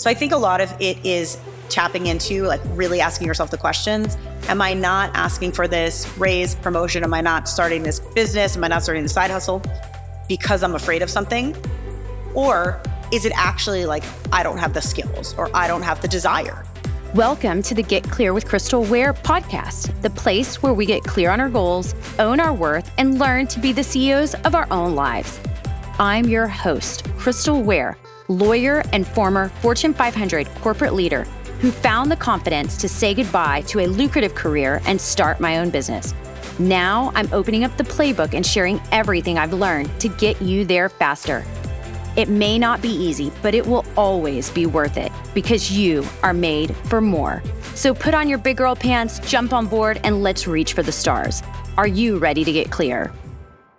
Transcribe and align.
So 0.00 0.08
I 0.08 0.14
think 0.14 0.32
a 0.32 0.36
lot 0.38 0.62
of 0.62 0.74
it 0.80 0.96
is 1.04 1.36
tapping 1.68 2.06
into 2.06 2.44
like 2.44 2.62
really 2.68 3.02
asking 3.02 3.26
yourself 3.26 3.50
the 3.50 3.58
questions 3.58 4.16
Am 4.48 4.62
I 4.62 4.72
not 4.72 5.14
asking 5.14 5.52
for 5.52 5.68
this 5.68 6.08
raise, 6.16 6.54
promotion? 6.54 7.04
Am 7.04 7.12
I 7.12 7.20
not 7.20 7.50
starting 7.50 7.82
this 7.82 8.00
business? 8.00 8.56
Am 8.56 8.64
I 8.64 8.68
not 8.68 8.82
starting 8.82 9.02
the 9.02 9.10
side 9.10 9.30
hustle 9.30 9.62
because 10.26 10.62
I'm 10.62 10.74
afraid 10.74 11.02
of 11.02 11.10
something? 11.10 11.54
Or 12.32 12.80
is 13.12 13.26
it 13.26 13.32
actually 13.36 13.84
like 13.84 14.02
I 14.32 14.42
don't 14.42 14.56
have 14.56 14.72
the 14.72 14.80
skills 14.80 15.34
or 15.36 15.54
I 15.54 15.68
don't 15.68 15.82
have 15.82 16.00
the 16.00 16.08
desire? 16.08 16.64
Welcome 17.14 17.60
to 17.64 17.74
the 17.74 17.82
Get 17.82 18.02
Clear 18.04 18.32
with 18.32 18.46
Crystal 18.46 18.82
Ware 18.84 19.12
podcast, 19.12 20.00
the 20.00 20.08
place 20.08 20.62
where 20.62 20.72
we 20.72 20.86
get 20.86 21.04
clear 21.04 21.30
on 21.30 21.40
our 21.40 21.50
goals, 21.50 21.94
own 22.18 22.40
our 22.40 22.54
worth, 22.54 22.90
and 22.96 23.18
learn 23.18 23.48
to 23.48 23.60
be 23.60 23.74
the 23.74 23.84
CEOs 23.84 24.32
of 24.46 24.54
our 24.54 24.66
own 24.70 24.94
lives. 24.94 25.38
I'm 25.98 26.26
your 26.26 26.46
host, 26.46 27.04
Crystal 27.18 27.62
Ware, 27.62 27.98
lawyer 28.30 28.82
and 28.92 29.06
former 29.06 29.48
Fortune 29.60 29.92
500 29.92 30.46
corporate 30.56 30.94
leader 30.94 31.24
who 31.60 31.70
found 31.70 32.10
the 32.10 32.16
confidence 32.16 32.76
to 32.78 32.88
say 32.88 33.12
goodbye 33.12 33.60
to 33.62 33.80
a 33.80 33.86
lucrative 33.86 34.34
career 34.34 34.80
and 34.86 34.98
start 34.98 35.40
my 35.40 35.58
own 35.58 35.68
business. 35.68 36.14
Now 36.58 37.12
I'm 37.14 37.28
opening 37.32 37.64
up 37.64 37.76
the 37.76 37.84
playbook 37.84 38.32
and 38.32 38.46
sharing 38.46 38.80
everything 38.92 39.36
I've 39.36 39.52
learned 39.52 39.98
to 40.00 40.08
get 40.08 40.40
you 40.40 40.64
there 40.64 40.88
faster. 40.88 41.44
It 42.16 42.28
may 42.28 42.58
not 42.58 42.80
be 42.82 42.88
easy, 42.88 43.30
but 43.42 43.54
it 43.54 43.66
will 43.66 43.84
always 43.96 44.50
be 44.50 44.66
worth 44.66 44.96
it 44.96 45.12
because 45.34 45.70
you 45.70 46.04
are 46.22 46.32
made 46.32 46.74
for 46.76 47.00
more. 47.00 47.42
So 47.74 47.94
put 47.94 48.14
on 48.14 48.28
your 48.28 48.38
big 48.38 48.56
girl 48.56 48.74
pants, 48.74 49.20
jump 49.20 49.52
on 49.52 49.66
board, 49.66 50.00
and 50.02 50.22
let's 50.22 50.46
reach 50.46 50.72
for 50.72 50.82
the 50.82 50.92
stars. 50.92 51.42
Are 51.76 51.86
you 51.86 52.18
ready 52.18 52.44
to 52.44 52.52
get 52.52 52.70
clear? 52.70 53.12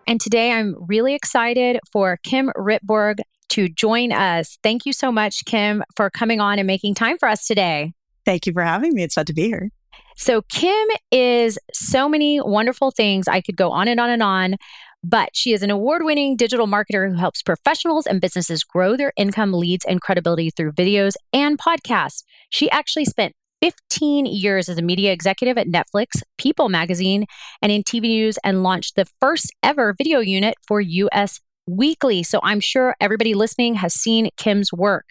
And 0.08 0.20
today 0.20 0.52
I'm 0.52 0.76
really 0.88 1.14
excited 1.14 1.80
for 1.92 2.18
Kim 2.24 2.52
Rittberg 2.58 3.20
to 3.52 3.70
join 3.70 4.12
us. 4.12 4.58
Thank 4.64 4.86
you 4.86 4.94
so 4.94 5.12
much, 5.12 5.46
Kim, 5.46 5.84
for 5.96 6.10
coming 6.10 6.40
on 6.40 6.60
and 6.60 6.68
making 6.68 6.96
time 6.96 7.18
for 7.18 7.28
us 7.28 7.46
today. 7.46 7.94
Thank 8.26 8.46
you 8.46 8.54
for 8.54 8.64
having 8.64 8.94
me. 8.94 9.04
It's 9.04 9.16
fun 9.16 9.26
to 9.26 9.34
be 9.34 9.48
here. 9.48 9.70
So, 10.16 10.42
Kim 10.44 10.88
is 11.12 11.58
so 11.74 12.08
many 12.08 12.40
wonderful 12.42 12.92
things. 12.92 13.28
I 13.28 13.42
could 13.42 13.58
go 13.58 13.72
on 13.72 13.88
and 13.88 14.00
on 14.00 14.10
and 14.10 14.24
on. 14.24 14.56
But 15.04 15.30
she 15.34 15.52
is 15.52 15.64
an 15.64 15.72
award 15.72 16.04
winning 16.04 16.36
digital 16.36 16.68
marketer 16.68 17.10
who 17.10 17.16
helps 17.16 17.42
professionals 17.42 18.06
and 18.06 18.22
businesses 18.22 18.64
grow 18.64 18.96
their 18.96 19.14
income, 19.18 19.52
leads, 19.52 19.84
and 19.84 20.00
credibility 20.00 20.52
through 20.52 20.74
videos 20.74 21.14
and 21.34 21.58
podcasts. 21.58 22.24
She 22.52 22.70
actually 22.70 23.06
spent 23.06 23.34
15 23.62 24.28
years 24.28 24.70
as 24.70 24.78
a 24.78 24.84
media 24.84 25.12
executive 25.12 25.58
at 25.58 25.68
Netflix, 25.68 26.22
People 26.38 26.70
Magazine, 26.70 27.26
and 27.64 27.72
in 27.72 27.82
TV 27.82 28.02
news, 28.02 28.38
and 28.44 28.62
launched 28.62 28.96
the 28.96 29.06
first 29.20 29.52
ever 29.64 29.96
video 29.98 30.20
unit 30.20 30.54
for 30.68 30.82
US 30.82 31.40
Weekly. 31.68 32.24
So 32.24 32.40
I'm 32.44 32.60
sure 32.60 32.96
everybody 33.00 33.34
listening 33.34 33.76
has 33.76 33.94
seen 33.94 34.30
Kim's 34.38 34.74
work. 34.74 35.06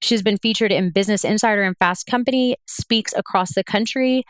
She's 0.00 0.22
been 0.22 0.38
featured 0.38 0.72
in 0.72 0.90
Business 0.90 1.24
Insider 1.24 1.62
and 1.62 1.76
Fast 1.78 2.06
Company, 2.06 2.56
speaks 2.66 3.12
across 3.16 3.54
the 3.54 3.64
country, 3.64 4.24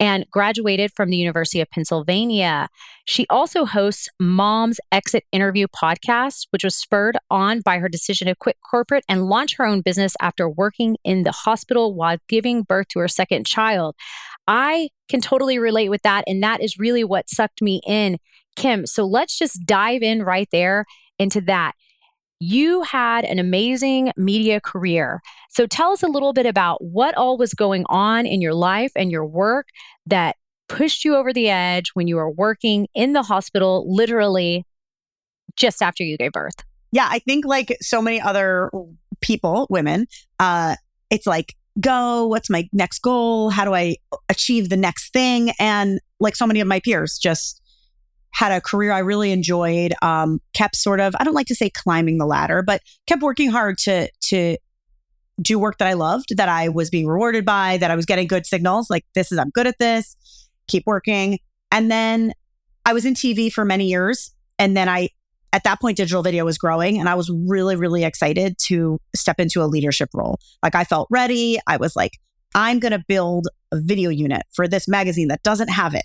and 0.00 0.24
graduated 0.30 0.90
from 0.96 1.10
the 1.10 1.16
University 1.16 1.60
of 1.60 1.70
Pennsylvania. 1.70 2.68
She 3.04 3.26
also 3.28 3.66
hosts 3.66 4.08
Mom's 4.18 4.80
Exit 4.90 5.24
Interview 5.30 5.66
podcast, 5.68 6.46
which 6.50 6.64
was 6.64 6.74
spurred 6.74 7.18
on 7.30 7.60
by 7.60 7.78
her 7.78 7.88
decision 7.88 8.26
to 8.26 8.34
quit 8.34 8.56
corporate 8.68 9.04
and 9.08 9.26
launch 9.26 9.56
her 9.56 9.66
own 9.66 9.82
business 9.82 10.14
after 10.20 10.48
working 10.48 10.96
in 11.04 11.22
the 11.22 11.32
hospital 11.32 11.94
while 11.94 12.16
giving 12.28 12.62
birth 12.62 12.88
to 12.88 12.98
her 12.98 13.08
second 13.08 13.46
child. 13.46 13.94
I 14.48 14.88
can 15.08 15.20
totally 15.20 15.58
relate 15.58 15.90
with 15.90 16.02
that. 16.02 16.24
And 16.26 16.42
that 16.42 16.62
is 16.62 16.78
really 16.78 17.04
what 17.04 17.28
sucked 17.28 17.60
me 17.60 17.82
in, 17.86 18.16
Kim. 18.56 18.86
So 18.86 19.04
let's 19.04 19.38
just 19.38 19.66
dive 19.66 20.02
in 20.02 20.22
right 20.22 20.48
there 20.50 20.86
into 21.20 21.40
that. 21.42 21.72
You 22.40 22.82
had 22.82 23.24
an 23.26 23.38
amazing 23.38 24.12
media 24.16 24.60
career. 24.60 25.20
So 25.50 25.66
tell 25.66 25.92
us 25.92 26.02
a 26.02 26.08
little 26.08 26.32
bit 26.32 26.46
about 26.46 26.82
what 26.82 27.14
all 27.14 27.36
was 27.36 27.52
going 27.52 27.84
on 27.88 28.24
in 28.24 28.40
your 28.40 28.54
life 28.54 28.92
and 28.96 29.10
your 29.10 29.26
work 29.26 29.68
that 30.06 30.36
pushed 30.68 31.04
you 31.04 31.16
over 31.16 31.32
the 31.32 31.50
edge 31.50 31.90
when 31.94 32.08
you 32.08 32.16
were 32.16 32.30
working 32.30 32.88
in 32.94 33.12
the 33.12 33.22
hospital, 33.22 33.84
literally 33.94 34.64
just 35.54 35.82
after 35.82 36.02
you 36.02 36.16
gave 36.16 36.32
birth. 36.32 36.54
Yeah, 36.92 37.08
I 37.10 37.18
think 37.18 37.44
like 37.44 37.76
so 37.80 38.00
many 38.00 38.20
other 38.20 38.70
people, 39.20 39.66
women, 39.68 40.06
uh, 40.38 40.76
it's 41.10 41.26
like, 41.26 41.54
go, 41.78 42.26
what's 42.26 42.48
my 42.48 42.68
next 42.72 43.00
goal? 43.00 43.50
How 43.50 43.64
do 43.64 43.74
I 43.74 43.96
achieve 44.28 44.70
the 44.70 44.76
next 44.76 45.12
thing? 45.12 45.52
And 45.58 46.00
like 46.20 46.36
so 46.36 46.46
many 46.46 46.60
of 46.60 46.66
my 46.66 46.80
peers, 46.80 47.18
just 47.18 47.59
had 48.32 48.52
a 48.52 48.60
career 48.60 48.92
I 48.92 49.00
really 49.00 49.32
enjoyed, 49.32 49.92
um, 50.02 50.40
kept 50.54 50.76
sort 50.76 51.00
of, 51.00 51.14
I 51.18 51.24
don't 51.24 51.34
like 51.34 51.48
to 51.48 51.54
say 51.54 51.70
climbing 51.70 52.18
the 52.18 52.26
ladder, 52.26 52.62
but 52.62 52.80
kept 53.06 53.22
working 53.22 53.50
hard 53.50 53.78
to, 53.78 54.08
to 54.28 54.56
do 55.40 55.58
work 55.58 55.78
that 55.78 55.88
I 55.88 55.94
loved, 55.94 56.36
that 56.36 56.48
I 56.48 56.68
was 56.68 56.90
being 56.90 57.06
rewarded 57.06 57.44
by, 57.44 57.78
that 57.78 57.90
I 57.90 57.96
was 57.96 58.06
getting 58.06 58.26
good 58.26 58.46
signals 58.46 58.88
like, 58.90 59.04
this 59.14 59.32
is, 59.32 59.38
I'm 59.38 59.50
good 59.50 59.66
at 59.66 59.78
this, 59.78 60.16
keep 60.68 60.84
working. 60.86 61.38
And 61.72 61.90
then 61.90 62.32
I 62.84 62.92
was 62.92 63.04
in 63.04 63.14
TV 63.14 63.52
for 63.52 63.64
many 63.64 63.86
years. 63.86 64.32
And 64.58 64.76
then 64.76 64.88
I, 64.88 65.08
at 65.52 65.64
that 65.64 65.80
point, 65.80 65.96
digital 65.96 66.22
video 66.22 66.44
was 66.44 66.58
growing 66.58 66.98
and 66.98 67.08
I 67.08 67.14
was 67.14 67.30
really, 67.30 67.74
really 67.74 68.04
excited 68.04 68.56
to 68.66 68.98
step 69.16 69.40
into 69.40 69.62
a 69.62 69.66
leadership 69.66 70.10
role. 70.14 70.38
Like 70.62 70.74
I 70.74 70.84
felt 70.84 71.08
ready. 71.10 71.58
I 71.66 71.76
was 71.76 71.96
like, 71.96 72.12
I'm 72.54 72.78
going 72.78 72.92
to 72.92 73.04
build 73.06 73.48
a 73.72 73.80
video 73.80 74.10
unit 74.10 74.42
for 74.52 74.68
this 74.68 74.88
magazine 74.88 75.28
that 75.28 75.42
doesn't 75.42 75.68
have 75.68 75.94
it. 75.94 76.04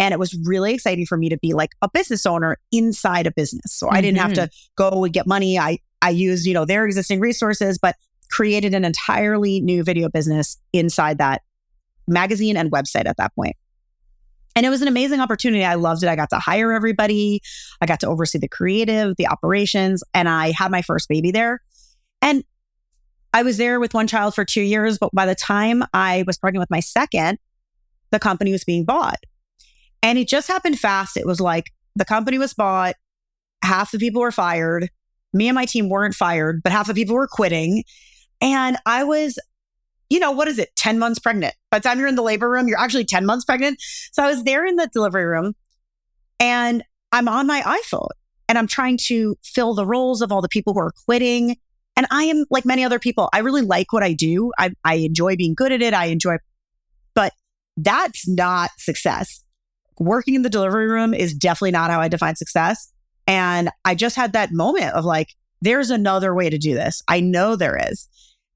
And 0.00 0.14
it 0.14 0.18
was 0.18 0.34
really 0.44 0.72
exciting 0.72 1.04
for 1.04 1.18
me 1.18 1.28
to 1.28 1.36
be 1.36 1.52
like 1.52 1.72
a 1.82 1.90
business 1.92 2.24
owner 2.24 2.56
inside 2.72 3.26
a 3.26 3.30
business. 3.30 3.74
So 3.74 3.86
mm-hmm. 3.86 3.96
I 3.96 4.00
didn't 4.00 4.18
have 4.18 4.32
to 4.32 4.40
mm-hmm. 4.42 4.90
go 4.90 5.04
and 5.04 5.12
get 5.12 5.26
money. 5.26 5.58
I, 5.58 5.78
I 6.00 6.08
used, 6.08 6.46
you 6.46 6.54
know, 6.54 6.64
their 6.64 6.86
existing 6.86 7.20
resources, 7.20 7.78
but 7.78 7.96
created 8.30 8.72
an 8.72 8.86
entirely 8.86 9.60
new 9.60 9.84
video 9.84 10.08
business 10.08 10.56
inside 10.72 11.18
that 11.18 11.42
magazine 12.08 12.56
and 12.56 12.72
website 12.72 13.04
at 13.04 13.18
that 13.18 13.34
point. 13.34 13.56
And 14.56 14.64
it 14.64 14.70
was 14.70 14.80
an 14.80 14.88
amazing 14.88 15.20
opportunity. 15.20 15.64
I 15.64 15.74
loved 15.74 16.02
it. 16.02 16.08
I 16.08 16.16
got 16.16 16.30
to 16.30 16.38
hire 16.38 16.72
everybody. 16.72 17.42
I 17.82 17.86
got 17.86 18.00
to 18.00 18.08
oversee 18.08 18.38
the 18.38 18.48
creative, 18.48 19.16
the 19.16 19.28
operations, 19.28 20.02
and 20.14 20.30
I 20.30 20.52
had 20.52 20.70
my 20.70 20.80
first 20.80 21.10
baby 21.10 21.30
there. 21.30 21.60
And 22.22 22.42
I 23.34 23.42
was 23.42 23.58
there 23.58 23.78
with 23.78 23.92
one 23.92 24.06
child 24.06 24.34
for 24.34 24.46
two 24.46 24.62
years, 24.62 24.96
but 24.98 25.10
by 25.12 25.26
the 25.26 25.34
time 25.34 25.84
I 25.92 26.24
was 26.26 26.38
pregnant 26.38 26.62
with 26.62 26.70
my 26.70 26.80
second, 26.80 27.38
the 28.10 28.18
company 28.18 28.50
was 28.50 28.64
being 28.64 28.86
bought. 28.86 29.18
And 30.02 30.18
it 30.18 30.28
just 30.28 30.48
happened 30.48 30.78
fast. 30.78 31.16
It 31.16 31.26
was 31.26 31.40
like 31.40 31.70
the 31.96 32.04
company 32.04 32.38
was 32.38 32.54
bought, 32.54 32.94
half 33.62 33.90
the 33.90 33.98
people 33.98 34.20
were 34.20 34.32
fired. 34.32 34.88
Me 35.32 35.48
and 35.48 35.54
my 35.54 35.64
team 35.64 35.88
weren't 35.88 36.14
fired, 36.14 36.60
but 36.62 36.72
half 36.72 36.86
the 36.86 36.94
people 36.94 37.14
were 37.14 37.28
quitting. 37.28 37.84
And 38.40 38.76
I 38.86 39.04
was, 39.04 39.38
you 40.08 40.18
know, 40.18 40.32
what 40.32 40.48
is 40.48 40.58
it, 40.58 40.70
10 40.76 40.98
months 40.98 41.18
pregnant? 41.18 41.54
By 41.70 41.78
the 41.78 41.88
time 41.88 41.98
you're 41.98 42.08
in 42.08 42.14
the 42.14 42.22
labor 42.22 42.50
room, 42.50 42.68
you're 42.68 42.80
actually 42.80 43.04
10 43.04 43.26
months 43.26 43.44
pregnant. 43.44 43.80
So 44.12 44.24
I 44.24 44.28
was 44.28 44.44
there 44.44 44.64
in 44.64 44.76
the 44.76 44.88
delivery 44.92 45.26
room 45.26 45.54
and 46.40 46.82
I'm 47.12 47.28
on 47.28 47.46
my 47.46 47.60
iPhone 47.60 48.08
and 48.48 48.58
I'm 48.58 48.66
trying 48.66 48.98
to 49.06 49.36
fill 49.44 49.74
the 49.74 49.86
roles 49.86 50.22
of 50.22 50.32
all 50.32 50.40
the 50.40 50.48
people 50.48 50.72
who 50.72 50.80
are 50.80 50.92
quitting. 51.06 51.56
And 51.96 52.06
I 52.10 52.24
am 52.24 52.46
like 52.50 52.64
many 52.64 52.82
other 52.82 52.98
people, 52.98 53.28
I 53.32 53.40
really 53.40 53.62
like 53.62 53.92
what 53.92 54.02
I 54.02 54.14
do. 54.14 54.52
I, 54.58 54.70
I 54.84 54.94
enjoy 54.94 55.36
being 55.36 55.54
good 55.54 55.70
at 55.70 55.82
it. 55.82 55.92
I 55.92 56.06
enjoy, 56.06 56.38
but 57.14 57.34
that's 57.76 58.26
not 58.26 58.70
success 58.78 59.44
working 60.00 60.34
in 60.34 60.42
the 60.42 60.50
delivery 60.50 60.88
room 60.88 61.14
is 61.14 61.32
definitely 61.32 61.70
not 61.70 61.90
how 61.90 62.00
I 62.00 62.08
define 62.08 62.34
success. 62.34 62.92
And 63.28 63.70
I 63.84 63.94
just 63.94 64.16
had 64.16 64.32
that 64.32 64.50
moment 64.50 64.94
of 64.94 65.04
like, 65.04 65.28
there's 65.60 65.90
another 65.90 66.34
way 66.34 66.50
to 66.50 66.58
do 66.58 66.74
this. 66.74 67.02
I 67.06 67.20
know 67.20 67.54
there 67.54 67.78
is. 67.90 68.08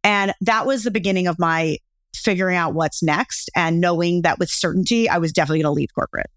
And 0.03 0.33
that 0.41 0.67
was 0.67 0.83
the 0.83 0.91
beginning 0.91 1.27
of 1.29 1.39
my 1.39 1.77
figuring 2.15 2.57
out 2.57 2.75
what's 2.75 3.03
next 3.03 3.51
and 3.55 3.81
knowing 3.81 4.23
that 4.23 4.39
with 4.39 4.49
certainty, 4.49 5.09
I 5.09 5.19
was 5.19 5.33
definitely 5.33 5.63
going 5.63 5.75
to 5.75 5.77
leave 5.77 5.95
corporate. 5.95 6.31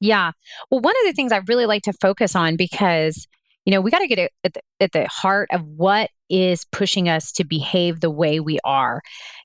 Yeah. 0.00 0.32
Well, 0.70 0.80
one 0.80 0.94
of 1.02 1.06
the 1.06 1.12
things 1.12 1.30
I 1.30 1.40
really 1.46 1.66
like 1.66 1.82
to 1.82 1.92
focus 1.92 2.34
on 2.34 2.56
because, 2.56 3.26
you 3.68 3.74
know, 3.74 3.82
we 3.82 3.90
got 3.90 3.98
to 3.98 4.06
get 4.06 4.32
at 4.44 4.54
the, 4.54 4.62
at 4.80 4.92
the 4.92 5.06
heart 5.08 5.50
of 5.52 5.62
what 5.62 6.08
is 6.30 6.64
pushing 6.72 7.06
us 7.06 7.30
to 7.32 7.44
behave 7.44 8.00
the 8.00 8.08
way 8.08 8.40
we 8.40 8.58
are. 8.64 9.02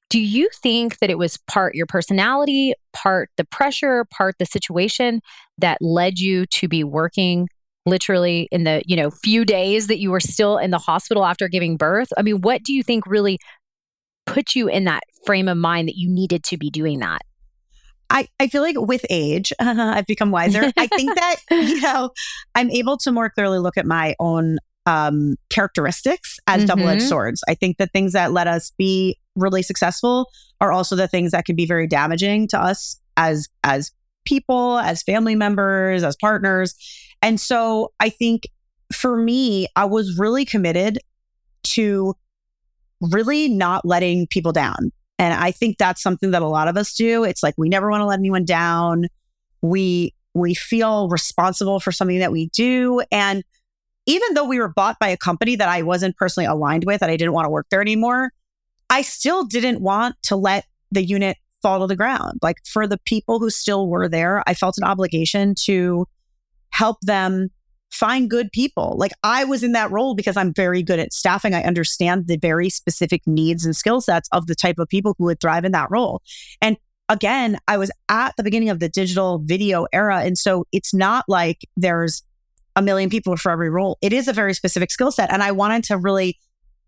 Do 0.10 0.18
you 0.18 0.48
think 0.62 1.00
that 1.00 1.10
it 1.10 1.18
was 1.18 1.36
part 1.36 1.76
your 1.76 1.86
personality, 1.86 2.74
part 2.94 3.32
the 3.36 3.44
pressure, 3.44 4.06
part 4.06 4.36
the 4.40 4.46
situation 4.46 5.20
that 5.58 5.78
led 5.82 6.20
you 6.20 6.46
to 6.46 6.70
be 6.70 6.86
working 6.86 7.50
literally 7.86 8.48
in 8.50 8.64
the, 8.64 8.82
you 8.86 8.96
know, 8.96 9.12
few 9.12 9.44
days 9.44 9.88
that 9.88 10.00
you 10.00 10.10
were 10.10 10.22
still 10.22 10.58
in 10.58 10.72
the 10.72 10.78
hospital 10.78 11.26
after 11.26 11.50
giving 11.50 11.76
birth? 11.76 12.08
I 12.18 12.22
mean, 12.22 12.40
what 12.40 12.64
do 12.64 12.72
you 12.72 12.82
think 12.82 13.06
really 13.06 13.40
put 14.26 14.56
you 14.56 14.70
in 14.70 14.86
that 14.86 15.04
frame 15.26 15.50
of 15.50 15.58
mind 15.58 15.90
that 15.90 15.98
you 15.98 16.10
needed 16.10 16.46
to 16.46 16.58
be 16.58 16.70
doing 16.70 17.00
that? 17.00 17.24
I, 18.14 18.28
I 18.40 18.48
feel 18.48 18.62
like 18.62 18.80
with 18.80 19.06
age, 19.10 19.52
uh, 19.60 19.76
I've 19.96 20.06
become 20.06 20.32
wiser. 20.32 20.72
I 20.78 20.88
think 20.88 21.16
that, 21.16 21.36
you 21.52 21.82
know, 21.82 22.12
I'm 22.56 22.70
able 22.70 22.98
to 22.98 23.12
more 23.12 23.30
clearly 23.30 23.60
look 23.60 23.78
at 23.78 23.86
my 23.86 24.16
own 24.20 24.60
um, 24.86 25.36
characteristics 25.50 26.40
as 26.48 26.60
mm-hmm. 26.60 26.68
double 26.68 26.88
edged 26.88 27.04
swords. 27.04 27.44
I 27.50 27.56
think 27.56 27.78
the 27.78 27.88
things 27.88 28.14
that 28.14 28.32
let 28.32 28.48
us 28.48 28.72
be 28.78 29.18
really 29.36 29.64
successful 29.64 30.30
are 30.62 30.72
also 30.72 30.96
the 30.96 31.08
things 31.08 31.32
that 31.32 31.46
can 31.46 31.56
be 31.56 31.66
very 31.66 31.88
damaging 31.88 32.48
to 32.50 32.62
us 32.62 33.00
as 33.18 33.48
as 33.64 33.92
people, 34.26 34.78
as 34.80 35.04
family 35.04 35.36
members, 35.36 36.04
as 36.04 36.16
partners. 36.16 36.76
And 37.22 37.40
so 37.40 37.92
I 38.00 38.10
think 38.10 38.48
for 38.92 39.18
me, 39.18 39.68
I 39.76 39.86
was 39.86 40.18
really 40.18 40.46
committed 40.46 41.00
to 41.64 42.14
really 43.02 43.50
not 43.50 43.86
letting 43.86 44.28
people 44.28 44.52
down. 44.52 44.92
And 45.20 45.34
I 45.34 45.52
think 45.52 45.78
that's 45.78 46.02
something 46.02 46.32
that 46.32 46.42
a 46.42 46.48
lot 46.48 46.68
of 46.68 46.78
us 46.78 46.94
do. 46.94 47.24
It's 47.24 47.44
like 47.44 47.56
we 47.58 47.70
never 47.70 47.90
want 47.90 48.02
to 48.02 48.06
let 48.06 48.20
anyone 48.20 48.46
down. 48.46 49.08
We 49.62 50.14
we 50.34 50.56
feel 50.56 51.10
responsible 51.10 51.80
for 51.80 51.92
something 51.92 52.20
that 52.20 52.32
we 52.32 52.50
do 52.50 53.04
and 53.12 53.44
even 54.06 54.34
though 54.34 54.46
we 54.46 54.60
were 54.60 54.70
bought 54.70 55.00
by 55.00 55.08
a 55.08 55.18
company 55.18 55.56
that 55.56 55.70
I 55.70 55.82
wasn't 55.82 56.18
personally 56.18 56.48
aligned 56.48 56.84
with 56.86 57.02
and 57.02 57.12
I 57.12 57.18
didn't 57.18 57.34
want 57.34 57.46
to 57.46 57.50
work 57.50 57.68
there 57.70 57.82
anymore, 57.82 58.32
I 58.90 59.02
still 59.02 59.46
didn't 59.46 59.82
want 59.82 60.16
to 60.24 60.36
let 60.36 60.66
the 60.92 61.04
unit 61.04 61.38
fall 61.62 61.80
to 61.80 61.88
the 61.88 61.96
ground. 61.96 62.40
Like 62.42 62.58
for 62.66 62.86
the 62.86 63.00
people 63.06 63.40
who 63.40 63.50
still 63.50 63.88
were 63.88 64.10
there, 64.10 64.44
I 64.46 64.54
felt 64.54 64.78
an 64.78 64.84
obligation 64.84 65.56
to 65.64 66.06
help 66.70 66.98
them 67.02 67.50
find 67.94 68.30
good 68.30 68.52
people. 68.52 68.96
Like 68.98 69.12
I 69.24 69.44
was 69.44 69.64
in 69.64 69.74
that 69.74 69.92
role 69.92 70.16
because 70.16 70.36
I'm 70.36 70.52
very 70.54 70.82
good 70.82 71.00
at 71.00 71.14
staffing. 71.14 71.54
I 71.54 71.62
understand 71.62 72.28
the 72.28 72.38
very 72.38 72.70
specific 72.70 73.22
needs 73.28 73.66
and 73.66 73.76
skill 73.76 74.02
sets 74.02 74.28
of 74.32 74.48
the 74.48 74.56
type 74.56 74.80
of 74.80 74.90
people 74.90 75.14
who 75.18 75.26
would 75.26 75.40
thrive 75.40 75.64
in 75.64 75.74
that 75.74 75.92
role. 75.92 76.22
And 76.60 76.78
again, 77.08 77.60
I 77.68 77.78
was 77.78 77.92
at 78.10 78.36
the 78.36 78.44
beginning 78.44 78.70
of 78.70 78.80
the 78.80 78.90
digital 78.90 79.40
video 79.40 79.86
era. 79.94 80.22
And 80.22 80.38
so 80.38 80.66
it's 80.72 80.94
not 80.94 81.26
like 81.28 81.68
there's 81.78 82.24
a 82.76 82.82
million 82.82 83.12
people 83.12 83.38
for 83.38 83.52
every 83.52 83.70
role. 83.70 84.00
It 84.02 84.12
is 84.12 84.28
a 84.28 84.34
very 84.34 84.56
specific 84.56 84.90
skill 84.90 85.12
set. 85.12 85.32
And 85.32 85.44
I 85.44 85.52
wanted 85.52 85.84
to 85.86 85.98
really 85.98 86.40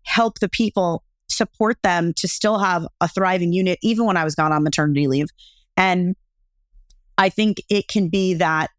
help 0.02 0.40
the 0.40 0.48
people 0.48 1.04
support 1.28 1.76
them 1.84 2.14
to 2.16 2.26
still 2.26 2.58
have 2.58 2.84
a 3.00 3.06
thriving 3.06 3.52
unit, 3.52 3.78
even 3.80 4.06
when 4.06 4.16
I 4.16 4.24
was 4.24 4.34
gone 4.34 4.50
on 4.50 4.64
maternity 4.64 5.06
leave. 5.06 5.28
And 5.76 6.16
I 7.16 7.28
think 7.28 7.58
it 7.68 7.86
can 7.86 8.08
be 8.08 8.34
that 8.34 8.70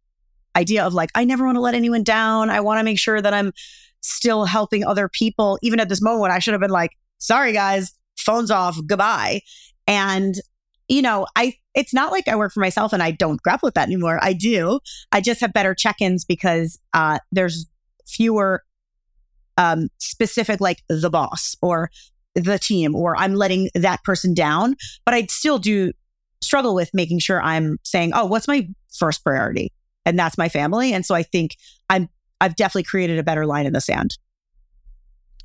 idea 0.57 0.83
of 0.83 0.94
like, 0.94 1.12
I 1.15 1.24
never 1.24 1.45
want 1.45 1.56
to 1.56 1.62
let 1.62 1.75
anyone 1.75 2.04
down. 2.04 2.50
I 2.50 2.59
want 2.59 2.80
to 2.80 2.83
make 2.83 3.00
sure 3.00 3.21
that 3.21 3.33
I'm 3.33 3.54
still 4.01 4.45
helping 4.45 4.83
other 4.83 5.07
people. 5.07 5.59
Even 5.62 5.80
at 5.80 5.89
this 5.89 6.01
moment, 6.01 6.31
I 6.33 6.39
should 6.39 6.54
have 6.54 6.62
been 6.62 6.71
like, 6.71 6.92
sorry, 7.19 7.54
guys, 7.54 7.94
phones 8.18 8.51
off, 8.51 8.77
goodbye. 8.86 9.42
And, 9.86 10.36
you 10.88 11.01
know, 11.01 11.27
I, 11.36 11.54
it's 11.75 11.94
not 11.94 12.12
like 12.12 12.27
I 12.27 12.36
work 12.36 12.51
for 12.54 12.59
myself 12.59 12.92
and 12.92 13.04
I 13.04 13.12
don't 13.12 13.42
grapple 13.42 13.68
with 13.68 13.75
that 13.75 13.88
anymore. 13.88 14.19
I 14.21 14.33
do. 14.33 14.80
I 15.12 15.21
just 15.21 15.42
have 15.42 15.54
better 15.54 15.75
check 15.75 15.98
ins 16.01 16.25
because 16.25 16.80
uh, 16.94 17.19
there's 17.31 17.68
fewer 18.07 18.63
um, 19.57 19.89
specific, 20.00 20.59
like 20.59 20.83
the 20.89 21.09
boss 21.09 21.56
or 21.62 21.89
the 22.36 22.59
team, 22.59 22.95
or 22.95 23.18
I'm 23.18 23.36
letting 23.36 23.69
that 23.75 24.04
person 24.04 24.33
down. 24.33 24.75
But 25.06 25.13
I 25.13 25.25
still 25.27 25.59
do 25.59 25.92
struggle 26.42 26.75
with 26.75 26.89
making 26.94 27.19
sure 27.19 27.42
I'm 27.42 27.77
saying, 27.83 28.12
oh, 28.13 28.25
what's 28.25 28.48
my 28.48 28.68
first 28.95 29.24
priority? 29.24 29.71
And 30.07 30.18
that's 30.18 30.38
my 30.38 30.48
family. 30.48 30.94
And 30.94 31.06
so 31.06 31.13
I 31.13 31.21
think 31.21 31.57
I'm 31.89 32.09
I've 32.39 32.56
definitely 32.56 32.83
created 32.83 33.19
a 33.19 33.24
better 33.24 33.45
line 33.45 33.65
in 33.65 33.74
the 33.74 33.81
sand. 33.81 34.18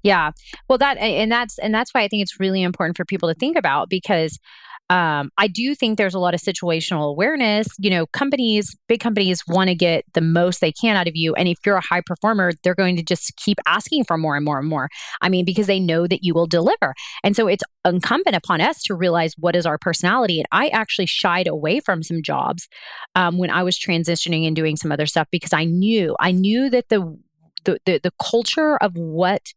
Yeah. 0.03 0.31
Well, 0.69 0.79
that 0.79 0.99
and 0.99 1.31
that's 1.31 1.59
and 1.59 1.75
that's 1.75 1.93
why 1.93 2.03
I 2.03 2.09
think 2.09 2.23
it's 2.23 2.39
really 2.39 2.63
important 2.63 2.97
for 2.97 3.05
people 3.05 3.29
to 3.29 3.35
think 3.35 3.57
about 3.57 3.91
because 3.91 4.39
um, 4.93 5.31
I 5.39 5.49
do 5.49 5.75
think 5.75 5.97
there's 5.97 6.13
a 6.13 6.19
lot 6.19 6.35
of 6.35 6.41
situational 6.43 7.09
awareness. 7.09 7.67
You 7.79 7.89
know, 7.89 8.07
companies, 8.09 8.77
big 8.89 9.01
companies 9.01 9.43
want 9.49 9.69
to 9.69 9.75
get 9.75 10.05
the 10.13 10.21
most 10.21 10.61
they 10.61 10.71
can 10.71 10.97
out 10.97 11.09
of 11.09 11.17
you. 11.17 11.35
And 11.35 11.49
if 11.49 11.57
you're 11.65 11.79
a 11.79 11.81
high 11.81 12.03
performer, 12.05 12.53
they're 12.63 12.75
going 12.75 12.97
to 12.97 13.03
just 13.03 13.35
keep 13.37 13.57
asking 13.67 14.05
for 14.05 14.19
more 14.19 14.37
and 14.37 14.45
more 14.45 14.59
and 14.59 14.69
more. 14.69 14.91
I 15.23 15.31
mean, 15.31 15.47
because 15.47 15.67
they 15.67 15.81
know 15.81 16.07
that 16.07 16.23
you 16.23 16.35
will 16.35 16.47
deliver. 16.47 16.95
And 17.25 17.35
so 17.35 17.49
it's 17.49 17.65
incumbent 17.87 18.37
upon 18.37 18.61
us 18.61 18.83
to 18.83 18.95
realize 18.95 19.33
what 19.39 19.57
is 19.57 19.65
our 19.65 19.79
personality. 19.79 20.39
And 20.39 20.47
I 20.53 20.69
actually 20.69 21.07
shied 21.07 21.47
away 21.47 21.81
from 21.81 22.03
some 22.03 22.21
jobs 22.23 22.69
um, 23.15 23.39
when 23.39 23.49
I 23.49 23.63
was 23.63 23.79
transitioning 23.79 24.47
and 24.47 24.55
doing 24.55 24.77
some 24.77 24.93
other 24.93 25.07
stuff 25.07 25.27
because 25.33 25.55
I 25.55 25.65
knew, 25.65 26.15
I 26.21 26.33
knew 26.33 26.69
that 26.69 26.91
the 26.91 27.19
the, 27.65 27.79
the, 27.87 28.01
the 28.03 28.13
culture 28.21 28.77
of 28.79 28.93
what 28.97 29.53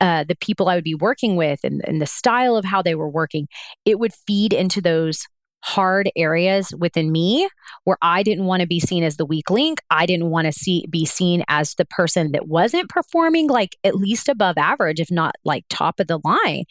uh, 0.00 0.24
the 0.24 0.36
people 0.36 0.68
I 0.68 0.74
would 0.74 0.84
be 0.84 0.94
working 0.94 1.36
with 1.36 1.60
and, 1.64 1.82
and 1.86 2.00
the 2.00 2.06
style 2.06 2.56
of 2.56 2.64
how 2.64 2.82
they 2.82 2.94
were 2.94 3.08
working, 3.08 3.48
it 3.84 3.98
would 3.98 4.12
feed 4.26 4.52
into 4.52 4.80
those 4.80 5.26
hard 5.66 6.08
areas 6.14 6.72
within 6.78 7.10
me 7.10 7.48
where 7.82 7.96
I 8.00 8.22
didn't 8.22 8.44
want 8.44 8.60
to 8.60 8.68
be 8.68 8.78
seen 8.78 9.02
as 9.02 9.16
the 9.16 9.26
weak 9.26 9.50
link. 9.50 9.80
I 9.90 10.06
didn't 10.06 10.30
want 10.30 10.46
to 10.46 10.52
see 10.52 10.86
be 10.90 11.04
seen 11.04 11.42
as 11.48 11.74
the 11.74 11.84
person 11.84 12.30
that 12.32 12.46
wasn't 12.46 12.88
performing 12.88 13.48
like 13.48 13.76
at 13.82 13.96
least 13.96 14.28
above 14.28 14.56
average, 14.58 15.00
if 15.00 15.10
not 15.10 15.34
like 15.44 15.64
top 15.68 15.98
of 15.98 16.06
the 16.06 16.20
line. 16.22 16.66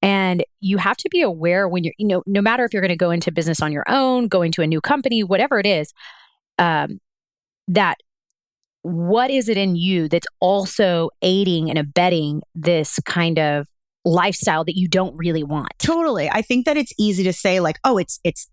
And 0.00 0.44
you 0.60 0.78
have 0.78 0.96
to 0.98 1.08
be 1.10 1.20
aware 1.20 1.68
when 1.68 1.84
you're, 1.84 1.94
you 1.98 2.06
know, 2.06 2.22
no 2.26 2.40
matter 2.40 2.64
if 2.64 2.72
you're 2.72 2.80
going 2.80 2.88
to 2.88 2.96
go 2.96 3.10
into 3.10 3.30
business 3.30 3.60
on 3.60 3.70
your 3.70 3.84
own, 3.86 4.28
going 4.28 4.52
to 4.52 4.62
a 4.62 4.66
new 4.66 4.80
company, 4.80 5.22
whatever 5.22 5.58
it 5.58 5.66
is, 5.66 5.92
um, 6.58 7.00
that 7.68 7.98
what 8.82 9.30
is 9.30 9.48
it 9.48 9.56
in 9.56 9.76
you 9.76 10.08
that's 10.08 10.26
also 10.40 11.10
aiding 11.22 11.68
and 11.68 11.78
abetting 11.78 12.42
this 12.54 12.98
kind 13.04 13.38
of 13.38 13.66
lifestyle 14.04 14.64
that 14.64 14.76
you 14.76 14.88
don't 14.88 15.16
really 15.16 15.42
want? 15.42 15.72
Totally. 15.78 16.30
I 16.30 16.42
think 16.42 16.66
that 16.66 16.76
it's 16.76 16.92
easy 16.98 17.24
to 17.24 17.32
say 17.32 17.60
like, 17.60 17.78
"Oh, 17.84 17.98
it's 17.98 18.20
it's 18.24 18.48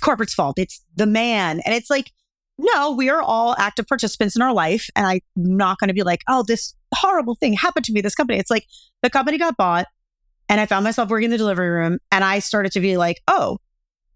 corporate's 0.00 0.34
fault. 0.34 0.58
It's 0.58 0.82
the 0.94 1.06
man." 1.06 1.60
And 1.64 1.74
it's 1.74 1.90
like, 1.90 2.12
no, 2.58 2.92
we 2.92 3.08
are 3.10 3.20
all 3.20 3.54
active 3.58 3.86
participants 3.86 4.36
in 4.36 4.42
our 4.42 4.52
life 4.52 4.88
and 4.96 5.06
I'm 5.06 5.20
not 5.36 5.78
going 5.78 5.88
to 5.88 5.94
be 5.94 6.02
like, 6.02 6.22
"Oh, 6.28 6.44
this 6.46 6.74
horrible 6.94 7.34
thing 7.34 7.52
happened 7.52 7.84
to 7.86 7.92
me 7.92 8.00
this 8.00 8.14
company." 8.14 8.38
It's 8.38 8.50
like 8.50 8.66
the 9.02 9.10
company 9.10 9.38
got 9.38 9.56
bought 9.56 9.86
and 10.48 10.60
I 10.60 10.66
found 10.66 10.84
myself 10.84 11.10
working 11.10 11.26
in 11.26 11.30
the 11.32 11.38
delivery 11.38 11.68
room 11.68 11.98
and 12.10 12.24
I 12.24 12.38
started 12.38 12.72
to 12.72 12.80
be 12.80 12.96
like, 12.96 13.20
"Oh, 13.28 13.58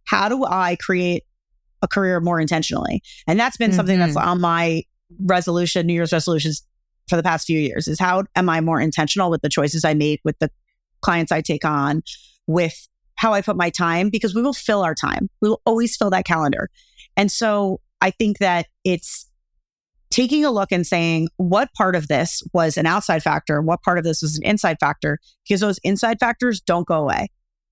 how 0.05 0.29
do 0.29 0.45
I 0.45 0.77
create 0.81 1.25
a 1.83 1.89
career 1.89 2.21
more 2.21 2.41
intentionally?" 2.41 3.03
And 3.27 3.39
that's 3.39 3.57
been 3.57 3.71
mm-hmm. 3.71 3.77
something 3.77 3.99
that's 3.99 4.17
mm-hmm. 4.17 4.29
on 4.29 4.41
my 4.41 4.85
resolution, 5.19 5.87
New 5.87 5.95
Year's 5.95 6.13
resolutions 6.13 6.67
for 7.09 7.17
the 7.17 7.23
past 7.23 7.47
few 7.47 7.59
years 7.59 7.89
is 7.89 7.99
how 7.99 8.25
am 8.37 8.49
I 8.49 8.61
more 8.61 8.81
intentional 8.81 9.31
with 9.31 9.43
the 9.43 9.49
choices 9.49 9.85
I 9.85 9.95
make, 9.95 10.21
with 10.25 10.39
the 10.39 10.51
clients 11.03 11.33
I 11.33 11.41
take 11.41 11.65
on, 11.65 12.03
with 12.47 12.89
how 13.17 13.35
I 13.35 13.43
put 13.43 13.57
my 13.57 13.71
time, 13.71 14.09
because 14.09 14.35
we 14.35 14.43
will 14.43 14.55
fill 14.55 14.83
our 14.83 14.95
time. 14.95 15.29
We 15.41 15.49
will 15.49 15.61
always 15.67 15.97
fill 15.97 16.11
that 16.11 16.25
calendar. 16.25 16.71
And 17.17 17.31
so 17.31 17.81
I 18.01 18.11
think 18.11 18.39
that 18.39 18.67
it's 18.85 19.29
taking 20.11 20.45
a 20.45 20.51
look 20.51 20.73
and 20.73 20.87
saying, 20.87 21.29
what 21.37 21.73
part 21.75 21.95
of 21.95 22.09
this 22.09 22.43
was 22.53 22.77
an 22.77 22.87
outside 22.87 23.23
factor? 23.23 23.61
What 23.61 23.83
part 23.83 23.99
of 23.99 24.05
this 24.05 24.23
was 24.23 24.37
an 24.37 24.45
inside 24.45 24.79
factor? 24.81 25.19
Because 25.45 25.61
those 25.61 25.79
inside 25.85 26.19
factors 26.19 26.61
don't 26.61 26.87
go 26.87 26.95
away. 26.95 27.29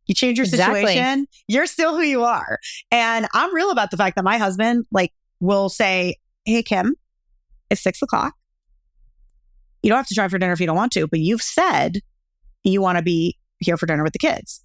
You 0.07 0.15
change 0.15 0.39
your 0.39 0.47
situation, 0.47 0.89
exactly. 0.89 1.27
you're 1.49 1.67
still 1.67 1.95
who 1.95 2.03
you 2.03 2.25
are. 2.25 2.59
And 2.91 3.27
I'm 3.35 3.55
real 3.55 3.71
about 3.71 3.91
the 3.91 3.97
fact 3.97 4.17
that 4.17 4.25
my 4.25 4.39
husband, 4.39 4.87
like, 4.91 5.13
will 5.41 5.69
say, 5.69 6.17
Hey, 6.45 6.63
Kim, 6.63 6.95
it's 7.71 7.83
six 7.83 8.03
o'clock. 8.03 8.35
You 9.83 9.91
don't 9.91 9.99
have 9.99 10.09
to 10.09 10.15
drive 10.15 10.31
for 10.31 10.39
dinner 10.39 10.53
if 10.53 10.61
you 10.61 10.67
don't 10.67 10.77
want 10.77 10.93
to, 10.93 11.07
but 11.07 11.21
you've 11.21 11.43
said 11.43 11.99
you 12.65 12.81
want 12.81 12.99
to 12.99 13.03
be 13.03 13.39
here 13.59 13.77
for 13.77 13.87
dinner 13.87 14.03
with 14.03 14.13
the 14.13 14.19
kids. 14.19 14.65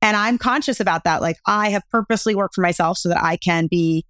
And 0.00 0.16
I'm 0.16 0.36
conscious 0.36 0.80
about 0.80 1.04
that. 1.04 1.22
Like 1.22 1.36
I 1.46 1.70
have 1.70 1.82
purposely 1.90 2.34
worked 2.34 2.54
for 2.54 2.60
myself 2.60 2.98
so 2.98 3.08
that 3.08 3.22
I 3.22 3.36
can 3.36 3.68
be 3.68 4.04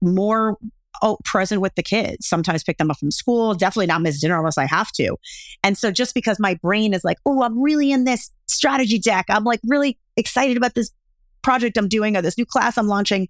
more 0.00 0.56
oh, 1.02 1.18
present 1.24 1.60
with 1.60 1.74
the 1.74 1.82
kids. 1.82 2.26
Sometimes 2.26 2.62
pick 2.62 2.78
them 2.78 2.90
up 2.90 2.98
from 2.98 3.10
school, 3.10 3.54
definitely 3.54 3.86
not 3.86 4.02
miss 4.02 4.20
dinner 4.20 4.38
unless 4.38 4.58
I 4.58 4.66
have 4.66 4.92
to. 4.92 5.16
And 5.62 5.76
so 5.76 5.90
just 5.90 6.14
because 6.14 6.38
my 6.38 6.54
brain 6.54 6.94
is 6.94 7.04
like, 7.04 7.18
oh, 7.26 7.42
I'm 7.42 7.60
really 7.60 7.90
in 7.90 8.04
this 8.04 8.30
strategy 8.46 8.98
deck, 8.98 9.26
I'm 9.28 9.44
like 9.44 9.60
really 9.64 9.98
excited 10.16 10.56
about 10.56 10.74
this 10.74 10.92
project 11.42 11.76
I'm 11.76 11.88
doing 11.88 12.16
or 12.16 12.22
this 12.22 12.38
new 12.38 12.46
class 12.46 12.78
I'm 12.78 12.86
launching, 12.86 13.28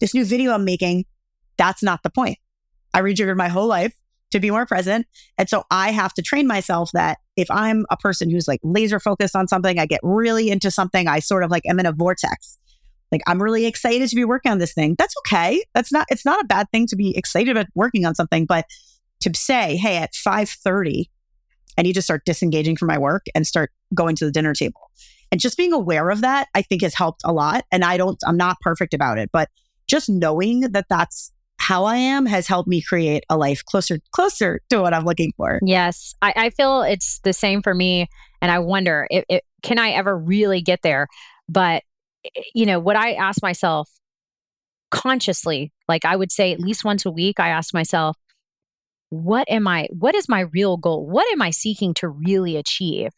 this 0.00 0.14
new 0.14 0.24
video 0.24 0.52
I'm 0.52 0.64
making, 0.64 1.04
that's 1.58 1.82
not 1.82 2.02
the 2.02 2.10
point. 2.10 2.38
I 2.94 3.00
rejiggered 3.00 3.36
my 3.36 3.48
whole 3.48 3.66
life 3.66 3.94
to 4.32 4.40
be 4.40 4.50
more 4.50 4.66
present. 4.66 5.06
And 5.38 5.48
so 5.48 5.64
I 5.70 5.90
have 5.90 6.14
to 6.14 6.22
train 6.22 6.46
myself 6.46 6.90
that 6.92 7.18
if 7.36 7.50
I'm 7.50 7.84
a 7.90 7.96
person 7.96 8.30
who's 8.30 8.48
like 8.48 8.60
laser 8.62 8.98
focused 8.98 9.36
on 9.36 9.46
something, 9.46 9.78
I 9.78 9.86
get 9.86 10.00
really 10.02 10.50
into 10.50 10.70
something, 10.70 11.06
I 11.06 11.18
sort 11.18 11.44
of 11.44 11.50
like 11.50 11.64
am 11.66 11.78
in 11.78 11.86
a 11.86 11.92
vortex. 11.92 12.58
Like 13.10 13.22
I'm 13.26 13.42
really 13.42 13.66
excited 13.66 14.08
to 14.08 14.16
be 14.16 14.24
working 14.24 14.50
on 14.50 14.58
this 14.58 14.72
thing. 14.72 14.94
That's 14.98 15.14
okay. 15.26 15.62
That's 15.74 15.92
not 15.92 16.06
it's 16.10 16.24
not 16.24 16.40
a 16.40 16.46
bad 16.46 16.70
thing 16.70 16.86
to 16.88 16.96
be 16.96 17.16
excited 17.16 17.50
about 17.50 17.66
working 17.74 18.06
on 18.06 18.14
something, 18.14 18.46
but 18.46 18.66
to 19.20 19.30
say, 19.34 19.76
hey, 19.76 19.98
at 19.98 20.14
5:30, 20.14 21.10
I 21.78 21.82
need 21.82 21.92
to 21.92 22.02
start 22.02 22.24
disengaging 22.24 22.76
from 22.76 22.88
my 22.88 22.98
work 22.98 23.26
and 23.34 23.46
start 23.46 23.70
going 23.94 24.16
to 24.16 24.24
the 24.24 24.32
dinner 24.32 24.54
table. 24.54 24.90
And 25.30 25.40
just 25.40 25.56
being 25.56 25.72
aware 25.72 26.10
of 26.10 26.20
that, 26.20 26.48
I 26.54 26.62
think 26.62 26.82
has 26.82 26.94
helped 26.94 27.22
a 27.24 27.32
lot. 27.32 27.64
And 27.72 27.84
I 27.84 27.96
don't, 27.96 28.18
I'm 28.26 28.36
not 28.36 28.60
perfect 28.60 28.92
about 28.92 29.18
it, 29.18 29.30
but 29.32 29.48
just 29.88 30.08
knowing 30.08 30.60
that 30.72 30.86
that's 30.90 31.32
how 31.62 31.84
I 31.84 31.96
am 31.96 32.26
has 32.26 32.48
helped 32.48 32.68
me 32.68 32.82
create 32.82 33.22
a 33.30 33.36
life 33.36 33.64
closer 33.64 34.00
closer 34.10 34.60
to 34.70 34.82
what 34.82 34.92
I'm 34.92 35.04
looking 35.04 35.32
for. 35.36 35.60
Yes, 35.64 36.12
I, 36.20 36.32
I 36.36 36.50
feel 36.50 36.82
it's 36.82 37.20
the 37.20 37.32
same 37.32 37.62
for 37.62 37.72
me, 37.72 38.08
and 38.40 38.50
I 38.50 38.58
wonder 38.58 39.06
if, 39.10 39.24
if 39.28 39.42
can 39.62 39.78
I 39.78 39.90
ever 39.90 40.18
really 40.18 40.60
get 40.60 40.80
there. 40.82 41.06
But 41.48 41.84
eh, 42.24 42.42
you 42.52 42.66
know 42.66 42.80
what 42.80 42.96
I 42.96 43.12
ask 43.12 43.40
myself 43.42 43.88
consciously, 44.90 45.72
like 45.88 46.04
I 46.04 46.16
would 46.16 46.32
say 46.32 46.52
at 46.52 46.58
least 46.58 46.84
once 46.84 47.06
a 47.06 47.12
week, 47.12 47.38
I 47.38 47.50
ask 47.50 47.72
myself, 47.72 48.16
what 49.10 49.48
am 49.48 49.68
I? 49.68 49.86
What 49.90 50.16
is 50.16 50.28
my 50.28 50.40
real 50.40 50.76
goal? 50.76 51.06
What 51.06 51.30
am 51.32 51.40
I 51.40 51.50
seeking 51.50 51.94
to 51.94 52.08
really 52.08 52.56
achieve? 52.56 53.10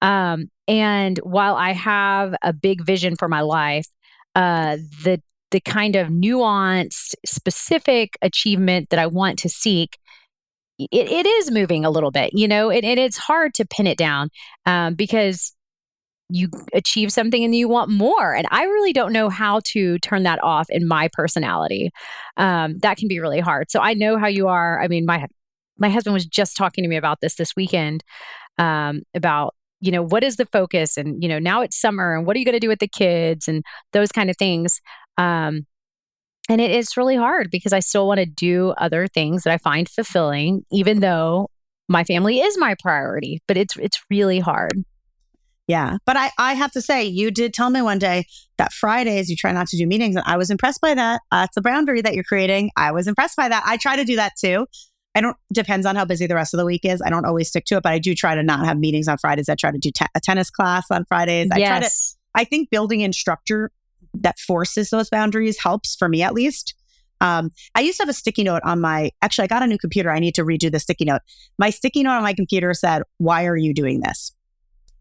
Um, 0.00 0.50
and 0.68 1.18
while 1.18 1.56
I 1.56 1.72
have 1.72 2.36
a 2.42 2.52
big 2.52 2.84
vision 2.84 3.16
for 3.16 3.28
my 3.28 3.40
life, 3.40 3.86
uh, 4.36 4.76
the 5.02 5.20
the 5.52 5.60
kind 5.60 5.96
of 5.96 6.08
nuanced, 6.08 7.14
specific 7.24 8.18
achievement 8.20 8.90
that 8.90 8.98
I 8.98 9.06
want 9.06 9.38
to 9.40 9.48
seek, 9.48 9.96
it, 10.78 10.88
it 10.92 11.26
is 11.26 11.50
moving 11.50 11.84
a 11.84 11.90
little 11.90 12.10
bit, 12.10 12.30
you 12.32 12.48
know, 12.48 12.70
and, 12.70 12.84
and 12.84 12.98
it's 12.98 13.16
hard 13.16 13.54
to 13.54 13.64
pin 13.64 13.86
it 13.86 13.96
down 13.96 14.30
um, 14.66 14.94
because 14.94 15.54
you 16.28 16.48
achieve 16.72 17.12
something 17.12 17.44
and 17.44 17.54
you 17.54 17.68
want 17.68 17.90
more. 17.90 18.34
And 18.34 18.46
I 18.50 18.64
really 18.64 18.92
don't 18.92 19.12
know 19.12 19.28
how 19.28 19.60
to 19.66 19.98
turn 19.98 20.22
that 20.22 20.42
off 20.42 20.66
in 20.70 20.88
my 20.88 21.08
personality. 21.12 21.90
Um, 22.36 22.78
that 22.78 22.96
can 22.96 23.06
be 23.06 23.20
really 23.20 23.40
hard. 23.40 23.70
So 23.70 23.80
I 23.80 23.94
know 23.94 24.18
how 24.18 24.28
you 24.28 24.48
are. 24.48 24.82
I 24.82 24.88
mean, 24.88 25.04
my 25.06 25.26
my 25.78 25.90
husband 25.90 26.14
was 26.14 26.26
just 26.26 26.56
talking 26.56 26.84
to 26.84 26.88
me 26.88 26.96
about 26.96 27.20
this 27.20 27.34
this 27.34 27.54
weekend 27.56 28.02
um, 28.58 29.02
about 29.14 29.54
you 29.80 29.90
know 29.90 30.02
what 30.02 30.22
is 30.22 30.36
the 30.36 30.46
focus 30.46 30.96
and 30.96 31.22
you 31.22 31.28
know 31.28 31.38
now 31.38 31.60
it's 31.60 31.78
summer 31.78 32.14
and 32.14 32.24
what 32.24 32.36
are 32.36 32.38
you 32.38 32.44
going 32.44 32.54
to 32.54 32.60
do 32.60 32.68
with 32.68 32.78
the 32.78 32.88
kids 32.88 33.48
and 33.48 33.62
those 33.92 34.12
kind 34.12 34.30
of 34.30 34.36
things 34.36 34.80
um, 35.18 35.66
and 36.48 36.60
it 36.60 36.70
is 36.70 36.96
really 36.96 37.16
hard 37.16 37.50
because 37.50 37.72
i 37.72 37.80
still 37.80 38.06
want 38.06 38.18
to 38.18 38.26
do 38.26 38.70
other 38.78 39.06
things 39.06 39.42
that 39.42 39.52
i 39.52 39.58
find 39.58 39.88
fulfilling 39.88 40.64
even 40.70 41.00
though 41.00 41.48
my 41.88 42.04
family 42.04 42.40
is 42.40 42.58
my 42.58 42.74
priority 42.80 43.40
but 43.46 43.56
it's 43.56 43.76
it's 43.76 44.00
really 44.10 44.40
hard 44.40 44.84
yeah. 45.68 45.98
But 46.04 46.16
I, 46.16 46.30
I 46.38 46.54
have 46.54 46.72
to 46.72 46.82
say, 46.82 47.04
you 47.04 47.30
did 47.30 47.54
tell 47.54 47.70
me 47.70 47.82
one 47.82 47.98
day 47.98 48.24
that 48.58 48.72
Fridays 48.72 49.30
you 49.30 49.36
try 49.36 49.52
not 49.52 49.68
to 49.68 49.76
do 49.76 49.86
meetings. 49.86 50.16
And 50.16 50.24
I 50.26 50.36
was 50.36 50.50
impressed 50.50 50.80
by 50.80 50.94
that. 50.94 51.20
Uh, 51.30 51.46
it's 51.48 51.56
a 51.56 51.62
boundary 51.62 52.02
that 52.02 52.14
you're 52.14 52.24
creating. 52.24 52.70
I 52.76 52.92
was 52.92 53.06
impressed 53.06 53.36
by 53.36 53.48
that. 53.48 53.62
I 53.64 53.76
try 53.76 53.96
to 53.96 54.04
do 54.04 54.16
that 54.16 54.32
too. 54.38 54.66
I 55.14 55.20
don't, 55.20 55.36
depends 55.52 55.86
on 55.86 55.94
how 55.94 56.04
busy 56.04 56.26
the 56.26 56.34
rest 56.34 56.54
of 56.54 56.58
the 56.58 56.64
week 56.64 56.84
is. 56.84 57.02
I 57.02 57.10
don't 57.10 57.24
always 57.26 57.48
stick 57.48 57.64
to 57.66 57.76
it, 57.76 57.82
but 57.82 57.92
I 57.92 57.98
do 57.98 58.14
try 58.14 58.34
to 58.34 58.42
not 58.42 58.64
have 58.64 58.78
meetings 58.78 59.08
on 59.08 59.18
Fridays. 59.18 59.48
I 59.48 59.54
try 59.54 59.70
to 59.70 59.78
do 59.78 59.90
te- 59.94 60.06
a 60.14 60.20
tennis 60.20 60.50
class 60.50 60.86
on 60.90 61.04
Fridays. 61.04 61.48
I 61.52 61.58
yes. 61.58 61.68
try 61.68 61.80
to, 61.80 62.42
I 62.42 62.44
think 62.48 62.70
building 62.70 63.02
in 63.02 63.12
structure 63.12 63.70
that 64.22 64.38
forces 64.38 64.90
those 64.90 65.10
boundaries 65.10 65.58
helps 65.58 65.94
for 65.96 66.08
me 66.08 66.22
at 66.22 66.34
least. 66.34 66.74
Um, 67.20 67.50
I 67.74 67.82
used 67.82 67.98
to 67.98 68.02
have 68.02 68.08
a 68.08 68.14
sticky 68.14 68.42
note 68.42 68.62
on 68.64 68.80
my, 68.80 69.10
actually, 69.22 69.44
I 69.44 69.46
got 69.46 69.62
a 69.62 69.66
new 69.68 69.78
computer. 69.78 70.10
I 70.10 70.18
need 70.18 70.34
to 70.34 70.44
redo 70.44 70.72
the 70.72 70.80
sticky 70.80 71.04
note. 71.04 71.20
My 71.58 71.70
sticky 71.70 72.02
note 72.02 72.16
on 72.16 72.22
my 72.22 72.34
computer 72.34 72.74
said, 72.74 73.02
Why 73.18 73.46
are 73.46 73.56
you 73.56 73.72
doing 73.72 74.00
this? 74.00 74.32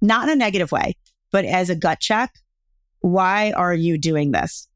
not 0.01 0.27
in 0.27 0.29
a 0.33 0.35
negative 0.35 0.71
way, 0.71 0.95
but 1.31 1.45
as 1.45 1.69
a 1.69 1.75
gut 1.75 1.99
check. 1.99 2.33
Why 2.99 3.51
are 3.51 3.73
you 3.73 3.97
doing 3.97 4.31
this? 4.31 4.67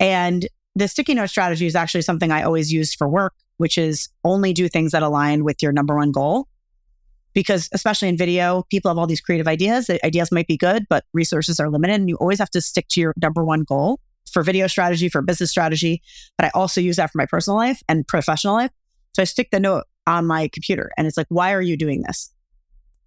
And 0.00 0.46
the 0.74 0.88
sticky 0.88 1.14
note 1.14 1.30
strategy 1.30 1.66
is 1.66 1.76
actually 1.76 2.02
something 2.02 2.32
I 2.32 2.42
always 2.42 2.72
use 2.72 2.94
for 2.94 3.08
work, 3.08 3.34
which 3.58 3.78
is 3.78 4.08
only 4.24 4.52
do 4.52 4.68
things 4.68 4.92
that 4.92 5.02
align 5.02 5.44
with 5.44 5.62
your 5.62 5.72
number 5.72 5.96
one 5.96 6.10
goal. 6.10 6.48
Because 7.34 7.68
especially 7.72 8.08
in 8.08 8.16
video, 8.16 8.64
people 8.70 8.90
have 8.90 8.98
all 8.98 9.06
these 9.06 9.20
creative 9.20 9.48
ideas. 9.48 9.86
The 9.86 10.04
ideas 10.04 10.30
might 10.30 10.46
be 10.46 10.56
good, 10.56 10.86
but 10.88 11.04
resources 11.12 11.58
are 11.58 11.70
limited. 11.70 11.94
And 11.94 12.08
you 12.08 12.16
always 12.16 12.38
have 12.38 12.50
to 12.50 12.60
stick 12.60 12.88
to 12.90 13.00
your 13.00 13.14
number 13.20 13.44
one 13.44 13.62
goal 13.62 14.00
for 14.32 14.42
video 14.42 14.66
strategy, 14.66 15.08
for 15.08 15.22
business 15.22 15.50
strategy. 15.50 16.02
But 16.36 16.46
I 16.46 16.50
also 16.54 16.80
use 16.80 16.96
that 16.96 17.10
for 17.10 17.18
my 17.18 17.26
personal 17.26 17.56
life 17.56 17.82
and 17.88 18.06
professional 18.06 18.54
life. 18.54 18.70
So 19.14 19.22
I 19.22 19.24
stick 19.24 19.48
the 19.50 19.60
note 19.60 19.84
on 20.06 20.26
my 20.26 20.48
computer 20.48 20.90
and 20.96 21.06
it's 21.06 21.16
like, 21.16 21.26
why 21.28 21.52
are 21.52 21.62
you 21.62 21.76
doing 21.76 22.02
this? 22.02 22.32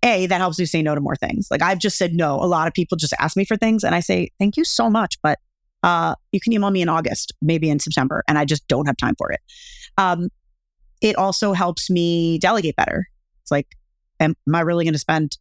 A, 0.03 0.27
that 0.27 0.37
helps 0.37 0.59
me 0.59 0.65
say 0.65 0.83
no 0.83 0.93
to 0.93 1.01
more 1.01 1.15
things. 1.15 1.47
Like 1.49 1.61
I've 1.63 1.79
just 1.79 1.97
said 1.97 2.13
no. 2.13 2.35
A 2.35 2.45
lot 2.45 2.67
of 2.67 2.73
people 2.73 2.95
just 2.95 3.13
ask 3.19 3.35
me 3.35 3.43
for 3.43 3.57
things 3.57 3.83
and 3.83 3.95
I 3.95 3.99
say, 4.01 4.29
thank 4.39 4.55
you 4.55 4.63
so 4.63 4.89
much, 4.89 5.17
but 5.23 5.39
uh, 5.81 6.15
you 6.31 6.39
can 6.39 6.53
email 6.53 6.71
me 6.71 6.81
in 6.81 6.89
August, 6.89 7.33
maybe 7.41 7.69
in 7.69 7.79
September, 7.79 8.23
and 8.27 8.37
I 8.37 8.45
just 8.45 8.67
don't 8.67 8.85
have 8.85 8.97
time 8.97 9.15
for 9.17 9.31
it. 9.31 9.39
Um, 9.97 10.29
it 11.01 11.15
also 11.15 11.53
helps 11.53 11.89
me 11.89 12.39
delegate 12.39 12.75
better. 12.75 13.07
It's 13.41 13.51
like, 13.51 13.67
am, 14.19 14.35
I 14.53 14.61
really 14.61 14.85
going 14.85 14.93
to 14.93 14.99
spend 14.99 15.37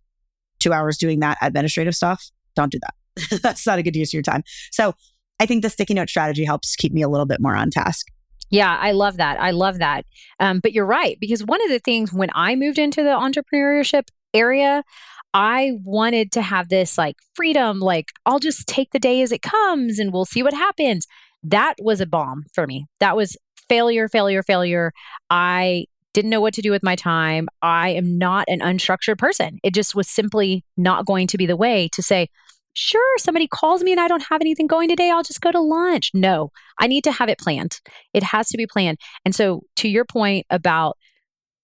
two 0.58 0.72
hours 0.72 0.96
doing 0.98 1.20
that 1.20 1.38
administrative 1.42 1.94
stuff? 1.94 2.30
Don't 2.56 2.72
do 2.72 2.78
that. 2.80 3.40
That's 3.42 3.66
not 3.66 3.78
a 3.78 3.82
good 3.82 3.96
use 3.96 4.10
of 4.10 4.14
your 4.14 4.22
time. 4.22 4.42
So 4.70 4.94
I 5.40 5.46
think 5.46 5.62
the 5.62 5.70
sticky 5.70 5.94
note 5.94 6.08
strategy 6.08 6.44
helps 6.44 6.76
keep 6.76 6.92
me 6.92 7.02
a 7.02 7.08
little 7.08 7.26
bit 7.26 7.40
more 7.40 7.54
on 7.54 7.70
task. 7.70 8.06
Yeah, 8.50 8.76
I 8.80 8.92
love 8.92 9.16
that. 9.16 9.40
I 9.40 9.50
love 9.50 9.78
that. 9.78 10.04
Um, 10.38 10.60
but 10.60 10.72
you're 10.72 10.86
right, 10.86 11.16
because 11.20 11.44
one 11.44 11.62
of 11.62 11.70
the 11.70 11.80
things 11.80 12.12
when 12.12 12.30
I 12.34 12.54
moved 12.54 12.78
into 12.78 13.02
the 13.02 13.10
entrepreneurship 13.10 14.08
area, 14.32 14.84
I 15.32 15.72
wanted 15.82 16.30
to 16.32 16.42
have 16.42 16.68
this 16.68 16.96
like 16.96 17.16
freedom, 17.34 17.80
like 17.80 18.06
I'll 18.24 18.38
just 18.38 18.68
take 18.68 18.90
the 18.92 19.00
day 19.00 19.22
as 19.22 19.32
it 19.32 19.42
comes 19.42 19.98
and 19.98 20.12
we'll 20.12 20.24
see 20.24 20.42
what 20.42 20.54
happens. 20.54 21.06
That 21.42 21.74
was 21.80 22.00
a 22.00 22.06
bomb 22.06 22.44
for 22.54 22.66
me. 22.66 22.86
That 23.00 23.16
was 23.16 23.36
failure, 23.68 24.08
failure, 24.08 24.42
failure. 24.42 24.92
I 25.30 25.86
didn't 26.14 26.30
know 26.30 26.40
what 26.40 26.54
to 26.54 26.62
do 26.62 26.70
with 26.70 26.82
my 26.82 26.96
time. 26.96 27.48
I 27.60 27.90
am 27.90 28.16
not 28.16 28.46
an 28.48 28.60
unstructured 28.60 29.18
person. 29.18 29.58
It 29.62 29.74
just 29.74 29.94
was 29.94 30.08
simply 30.08 30.64
not 30.76 31.04
going 31.04 31.26
to 31.26 31.36
be 31.36 31.44
the 31.44 31.56
way 31.56 31.88
to 31.92 32.02
say, 32.02 32.30
sure, 32.72 33.18
somebody 33.18 33.46
calls 33.46 33.82
me 33.82 33.92
and 33.92 34.00
I 34.00 34.08
don't 34.08 34.24
have 34.30 34.40
anything 34.40 34.66
going 34.66 34.88
today. 34.88 35.10
I'll 35.10 35.22
just 35.22 35.40
go 35.40 35.52
to 35.52 35.60
lunch. 35.60 36.10
No, 36.14 36.50
I 36.78 36.86
need 36.86 37.04
to 37.04 37.12
have 37.12 37.28
it 37.28 37.38
planned. 37.38 37.80
It 38.14 38.22
has 38.22 38.48
to 38.48 38.56
be 38.56 38.66
planned. 38.66 38.98
And 39.24 39.34
so, 39.34 39.62
to 39.76 39.88
your 39.88 40.04
point 40.04 40.46
about 40.48 40.96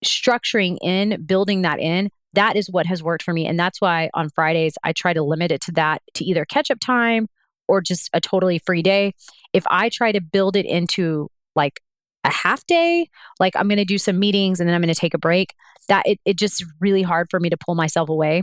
structuring 0.04 0.78
in, 0.83 1.25
building 1.25 1.62
that 1.62 1.78
in, 1.78 2.11
that 2.35 2.57
is 2.57 2.71
what 2.71 2.87
has 2.87 3.02
worked 3.02 3.23
for 3.23 3.33
me. 3.33 3.47
And 3.47 3.59
that's 3.59 3.80
why 3.80 4.11
on 4.14 4.30
Fridays, 4.30 4.75
I 4.85 4.92
try 4.92 5.12
to 5.12 5.23
limit 5.23 5.50
it 5.50 5.61
to 5.62 5.73
that 5.73 6.02
to 6.14 6.25
either 6.25 6.45
catch 6.45 6.71
up 6.71 6.78
time 6.80 7.26
or 7.69 7.80
just 7.80 8.09
a 8.12 8.21
totally 8.21 8.59
free 8.59 8.83
day. 8.83 9.14
If 9.52 9.64
I 9.69 9.88
try 9.88 10.12
to 10.12 10.21
build 10.21 10.57
it 10.57 10.66
into 10.66 11.28
like 11.57 11.80
a 12.24 12.30
half 12.30 12.66
day, 12.66 13.08
like 13.38 13.54
I'm 13.56 13.68
going 13.68 13.78
to 13.78 13.84
do 13.84 13.98
some 13.98 14.18
meetings 14.18 14.60
and 14.60 14.68
then 14.68 14.74
I'm 14.74 14.82
going 14.82 14.92
to 14.92 15.00
take 15.00 15.14
a 15.14 15.18
break, 15.18 15.54
that 15.88 16.06
it, 16.06 16.20
it 16.24 16.36
just 16.36 16.64
really 16.80 17.02
hard 17.02 17.28
for 17.30 17.40
me 17.40 17.50
to 17.50 17.56
pull 17.56 17.74
myself 17.74 18.08
away. 18.08 18.42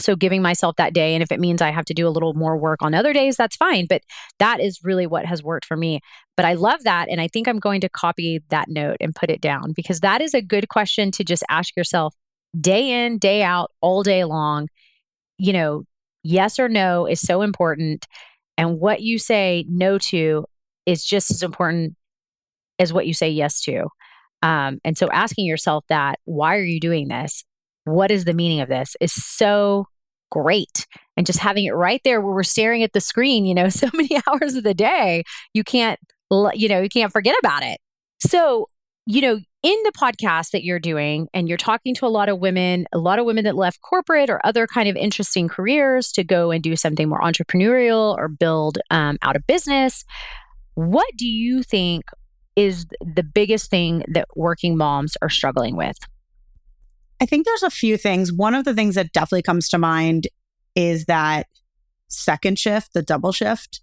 So 0.00 0.16
giving 0.16 0.40
myself 0.40 0.76
that 0.76 0.94
day, 0.94 1.14
and 1.14 1.22
if 1.22 1.30
it 1.30 1.38
means 1.38 1.60
I 1.60 1.70
have 1.70 1.84
to 1.86 1.94
do 1.94 2.08
a 2.08 2.10
little 2.10 2.32
more 2.32 2.56
work 2.56 2.80
on 2.82 2.94
other 2.94 3.12
days, 3.12 3.36
that's 3.36 3.56
fine. 3.56 3.86
But 3.86 4.02
that 4.38 4.58
is 4.58 4.80
really 4.82 5.06
what 5.06 5.26
has 5.26 5.42
worked 5.42 5.66
for 5.66 5.76
me. 5.76 6.00
But 6.36 6.46
I 6.46 6.54
love 6.54 6.84
that. 6.84 7.08
And 7.08 7.20
I 7.20 7.28
think 7.28 7.46
I'm 7.46 7.58
going 7.58 7.82
to 7.82 7.88
copy 7.90 8.40
that 8.48 8.68
note 8.68 8.96
and 9.00 9.14
put 9.14 9.30
it 9.30 9.40
down 9.40 9.72
because 9.72 10.00
that 10.00 10.22
is 10.22 10.32
a 10.32 10.40
good 10.40 10.68
question 10.68 11.10
to 11.12 11.24
just 11.24 11.44
ask 11.50 11.76
yourself 11.76 12.14
day 12.58 13.04
in, 13.04 13.18
day 13.18 13.42
out, 13.42 13.70
all 13.80 14.02
day 14.02 14.24
long. 14.24 14.68
You 15.36 15.52
know, 15.52 15.84
yes 16.22 16.58
or 16.58 16.68
no 16.68 17.06
is 17.06 17.20
so 17.20 17.42
important. 17.42 18.06
And 18.56 18.80
what 18.80 19.02
you 19.02 19.18
say 19.18 19.66
no 19.68 19.98
to 19.98 20.46
is 20.86 21.04
just 21.04 21.30
as 21.30 21.42
important 21.42 21.96
as 22.82 22.92
what 22.92 23.06
you 23.06 23.14
say 23.14 23.30
yes 23.30 23.60
to. 23.62 23.86
Um, 24.42 24.80
and 24.84 24.98
so 24.98 25.08
asking 25.10 25.46
yourself 25.46 25.84
that, 25.88 26.18
why 26.24 26.56
are 26.56 26.64
you 26.64 26.80
doing 26.80 27.08
this? 27.08 27.44
What 27.84 28.10
is 28.10 28.24
the 28.24 28.34
meaning 28.34 28.60
of 28.60 28.68
this 28.68 28.96
is 29.00 29.12
so 29.12 29.86
great. 30.32 30.86
And 31.16 31.26
just 31.26 31.38
having 31.38 31.66
it 31.66 31.72
right 31.72 32.00
there 32.04 32.20
where 32.20 32.34
we're 32.34 32.42
staring 32.42 32.82
at 32.82 32.94
the 32.94 33.00
screen, 33.00 33.44
you 33.44 33.54
know, 33.54 33.68
so 33.70 33.88
many 33.92 34.20
hours 34.26 34.54
of 34.54 34.64
the 34.64 34.74
day, 34.74 35.22
you 35.52 35.62
can't, 35.62 36.00
you 36.30 36.68
know, 36.68 36.80
you 36.80 36.88
can't 36.88 37.12
forget 37.12 37.36
about 37.38 37.62
it. 37.62 37.78
So, 38.18 38.66
you 39.06 39.20
know, 39.20 39.38
in 39.62 39.78
the 39.84 39.92
podcast 39.92 40.50
that 40.50 40.64
you're 40.64 40.80
doing 40.80 41.28
and 41.34 41.48
you're 41.48 41.58
talking 41.58 41.94
to 41.96 42.06
a 42.06 42.08
lot 42.08 42.28
of 42.28 42.38
women, 42.38 42.86
a 42.92 42.98
lot 42.98 43.18
of 43.18 43.26
women 43.26 43.44
that 43.44 43.56
left 43.56 43.80
corporate 43.82 44.30
or 44.30 44.44
other 44.44 44.66
kind 44.66 44.88
of 44.88 44.96
interesting 44.96 45.48
careers 45.48 46.10
to 46.12 46.24
go 46.24 46.50
and 46.50 46.62
do 46.62 46.76
something 46.76 47.08
more 47.08 47.20
entrepreneurial 47.20 48.16
or 48.16 48.28
build 48.28 48.78
um, 48.90 49.18
out 49.22 49.36
of 49.36 49.46
business. 49.46 50.04
What 50.74 51.08
do 51.16 51.26
you 51.26 51.62
think 51.62 52.04
is 52.56 52.86
the 53.00 53.22
biggest 53.22 53.70
thing 53.70 54.04
that 54.08 54.28
working 54.36 54.76
moms 54.76 55.16
are 55.22 55.30
struggling 55.30 55.76
with? 55.76 55.96
I 57.20 57.26
think 57.26 57.46
there's 57.46 57.62
a 57.62 57.70
few 57.70 57.96
things. 57.96 58.32
One 58.32 58.54
of 58.54 58.64
the 58.64 58.74
things 58.74 58.96
that 58.96 59.12
definitely 59.12 59.42
comes 59.42 59.68
to 59.70 59.78
mind 59.78 60.26
is 60.74 61.04
that 61.04 61.46
second 62.08 62.58
shift, 62.58 62.94
the 62.94 63.02
double 63.02 63.32
shift, 63.32 63.80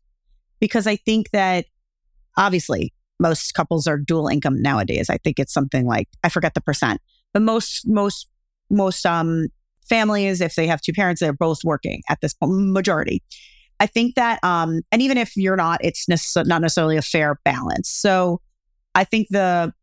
because 0.60 0.86
I 0.88 0.98
think 0.98 1.32
that 1.32 1.66
obviously 2.38 2.94
most 3.20 3.54
couples 3.54 3.88
are 3.88 3.98
dual 3.98 4.28
income 4.28 4.62
nowadays. 4.62 5.10
I 5.10 5.18
think 5.18 5.40
it's 5.40 5.54
something 5.54 5.86
like 5.86 6.08
I 6.24 6.30
forget 6.30 6.54
the 6.54 6.62
percent, 6.62 7.02
but 7.34 7.42
most 7.42 7.88
most 7.88 8.28
most 8.70 9.06
um 9.06 9.48
families, 9.88 10.42
if 10.42 10.56
they 10.56 10.68
have 10.68 10.82
two 10.82 10.94
parents, 10.94 11.22
they're 11.22 11.34
both 11.34 11.64
working 11.64 12.02
at 12.10 12.22
this 12.22 12.36
majority. 12.42 13.24
I 13.80 13.88
think 13.88 14.16
that 14.16 14.44
um 14.44 14.82
and 14.92 15.02
even 15.02 15.18
if 15.18 15.36
you're 15.36 15.56
not, 15.56 15.80
it's 15.84 16.08
not 16.36 16.62
necessarily 16.62 16.98
a 16.98 17.02
fair 17.02 17.40
balance. 17.44 17.90
So 17.90 18.42
I 18.96 19.04
think 19.04 19.28
the 19.30 19.74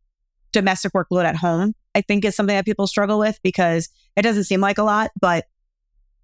domestic 0.51 0.93
workload 0.93 1.25
at 1.25 1.35
home, 1.35 1.73
I 1.95 2.01
think 2.01 2.25
is 2.25 2.35
something 2.35 2.55
that 2.55 2.65
people 2.65 2.87
struggle 2.87 3.19
with 3.19 3.39
because 3.43 3.89
it 4.15 4.21
doesn't 4.21 4.45
seem 4.45 4.61
like 4.61 4.77
a 4.77 4.83
lot, 4.83 5.11
but 5.19 5.45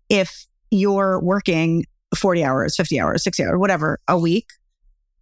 if 0.10 0.46
you're 0.72 1.20
working 1.22 1.86
40 2.16 2.44
hours, 2.44 2.76
50 2.76 3.00
hours, 3.00 3.24
60 3.24 3.44
hours, 3.44 3.60
whatever 3.60 4.00
a 4.08 4.18
week, 4.18 4.48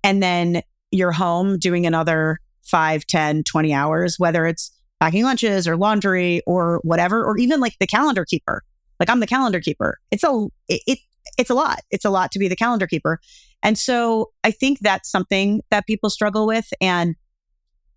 and 0.03 0.21
then 0.21 0.61
you're 0.91 1.11
home 1.11 1.57
doing 1.57 1.85
another 1.85 2.39
5, 2.63 3.05
10, 3.05 3.43
20 3.43 3.73
hours, 3.73 4.15
whether 4.17 4.45
it's 4.45 4.71
packing 4.99 5.23
lunches 5.23 5.67
or 5.67 5.77
laundry 5.77 6.41
or 6.45 6.79
whatever, 6.83 7.23
or 7.23 7.37
even 7.37 7.59
like 7.59 7.77
the 7.79 7.87
calendar 7.87 8.25
keeper. 8.25 8.63
Like 8.99 9.09
I'm 9.09 9.19
the 9.19 9.27
calendar 9.27 9.59
keeper. 9.59 9.97
It's 10.11 10.23
a 10.23 10.47
it, 10.67 10.81
it 10.85 10.99
it's 11.37 11.49
a 11.49 11.55
lot. 11.55 11.81
It's 11.89 12.05
a 12.05 12.09
lot 12.09 12.31
to 12.31 12.39
be 12.39 12.47
the 12.47 12.55
calendar 12.55 12.87
keeper. 12.87 13.19
And 13.63 13.77
so 13.77 14.31
I 14.43 14.51
think 14.51 14.79
that's 14.79 15.09
something 15.09 15.61
that 15.71 15.87
people 15.87 16.09
struggle 16.09 16.45
with. 16.45 16.71
And 16.79 17.15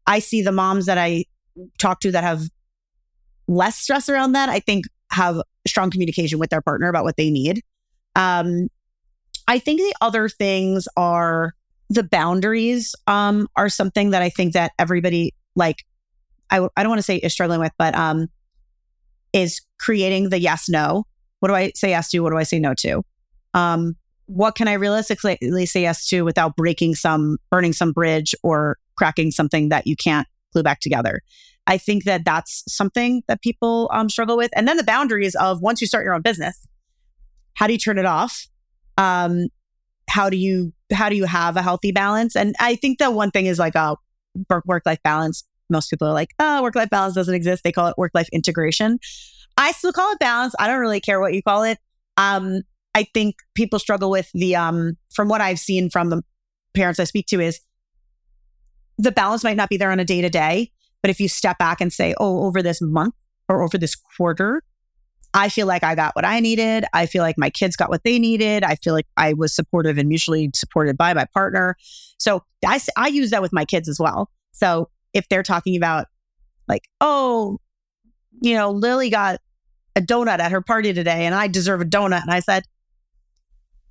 I 0.07 0.19
see 0.19 0.43
the 0.43 0.53
moms 0.53 0.87
that 0.87 0.99
I 0.99 1.25
talk 1.79 2.01
to 2.01 2.13
that 2.13 2.25
have 2.25 2.43
less 3.47 3.77
stress 3.77 4.09
around 4.09 4.33
that, 4.33 4.49
I 4.49 4.61
think 4.61 4.87
have 5.11 5.41
strong 5.67 5.91
communication 5.91 6.39
with 6.39 6.51
their 6.51 6.61
partner 6.61 6.89
about 6.89 7.05
what 7.05 7.17
they 7.17 7.31
need. 7.31 7.63
Um, 8.17 8.69
I 9.47 9.59
think 9.59 9.81
the 9.81 9.95
other 10.01 10.29
things 10.29 10.89
are 10.97 11.53
the 11.91 12.03
boundaries 12.03 12.95
um, 13.07 13.47
are 13.57 13.69
something 13.69 14.11
that 14.11 14.23
I 14.23 14.31
think 14.31 14.55
that 14.55 14.73
everybody 14.79 15.35
like 15.55 15.85
I 16.51 16.59
don't 16.59 16.89
want 16.89 16.99
to 16.99 17.03
say 17.03 17.17
is 17.17 17.33
struggling 17.33 17.59
with, 17.59 17.73
but 17.79 17.95
um, 17.97 18.29
is 19.33 19.61
creating 19.79 20.29
the 20.29 20.39
yes 20.39 20.69
no. 20.69 21.05
What 21.41 21.49
do 21.49 21.55
I 21.55 21.73
say 21.75 21.91
yes 21.91 22.11
to? 22.11 22.21
What 22.21 22.31
do 22.31 22.37
I 22.37 22.45
say 22.45 22.59
no 22.59 22.75
to? 22.75 23.03
Um, 23.55 23.97
what 24.27 24.55
can 24.55 24.69
I 24.69 24.75
realistically 24.75 25.67
say 25.67 25.83
yes 25.83 26.07
to 26.09 26.23
without 26.23 26.57
breaking 26.57 26.95
some, 26.95 27.39
burning 27.51 27.73
some 27.73 27.93
bridge 27.93 28.35
or 28.43 28.79
cracking 28.97 29.31
something 29.31 29.69
that 29.69 29.87
you 29.87 29.97
can't 29.97 30.27
glue 30.53 30.63
back 30.63 30.81
together? 30.81 31.21
I 31.67 31.79
think 31.79 32.05
that 32.05 32.25
that's 32.25 32.63
something 32.69 33.23
that 33.27 33.43
people 33.43 33.91
um, 33.93 34.09
struggle 34.09 34.37
with. 34.37 34.51
And 34.55 34.69
then 34.69 34.77
the 34.77 34.85
boundaries 34.85 35.35
of 35.35 35.63
once 35.63 35.81
you 35.81 35.87
start 35.87 36.05
your 36.05 36.15
own 36.15 36.23
business, 36.23 36.67
how 37.55 37.67
do 37.67 37.73
you 37.73 37.79
turn 37.79 37.99
it 37.99 38.05
off? 38.05 38.47
Um, 38.99 39.49
how 40.09 40.29
do 40.29 40.37
you 40.37 40.73
how 40.93 41.09
do 41.09 41.17
you 41.17 41.25
have 41.25 41.57
a 41.57 41.63
healthy 41.63 41.93
balance? 41.93 42.37
And 42.37 42.55
I 42.61 42.77
think 42.77 42.99
the 42.99 43.11
one 43.11 43.31
thing 43.31 43.47
is 43.47 43.59
like 43.59 43.75
a 43.75 43.97
work 44.67 44.83
life 44.85 45.03
balance. 45.03 45.45
Most 45.71 45.89
people 45.89 46.07
are 46.07 46.13
like, 46.13 46.31
oh, 46.39 46.63
work 46.63 46.75
life 46.75 46.91
balance 46.91 47.15
doesn't 47.15 47.35
exist. 47.35 47.65
They 47.65 47.73
call 47.73 47.89
it 47.89 47.95
work 47.97 48.13
life 48.15 48.29
integration. 48.33 48.99
I 49.57 49.73
still 49.73 49.93
call 49.93 50.13
it 50.13 50.19
balance. 50.19 50.55
I 50.59 50.67
don't 50.67 50.81
really 50.81 51.01
care 51.01 51.21
what 51.21 51.33
you 51.33 51.43
call 51.43 51.63
it. 51.63 51.79
Um, 52.17 52.63
I 52.95 53.07
think 53.15 53.37
people 53.55 53.79
struggle 53.79 54.11
with 54.11 54.31
the 54.35 54.57
um, 54.57 54.97
from 55.13 55.29
what 55.29 55.41
I've 55.41 55.59
seen 55.59 55.91
from 55.91 56.11
the 56.11 56.23
parents 56.75 57.01
I 57.01 57.05
speak 57.05 57.27
to 57.29 57.41
is 57.41 57.61
the 58.99 59.13
balance 59.13 59.45
might 59.45 59.57
not 59.57 59.69
be 59.69 59.77
there 59.77 59.91
on 59.91 60.01
a 60.01 60.05
day 60.05 60.21
to 60.21 60.31
day, 60.31 60.71
but 61.03 61.11
if 61.11 61.21
you 61.21 61.29
step 61.29 61.59
back 61.59 61.81
and 61.81 61.93
say, 61.93 62.15
oh, 62.19 62.45
over 62.45 62.63
this 62.63 62.81
month 62.81 63.15
or 63.49 63.63
over 63.63 63.77
this 63.77 63.95
quarter, 63.95 64.63
I 65.35 65.49
feel 65.49 65.67
like 65.67 65.83
I 65.83 65.97
got 65.97 66.15
what 66.15 66.25
I 66.25 66.39
needed. 66.39 66.85
I 66.93 67.07
feel 67.07 67.23
like 67.23 67.37
my 67.37 67.51
kids 67.51 67.75
got 67.75 67.91
what 67.91 68.05
they 68.05 68.21
needed. 68.21 68.63
I 68.63 68.77
feel 68.77 68.95
like 68.95 69.07
I 69.17 69.33
was 69.33 69.55
supportive 69.55 69.99
and 69.99 70.09
mutually 70.09 70.51
supported 70.55 70.97
by 70.97 71.13
my 71.13 71.27
partner. 71.35 71.77
So 72.19 72.45
I, 72.65 72.81
I 72.97 73.09
use 73.09 73.31
that 73.31 73.43
with 73.43 73.53
my 73.53 73.65
kids 73.65 73.89
as 73.89 73.99
well. 73.99 74.31
So 74.53 74.89
if 75.13 75.29
they're 75.29 75.43
talking 75.43 75.77
about 75.77 76.07
like, 76.69 76.89
oh, 77.01 77.59
you 78.41 78.55
know, 78.55 78.71
Lily 78.71 79.11
got 79.11 79.41
a 79.97 80.01
donut 80.01 80.39
at 80.39 80.53
her 80.53 80.61
party 80.61 80.93
today 80.93 81.27
and 81.27 81.35
I 81.35 81.49
deserve 81.49 81.81
a 81.81 81.85
donut. 81.85 82.23
And 82.23 82.31
I 82.31 82.41
said, 82.41 82.65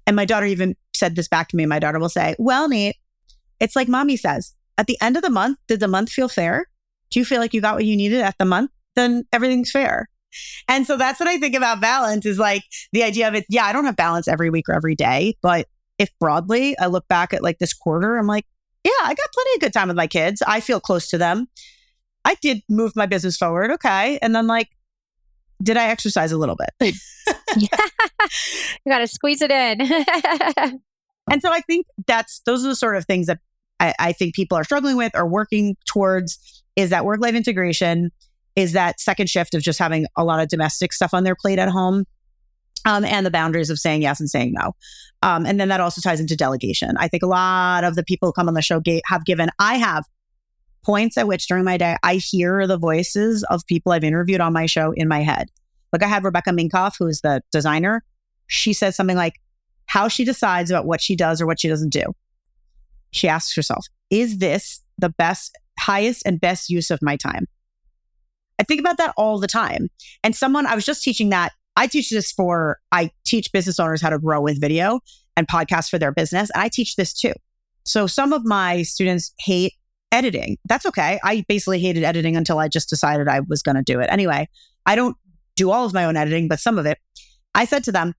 and 0.07 0.15
my 0.15 0.25
daughter 0.25 0.45
even 0.45 0.75
said 0.95 1.15
this 1.15 1.27
back 1.27 1.49
to 1.49 1.57
me. 1.57 1.65
My 1.65 1.79
daughter 1.79 1.99
will 1.99 2.09
say, 2.09 2.35
well, 2.39 2.69
Nate, 2.69 2.95
it's 3.59 3.75
like 3.75 3.87
mommy 3.87 4.17
says 4.17 4.53
at 4.77 4.87
the 4.87 4.97
end 5.01 5.15
of 5.15 5.23
the 5.23 5.29
month, 5.29 5.59
did 5.67 5.79
the 5.79 5.87
month 5.87 6.09
feel 6.09 6.27
fair? 6.27 6.67
Do 7.11 7.19
you 7.19 7.25
feel 7.25 7.39
like 7.39 7.53
you 7.53 7.61
got 7.61 7.75
what 7.75 7.85
you 7.85 7.95
needed 7.95 8.21
at 8.21 8.35
the 8.39 8.45
month? 8.45 8.71
Then 8.95 9.25
everything's 9.31 9.71
fair. 9.71 10.09
And 10.67 10.87
so 10.87 10.97
that's 10.97 11.19
what 11.19 11.29
I 11.29 11.37
think 11.37 11.55
about 11.55 11.79
balance 11.79 12.25
is 12.25 12.39
like 12.39 12.63
the 12.91 13.03
idea 13.03 13.27
of 13.27 13.35
it. 13.35 13.45
Yeah, 13.49 13.65
I 13.65 13.73
don't 13.73 13.85
have 13.85 13.95
balance 13.95 14.27
every 14.27 14.49
week 14.49 14.67
or 14.67 14.73
every 14.73 14.95
day, 14.95 15.35
but 15.41 15.67
if 15.99 16.09
broadly 16.19 16.77
I 16.79 16.87
look 16.87 17.07
back 17.07 17.33
at 17.33 17.43
like 17.43 17.59
this 17.59 17.73
quarter, 17.73 18.17
I'm 18.17 18.27
like, 18.27 18.45
yeah, 18.83 18.91
I 19.03 19.13
got 19.13 19.31
plenty 19.33 19.55
of 19.55 19.61
good 19.61 19.73
time 19.73 19.87
with 19.87 19.97
my 19.97 20.07
kids. 20.07 20.41
I 20.45 20.59
feel 20.59 20.79
close 20.79 21.07
to 21.09 21.17
them. 21.17 21.47
I 22.25 22.35
did 22.41 22.61
move 22.69 22.95
my 22.95 23.05
business 23.05 23.37
forward. 23.37 23.71
Okay. 23.71 24.17
And 24.21 24.35
then 24.35 24.47
like, 24.47 24.69
did 25.61 25.77
I 25.77 25.87
exercise 25.87 26.31
a 26.31 26.37
little 26.37 26.55
bit? 26.55 26.95
you 27.57 27.67
got 28.87 28.99
to 28.99 29.07
squeeze 29.07 29.41
it 29.41 29.51
in. 29.51 29.81
and 31.31 31.41
so 31.41 31.51
I 31.51 31.61
think 31.61 31.85
that's, 32.07 32.41
those 32.45 32.65
are 32.65 32.69
the 32.69 32.75
sort 32.75 32.97
of 32.97 33.05
things 33.05 33.27
that 33.27 33.39
I, 33.83 33.93
I 33.99 34.11
think 34.13 34.33
people 34.33 34.57
are 34.57 34.63
struggling 34.63 34.95
with 34.95 35.11
or 35.13 35.27
working 35.27 35.75
towards 35.85 36.63
is 36.75 36.89
that 36.89 37.05
work 37.05 37.19
life 37.19 37.35
integration 37.35 38.11
is 38.55 38.71
that 38.73 38.99
second 38.99 39.29
shift 39.29 39.53
of 39.53 39.61
just 39.61 39.77
having 39.77 40.05
a 40.15 40.23
lot 40.23 40.39
of 40.39 40.47
domestic 40.47 40.93
stuff 40.93 41.13
on 41.13 41.23
their 41.23 41.35
plate 41.35 41.59
at 41.59 41.69
home 41.69 42.05
um, 42.85 43.03
and 43.03 43.25
the 43.25 43.31
boundaries 43.31 43.69
of 43.69 43.77
saying 43.77 44.01
yes 44.01 44.19
and 44.19 44.29
saying 44.29 44.53
no. 44.53 44.73
Um, 45.21 45.45
and 45.45 45.59
then 45.59 45.69
that 45.69 45.81
also 45.81 46.01
ties 46.01 46.19
into 46.19 46.35
delegation. 46.35 46.95
I 46.97 47.07
think 47.07 47.23
a 47.23 47.27
lot 47.27 47.83
of 47.83 47.95
the 47.95 48.03
people 48.03 48.29
who 48.29 48.33
come 48.33 48.47
on 48.47 48.53
the 48.53 48.61
show 48.61 48.79
ga- 48.79 49.01
have 49.05 49.25
given, 49.25 49.49
I 49.59 49.75
have 49.75 50.05
points 50.83 51.17
at 51.17 51.27
which 51.27 51.47
during 51.47 51.63
my 51.63 51.77
day, 51.77 51.97
I 52.03 52.15
hear 52.15 52.67
the 52.67 52.77
voices 52.77 53.43
of 53.49 53.65
people 53.65 53.91
I've 53.91 54.03
interviewed 54.03 54.41
on 54.41 54.53
my 54.53 54.65
show 54.65 54.91
in 54.91 55.07
my 55.07 55.21
head. 55.21 55.49
Like 55.91 56.03
I 56.03 56.07
had 56.07 56.23
Rebecca 56.23 56.51
Minkoff, 56.51 56.95
who's 56.99 57.21
the 57.21 57.41
designer. 57.51 58.03
She 58.47 58.73
said 58.73 58.93
something 58.93 59.17
like, 59.17 59.39
how 59.85 60.07
she 60.07 60.25
decides 60.25 60.69
about 60.69 60.85
what 60.85 61.01
she 61.01 61.15
does 61.15 61.41
or 61.41 61.45
what 61.45 61.59
she 61.59 61.67
doesn't 61.67 61.91
do. 61.91 62.13
She 63.13 63.27
asks 63.27 63.55
herself, 63.55 63.85
is 64.09 64.39
this 64.39 64.81
the 64.97 65.09
best, 65.09 65.57
highest, 65.79 66.23
and 66.25 66.41
best 66.41 66.69
use 66.69 66.91
of 66.91 66.99
my 67.01 67.15
time? 67.15 67.47
I 68.59 68.63
think 68.63 68.79
about 68.79 68.97
that 68.97 69.13
all 69.17 69.39
the 69.39 69.47
time. 69.47 69.87
And 70.23 70.35
someone, 70.35 70.65
I 70.65 70.75
was 70.75 70.85
just 70.85 71.03
teaching 71.03 71.29
that. 71.29 71.53
I 71.75 71.87
teach 71.87 72.09
this 72.09 72.31
for, 72.31 72.79
I 72.91 73.11
teach 73.25 73.51
business 73.51 73.79
owners 73.79 74.01
how 74.01 74.09
to 74.09 74.19
grow 74.19 74.41
with 74.41 74.61
video 74.61 74.99
and 75.35 75.47
podcasts 75.47 75.89
for 75.89 75.97
their 75.97 76.11
business. 76.11 76.51
And 76.53 76.61
I 76.61 76.69
teach 76.69 76.95
this 76.95 77.13
too. 77.13 77.33
So 77.85 78.05
some 78.07 78.31
of 78.31 78.45
my 78.45 78.83
students 78.83 79.33
hate 79.39 79.73
editing. 80.11 80.57
That's 80.65 80.85
okay. 80.85 81.19
I 81.23 81.43
basically 81.47 81.79
hated 81.79 82.03
editing 82.03 82.37
until 82.37 82.59
I 82.59 82.67
just 82.67 82.89
decided 82.89 83.27
I 83.27 83.41
was 83.41 83.63
going 83.63 83.75
to 83.75 83.81
do 83.81 83.99
it. 83.99 84.09
Anyway, 84.11 84.47
I 84.85 84.95
don't 84.95 85.17
do 85.55 85.71
all 85.71 85.85
of 85.85 85.93
my 85.93 86.05
own 86.05 86.15
editing, 86.15 86.47
but 86.47 86.59
some 86.59 86.77
of 86.77 86.85
it. 86.85 86.99
I 87.55 87.65
said 87.65 87.83
to 87.85 87.91
them, 87.91 88.13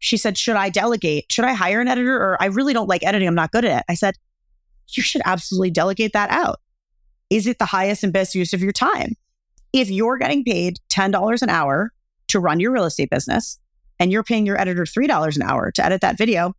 she 0.00 0.16
said, 0.16 0.36
Should 0.36 0.56
I 0.56 0.68
delegate? 0.68 1.26
Should 1.30 1.44
I 1.44 1.52
hire 1.54 1.80
an 1.80 1.88
editor? 1.88 2.16
Or 2.16 2.36
I 2.40 2.46
really 2.46 2.72
don't 2.72 2.88
like 2.88 3.04
editing. 3.04 3.28
I'm 3.28 3.34
not 3.34 3.52
good 3.52 3.64
at 3.64 3.80
it. 3.80 3.84
I 3.88 3.94
said, 3.94 4.16
You 4.88 5.02
should 5.02 5.22
absolutely 5.24 5.70
delegate 5.70 6.12
that 6.12 6.30
out. 6.30 6.60
Is 7.30 7.46
it 7.46 7.58
the 7.58 7.66
highest 7.66 8.02
and 8.02 8.12
best 8.12 8.34
use 8.34 8.52
of 8.52 8.60
your 8.60 8.72
time? 8.72 9.14
if 9.72 9.90
you're 9.90 10.18
getting 10.18 10.44
paid 10.44 10.78
$10 10.90 11.42
an 11.42 11.50
hour 11.50 11.92
to 12.28 12.40
run 12.40 12.60
your 12.60 12.72
real 12.72 12.84
estate 12.84 13.10
business 13.10 13.58
and 13.98 14.10
you're 14.10 14.22
paying 14.22 14.46
your 14.46 14.60
editor 14.60 14.84
$3 14.84 15.36
an 15.36 15.42
hour 15.42 15.70
to 15.72 15.84
edit 15.84 16.00
that 16.00 16.18
video, 16.18 16.54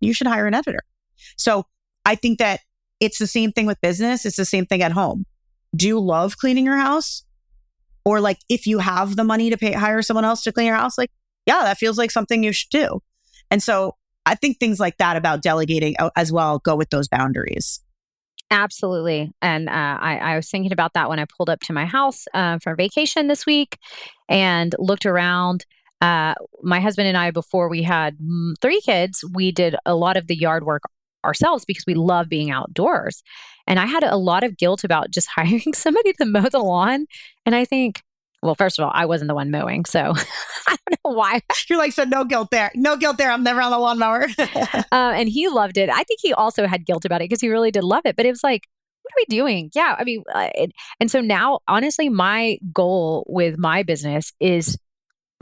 you 0.00 0.12
should 0.12 0.26
hire 0.26 0.46
an 0.46 0.54
editor. 0.54 0.80
So 1.36 1.64
I 2.04 2.14
think 2.14 2.38
that 2.38 2.60
it's 3.00 3.18
the 3.18 3.26
same 3.26 3.52
thing 3.52 3.66
with 3.66 3.80
business. 3.80 4.24
It's 4.24 4.36
the 4.36 4.44
same 4.44 4.66
thing 4.66 4.82
at 4.82 4.92
home. 4.92 5.26
Do 5.74 5.86
you 5.86 6.00
love 6.00 6.38
cleaning 6.38 6.64
your 6.64 6.76
house? 6.76 7.24
Or 8.04 8.20
like 8.20 8.38
if 8.48 8.66
you 8.66 8.78
have 8.78 9.16
the 9.16 9.24
money 9.24 9.50
to 9.50 9.58
pay 9.58 9.72
hire 9.72 10.00
someone 10.00 10.24
else 10.24 10.42
to 10.44 10.52
clean 10.52 10.66
your 10.66 10.76
house, 10.76 10.96
like, 10.96 11.10
yeah, 11.46 11.62
that 11.62 11.78
feels 11.78 11.98
like 11.98 12.10
something 12.10 12.42
you 12.42 12.52
should 12.52 12.70
do. 12.70 13.00
And 13.50 13.62
so 13.62 13.96
I 14.26 14.34
think 14.34 14.58
things 14.58 14.80
like 14.80 14.98
that 14.98 15.16
about 15.16 15.42
delegating 15.42 15.94
uh, 15.98 16.10
as 16.16 16.32
well 16.32 16.58
go 16.58 16.74
with 16.76 16.90
those 16.90 17.08
boundaries. 17.08 17.80
Absolutely. 18.50 19.32
And 19.42 19.68
uh, 19.68 19.72
I, 19.72 20.18
I, 20.18 20.36
was 20.36 20.48
thinking 20.48 20.72
about 20.72 20.92
that 20.94 21.08
when 21.08 21.18
I 21.18 21.24
pulled 21.24 21.50
up 21.50 21.60
to 21.62 21.72
my 21.72 21.84
house 21.84 22.26
uh, 22.32 22.58
for 22.62 22.76
vacation 22.76 23.26
this 23.26 23.44
week 23.44 23.78
and 24.28 24.74
looked 24.78 25.04
around. 25.04 25.66
Uh, 26.00 26.34
my 26.62 26.78
husband 26.78 27.08
and 27.08 27.16
I, 27.16 27.32
before 27.32 27.68
we 27.68 27.82
had 27.82 28.16
mm, 28.18 28.54
three 28.60 28.80
kids, 28.80 29.24
we 29.34 29.50
did 29.50 29.74
a 29.84 29.96
lot 29.96 30.16
of 30.16 30.28
the 30.28 30.36
yard 30.36 30.64
work 30.64 30.82
ourselves 31.24 31.64
because 31.64 31.84
we 31.86 31.94
love 31.94 32.28
being 32.28 32.50
outdoors. 32.50 33.22
And 33.66 33.80
I 33.80 33.86
had 33.86 34.04
a 34.04 34.16
lot 34.16 34.44
of 34.44 34.56
guilt 34.56 34.84
about 34.84 35.10
just 35.10 35.28
hiring 35.34 35.72
somebody 35.74 36.12
to 36.14 36.24
mow 36.24 36.48
the 36.48 36.60
lawn. 36.60 37.06
And 37.44 37.54
I 37.54 37.64
think, 37.64 38.02
well, 38.46 38.54
first 38.54 38.78
of 38.78 38.84
all, 38.84 38.92
I 38.94 39.04
wasn't 39.04 39.28
the 39.28 39.34
one 39.34 39.50
mowing, 39.50 39.84
so 39.84 40.00
I 40.68 40.76
don't 40.86 41.00
know 41.04 41.16
why. 41.16 41.40
You're 41.68 41.78
like, 41.78 41.92
so 41.92 42.04
no 42.04 42.24
guilt 42.24 42.50
there, 42.50 42.70
no 42.74 42.96
guilt 42.96 43.18
there. 43.18 43.30
I'm 43.30 43.42
never 43.42 43.60
on 43.60 43.70
the 43.70 43.78
lawnmower. 43.78 44.28
uh, 44.38 44.82
and 44.92 45.28
he 45.28 45.48
loved 45.48 45.76
it. 45.76 45.90
I 45.90 46.02
think 46.04 46.20
he 46.22 46.32
also 46.32 46.66
had 46.66 46.86
guilt 46.86 47.04
about 47.04 47.20
it 47.20 47.28
because 47.28 47.40
he 47.40 47.48
really 47.48 47.70
did 47.70 47.84
love 47.84 48.02
it. 48.04 48.16
But 48.16 48.24
it 48.24 48.30
was 48.30 48.42
like, 48.42 48.62
what 49.02 49.12
are 49.12 49.20
we 49.28 49.36
doing? 49.36 49.70
Yeah, 49.74 49.96
I 49.98 50.04
mean, 50.04 50.22
uh, 50.34 50.48
it, 50.54 50.72
and 51.00 51.10
so 51.10 51.20
now, 51.20 51.60
honestly, 51.68 52.08
my 52.08 52.58
goal 52.72 53.24
with 53.28 53.58
my 53.58 53.82
business 53.82 54.32
is 54.40 54.78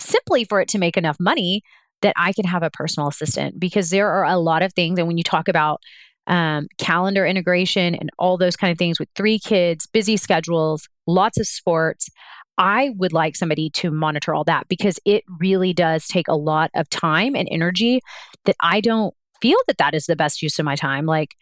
simply 0.01 0.45
for 0.45 0.61
it 0.61 0.69
to 0.69 0.79
make 0.79 0.97
enough 0.97 1.17
money 1.21 1.62
that 2.03 2.14
I 2.17 2.33
can 2.33 2.45
have 2.45 2.62
a 2.62 2.71
personal 2.71 3.09
assistant 3.09 3.59
because 3.59 3.90
there 3.90 4.11
are 4.11 4.25
a 4.25 4.37
lot 4.37 4.62
of 4.62 4.73
things. 4.75 4.99
And 4.99 5.09
when 5.09 5.17
you 5.17 5.25
talk 5.25 5.49
about 5.49 5.81
um, 6.27 6.69
calendar 6.79 7.27
integration 7.27 7.95
and 7.95 8.11
all 8.19 8.37
those 8.37 8.57
kind 8.57 8.73
of 8.73 8.79
things 8.79 8.99
with 8.99 9.09
three 9.14 9.38
kids, 9.38 9.87
busy 9.87 10.17
schedules, 10.17 10.88
lots 11.07 11.38
of 11.38 11.47
sports. 11.47 12.09
I 12.57 12.90
would 12.97 13.12
like 13.12 13.37
somebody 13.37 13.71
to 13.71 13.90
monitor 13.90 14.35
all 14.35 14.45
that 14.45 14.69
because 14.69 14.99
it 15.05 15.25
really 15.40 15.73
does 15.73 16.07
take 16.07 16.29
a 16.29 16.37
lot 16.37 16.71
of 16.75 16.88
time 16.88 17.35
and 17.35 17.49
energy 17.51 18.01
that 18.45 18.57
I 18.61 18.81
don't 18.81 19.14
feel 19.40 19.59
that 19.67 19.79
that 19.79 19.95
is 19.95 20.07
the 20.07 20.17
best 20.17 20.43
use 20.43 20.59
of 20.59 20.64
my 20.64 20.77
time. 20.77 21.07
Like 21.07 21.35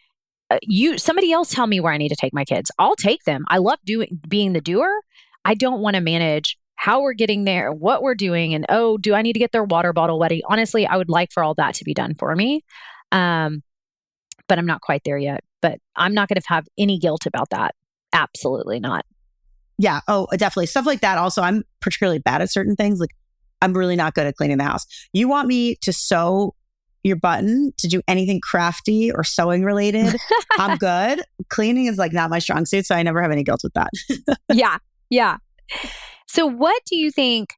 uh, 0.49 0.57
you, 0.63 0.97
somebody 0.97 1.31
else 1.31 1.53
tell 1.53 1.67
me 1.67 1.79
where 1.79 1.93
I 1.93 1.97
need 1.97 2.09
to 2.09 2.15
take 2.15 2.33
my 2.33 2.45
kids. 2.45 2.71
I'll 2.79 2.95
take 2.95 3.23
them. 3.25 3.45
I 3.49 3.59
love 3.59 3.79
doing 3.85 4.19
being 4.27 4.53
the 4.53 4.61
doer. 4.61 5.01
I 5.45 5.53
don't 5.53 5.81
want 5.81 5.95
to 5.95 6.01
manage 6.01 6.57
how 6.75 7.01
we're 7.01 7.13
getting 7.13 7.43
there, 7.45 7.71
what 7.71 8.01
we're 8.01 8.15
doing, 8.15 8.53
and 8.53 8.65
oh, 8.67 8.97
do 8.97 9.13
I 9.13 9.21
need 9.21 9.33
to 9.33 9.39
get 9.39 9.51
their 9.51 9.63
water 9.63 9.93
bottle 9.93 10.19
ready? 10.19 10.41
Honestly, 10.49 10.85
I 10.85 10.97
would 10.97 11.09
like 11.09 11.31
for 11.31 11.43
all 11.43 11.53
that 11.55 11.75
to 11.75 11.85
be 11.85 11.93
done 11.93 12.15
for 12.15 12.35
me. 12.35 12.63
Um, 13.11 13.61
but 14.47 14.57
I'm 14.57 14.65
not 14.65 14.81
quite 14.81 15.01
there 15.05 15.17
yet. 15.17 15.43
But 15.61 15.79
I'm 15.95 16.13
not 16.13 16.27
going 16.27 16.39
to 16.39 16.47
have 16.47 16.67
any 16.77 16.99
guilt 16.99 17.25
about 17.25 17.49
that. 17.51 17.75
Absolutely 18.11 18.79
not. 18.79 19.05
Yeah. 19.77 20.01
Oh, 20.07 20.27
uh, 20.31 20.37
definitely. 20.37 20.67
Stuff 20.67 20.85
like 20.85 21.01
that. 21.01 21.17
Also, 21.17 21.41
I'm 21.41 21.63
particularly 21.79 22.19
bad 22.19 22.41
at 22.41 22.51
certain 22.51 22.75
things. 22.75 22.99
Like, 22.99 23.11
I'm 23.61 23.73
really 23.73 23.95
not 23.95 24.13
good 24.13 24.27
at 24.27 24.35
cleaning 24.35 24.57
the 24.57 24.63
house. 24.63 24.85
You 25.13 25.27
want 25.27 25.47
me 25.47 25.75
to 25.81 25.93
sew 25.93 26.55
your 27.03 27.15
button, 27.17 27.73
to 27.77 27.87
do 27.87 28.01
anything 28.07 28.39
crafty 28.41 29.11
or 29.11 29.23
sewing 29.23 29.63
related, 29.63 30.15
I'm 30.57 30.77
good. 30.77 31.21
Cleaning 31.49 31.87
is 31.87 31.97
like 31.97 32.13
not 32.13 32.29
my 32.29 32.39
strong 32.39 32.65
suit. 32.65 32.85
So 32.85 32.95
I 32.95 33.03
never 33.03 33.21
have 33.21 33.31
any 33.31 33.43
guilt 33.43 33.61
with 33.63 33.73
that. 33.73 33.89
yeah. 34.53 34.77
Yeah. 35.09 35.37
So, 36.27 36.45
what 36.47 36.81
do 36.85 36.95
you 36.95 37.11
think 37.11 37.53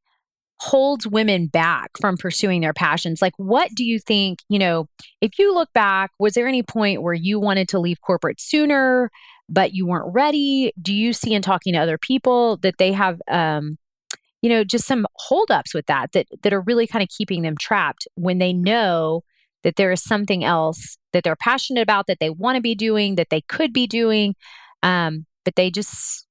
holds 0.60 1.06
women 1.06 1.48
back 1.48 1.92
from 2.00 2.18
pursuing 2.18 2.62
their 2.62 2.74
passions? 2.74 3.22
Like, 3.22 3.34
what 3.38 3.70
do 3.76 3.84
you 3.84 4.00
think, 4.00 4.40
you 4.50 4.60
know, 4.60 4.88
if 5.22 5.38
you 5.38 5.54
look 5.54 5.70
back, 5.74 6.12
was 6.20 6.34
there 6.34 6.48
any 6.48 6.64
point 6.64 7.02
where 7.02 7.14
you 7.14 7.40
wanted 7.40 7.70
to 7.70 7.80
leave 7.80 8.02
corporate 8.02 8.42
sooner? 8.42 9.12
But 9.50 9.74
you 9.74 9.86
weren't 9.86 10.14
ready? 10.14 10.74
Do 10.82 10.94
you 10.94 11.14
see 11.14 11.34
in 11.34 11.42
talking 11.42 11.74
to 11.74 11.80
other 11.80 11.98
people 11.98 12.58
that 12.58 12.78
they 12.78 12.92
have, 12.92 13.22
um, 13.30 13.78
you 14.42 14.50
know, 14.50 14.64
just 14.64 14.86
some 14.86 15.06
holdups 15.16 15.74
with 15.74 15.86
that 15.88 16.12
that 16.14 16.28
that 16.44 16.54
are 16.54 16.62
really 16.62 16.88
kind 16.88 17.04
of 17.04 17.10
keeping 17.10 17.42
them 17.42 17.56
trapped 17.60 18.08
when 18.16 18.38
they 18.38 18.54
know 18.54 19.24
that 19.66 19.78
there 19.78 19.92
is 19.92 20.04
something 20.04 20.44
else 20.44 20.98
that 21.12 21.24
they're 21.24 21.36
passionate 21.36 21.82
about 21.82 22.06
that 22.08 22.20
they 22.20 22.30
want 22.30 22.56
to 22.56 22.62
be 22.62 22.76
doing 22.76 23.16
that 23.16 23.30
they 23.32 23.42
could 23.42 23.74
be 23.74 23.88
doing 23.88 24.36
um, 24.84 25.26
but 25.44 25.56
they 25.56 25.72
just 25.72 26.28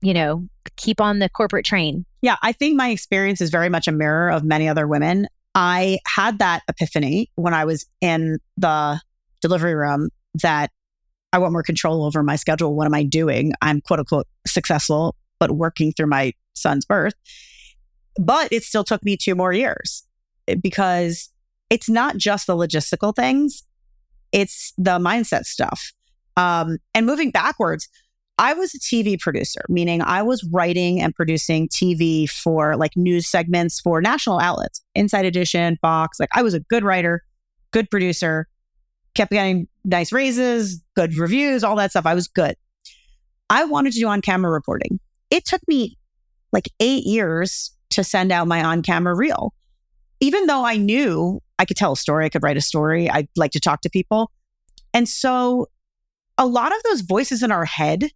you 0.00 0.14
know 0.14 0.48
keep 0.76 1.00
on 1.00 1.18
the 1.18 1.28
corporate 1.28 1.64
train 1.64 2.04
yeah 2.22 2.36
i 2.42 2.52
think 2.52 2.76
my 2.76 2.88
experience 2.88 3.40
is 3.40 3.50
very 3.50 3.68
much 3.68 3.86
a 3.86 3.92
mirror 3.92 4.30
of 4.30 4.44
many 4.44 4.68
other 4.68 4.86
women 4.86 5.26
i 5.54 5.98
had 6.06 6.38
that 6.38 6.62
epiphany 6.68 7.30
when 7.36 7.54
i 7.54 7.64
was 7.64 7.86
in 8.00 8.38
the 8.56 9.00
delivery 9.40 9.74
room 9.74 10.08
that 10.42 10.70
i 11.34 11.38
want 11.38 11.52
more 11.52 11.62
control 11.62 12.04
over 12.04 12.22
my 12.22 12.36
schedule 12.36 12.74
what 12.74 12.86
am 12.86 12.94
i 12.94 13.02
doing 13.02 13.52
i'm 13.60 13.80
quote 13.80 13.98
unquote 13.98 14.26
successful 14.46 15.14
but 15.38 15.50
working 15.52 15.92
through 15.92 16.06
my 16.06 16.32
son's 16.54 16.84
birth 16.84 17.14
but 18.18 18.52
it 18.52 18.62
still 18.62 18.84
took 18.84 19.04
me 19.04 19.16
two 19.16 19.34
more 19.34 19.52
years 19.52 20.06
eh, 20.48 20.54
because 20.54 21.30
it's 21.70 21.88
not 21.88 22.16
just 22.16 22.46
the 22.46 22.56
logistical 22.56 23.14
things, 23.14 23.64
it's 24.32 24.72
the 24.76 24.98
mindset 24.98 25.44
stuff. 25.44 25.92
Um, 26.36 26.78
and 26.94 27.06
moving 27.06 27.30
backwards, 27.30 27.88
I 28.36 28.54
was 28.54 28.74
a 28.74 28.78
TV 28.80 29.18
producer, 29.18 29.64
meaning 29.68 30.02
I 30.02 30.22
was 30.22 30.46
writing 30.52 31.00
and 31.00 31.14
producing 31.14 31.68
TV 31.68 32.28
for 32.28 32.76
like 32.76 32.92
news 32.96 33.28
segments 33.28 33.80
for 33.80 34.00
national 34.00 34.40
outlets, 34.40 34.82
Inside 34.94 35.24
Edition, 35.24 35.78
Fox. 35.80 36.18
Like 36.18 36.30
I 36.34 36.42
was 36.42 36.52
a 36.52 36.60
good 36.60 36.82
writer, 36.82 37.22
good 37.70 37.88
producer, 37.90 38.48
kept 39.14 39.30
getting 39.30 39.68
nice 39.84 40.12
raises, 40.12 40.82
good 40.96 41.16
reviews, 41.16 41.64
all 41.64 41.76
that 41.76 41.90
stuff. 41.90 42.06
I 42.06 42.14
was 42.14 42.28
good. 42.28 42.56
I 43.50 43.64
wanted 43.64 43.92
to 43.92 43.98
do 43.98 44.08
on 44.08 44.20
camera 44.20 44.50
reporting. 44.50 44.98
It 45.30 45.44
took 45.44 45.60
me 45.68 45.98
like 46.52 46.68
eight 46.80 47.04
years 47.04 47.72
to 47.90 48.04
send 48.04 48.32
out 48.32 48.48
my 48.48 48.64
on 48.64 48.82
camera 48.82 49.14
reel. 49.14 49.52
Even 50.20 50.46
though 50.46 50.64
I 50.64 50.76
knew 50.76 51.40
I 51.58 51.64
could 51.64 51.76
tell 51.76 51.92
a 51.92 51.96
story, 51.96 52.24
I 52.24 52.28
could 52.28 52.42
write 52.42 52.56
a 52.56 52.62
story, 52.62 53.10
I'd 53.10 53.28
like 53.36 53.52
to 53.52 53.60
talk 53.60 53.82
to 53.82 53.90
people. 53.90 54.30
And 54.92 55.08
so 55.08 55.68
a 56.38 56.46
lot 56.46 56.74
of 56.74 56.82
those 56.84 57.02
voices 57.02 57.42
in 57.42 57.52
our 57.52 57.64
head 57.64 58.10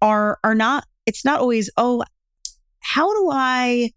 are 0.00 0.38
are 0.44 0.54
not 0.54 0.86
it's 1.06 1.24
not 1.24 1.40
always 1.40 1.70
oh 1.76 2.04
how 2.80 3.12
do 3.12 3.30
I 3.32 3.90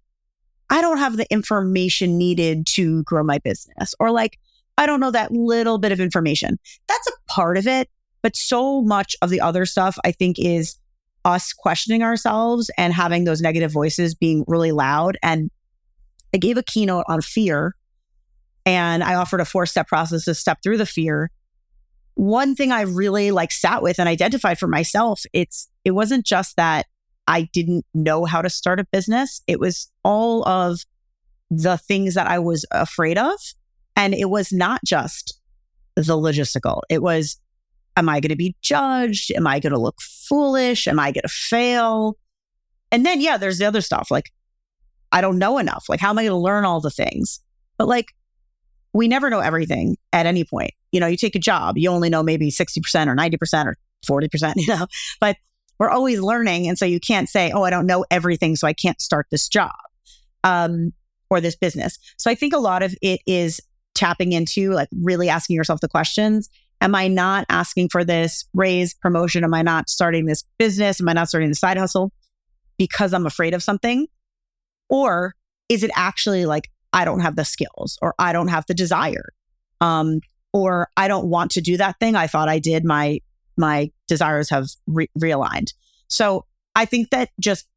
I 0.69 0.81
don't 0.81 0.97
have 0.97 1.17
the 1.17 1.31
information 1.31 2.17
needed 2.17 2.65
to 2.75 3.03
grow 3.03 3.23
my 3.23 3.37
business 3.37 3.93
or 3.99 4.09
like 4.09 4.39
I 4.77 4.85
don't 4.85 4.99
know 4.99 5.11
that 5.11 5.31
little 5.31 5.77
bit 5.77 5.91
of 5.91 5.99
information. 5.99 6.57
That's 6.87 7.07
a 7.07 7.11
part 7.27 7.57
of 7.57 7.67
it, 7.67 7.89
but 8.21 8.35
so 8.35 8.81
much 8.81 9.15
of 9.21 9.29
the 9.29 9.41
other 9.41 9.65
stuff 9.65 9.97
I 10.03 10.11
think 10.11 10.37
is 10.39 10.77
us 11.23 11.53
questioning 11.53 12.01
ourselves 12.01 12.71
and 12.77 12.93
having 12.93 13.25
those 13.25 13.41
negative 13.41 13.71
voices 13.71 14.15
being 14.15 14.43
really 14.47 14.71
loud 14.71 15.17
and 15.21 15.51
I 16.33 16.37
gave 16.37 16.57
a 16.57 16.63
keynote 16.63 17.05
on 17.07 17.21
fear 17.21 17.75
and 18.65 19.03
I 19.03 19.15
offered 19.15 19.41
a 19.41 19.45
four 19.45 19.65
step 19.65 19.87
process 19.87 20.25
to 20.25 20.35
step 20.35 20.59
through 20.63 20.77
the 20.77 20.85
fear. 20.85 21.31
One 22.15 22.55
thing 22.55 22.71
I 22.71 22.81
really 22.81 23.31
like 23.31 23.51
sat 23.51 23.81
with 23.81 23.99
and 23.99 24.07
identified 24.07 24.59
for 24.59 24.67
myself, 24.67 25.23
it's 25.33 25.69
it 25.83 25.91
wasn't 25.91 26.25
just 26.25 26.55
that 26.57 26.85
I 27.27 27.49
didn't 27.53 27.85
know 27.93 28.25
how 28.25 28.41
to 28.41 28.49
start 28.49 28.79
a 28.79 28.85
business. 28.91 29.41
It 29.47 29.59
was 29.59 29.89
all 30.03 30.47
of 30.47 30.81
the 31.49 31.77
things 31.77 32.13
that 32.15 32.27
I 32.27 32.39
was 32.39 32.65
afraid 32.71 33.17
of. 33.17 33.39
And 34.01 34.15
it 34.15 34.31
was 34.31 34.51
not 34.51 34.81
just 34.83 35.39
the 35.95 36.17
logistical. 36.17 36.81
It 36.89 37.03
was, 37.03 37.37
am 37.95 38.09
I 38.09 38.19
going 38.19 38.29
to 38.29 38.35
be 38.35 38.55
judged? 38.59 39.29
Am 39.29 39.45
I 39.45 39.59
going 39.59 39.73
to 39.73 39.79
look 39.79 40.01
foolish? 40.01 40.87
Am 40.87 40.99
I 40.99 41.11
going 41.11 41.21
to 41.21 41.29
fail? 41.29 42.17
And 42.91 43.05
then, 43.05 43.21
yeah, 43.21 43.37
there's 43.37 43.59
the 43.59 43.65
other 43.65 43.79
stuff 43.79 44.09
like, 44.09 44.31
I 45.11 45.21
don't 45.21 45.37
know 45.37 45.59
enough. 45.59 45.85
Like, 45.87 45.99
how 45.99 46.09
am 46.09 46.17
I 46.17 46.23
going 46.23 46.31
to 46.31 46.37
learn 46.37 46.65
all 46.65 46.81
the 46.81 46.89
things? 46.89 47.41
But 47.77 47.87
like, 47.87 48.07
we 48.91 49.07
never 49.07 49.29
know 49.29 49.39
everything 49.39 49.97
at 50.11 50.25
any 50.25 50.45
point. 50.45 50.71
You 50.91 50.99
know, 50.99 51.05
you 51.05 51.15
take 51.15 51.35
a 51.35 51.39
job, 51.39 51.77
you 51.77 51.91
only 51.91 52.09
know 52.09 52.23
maybe 52.23 52.49
60% 52.49 53.07
or 53.07 53.15
90% 53.15 53.65
or 53.65 53.77
40%, 54.09 54.53
you 54.55 54.67
know, 54.67 54.87
but 55.19 55.37
we're 55.77 55.91
always 55.91 56.21
learning. 56.21 56.67
And 56.67 56.75
so 56.75 56.85
you 56.85 56.99
can't 56.99 57.29
say, 57.29 57.51
oh, 57.51 57.61
I 57.61 57.69
don't 57.69 57.85
know 57.85 58.03
everything, 58.09 58.55
so 58.55 58.67
I 58.67 58.73
can't 58.73 58.99
start 58.99 59.27
this 59.29 59.47
job 59.47 59.75
um, 60.43 60.91
or 61.29 61.39
this 61.39 61.55
business. 61.55 61.99
So 62.17 62.31
I 62.31 62.35
think 62.35 62.55
a 62.55 62.57
lot 62.57 62.81
of 62.81 62.95
it 63.03 63.21
is 63.27 63.61
tapping 63.93 64.31
into 64.31 64.71
like 64.71 64.89
really 65.01 65.29
asking 65.29 65.55
yourself 65.55 65.81
the 65.81 65.89
questions 65.89 66.49
Am 66.83 66.95
I 66.95 67.07
not 67.07 67.45
asking 67.47 67.89
for 67.89 68.03
this 68.03 68.43
raise, 68.55 68.95
promotion? 68.95 69.43
Am 69.43 69.53
I 69.53 69.61
not 69.61 69.87
starting 69.87 70.25
this 70.25 70.43
business? 70.57 70.99
Am 70.99 71.07
I 71.07 71.13
not 71.13 71.29
starting 71.29 71.49
the 71.49 71.55
side 71.55 71.77
hustle 71.77 72.11
because 72.79 73.13
I'm 73.13 73.27
afraid 73.27 73.53
of 73.53 73.61
something? 73.61 74.07
Or 74.89 75.35
is 75.69 75.83
it 75.83 75.91
actually 75.93 76.47
like 76.47 76.71
I 76.93 77.05
don't 77.05 77.21
have 77.21 77.35
the 77.35 77.45
skills 77.45 77.97
or 78.01 78.13
I 78.19 78.33
don't 78.33 78.49
have 78.49 78.65
the 78.67 78.73
desire. 78.73 79.29
Um, 79.79 80.19
or 80.53 80.89
I 80.97 81.07
don't 81.07 81.27
want 81.27 81.51
to 81.51 81.61
do 81.61 81.77
that 81.77 81.97
thing 81.99 82.15
I 82.15 82.27
thought 82.27 82.49
I 82.49 82.59
did. 82.59 82.83
My 82.83 83.19
my 83.57 83.91
desires 84.07 84.49
have 84.49 84.67
re- 84.87 85.09
realigned. 85.17 85.73
So 86.07 86.45
I 86.75 86.85
think 86.85 87.09
that 87.11 87.29
just 87.39 87.67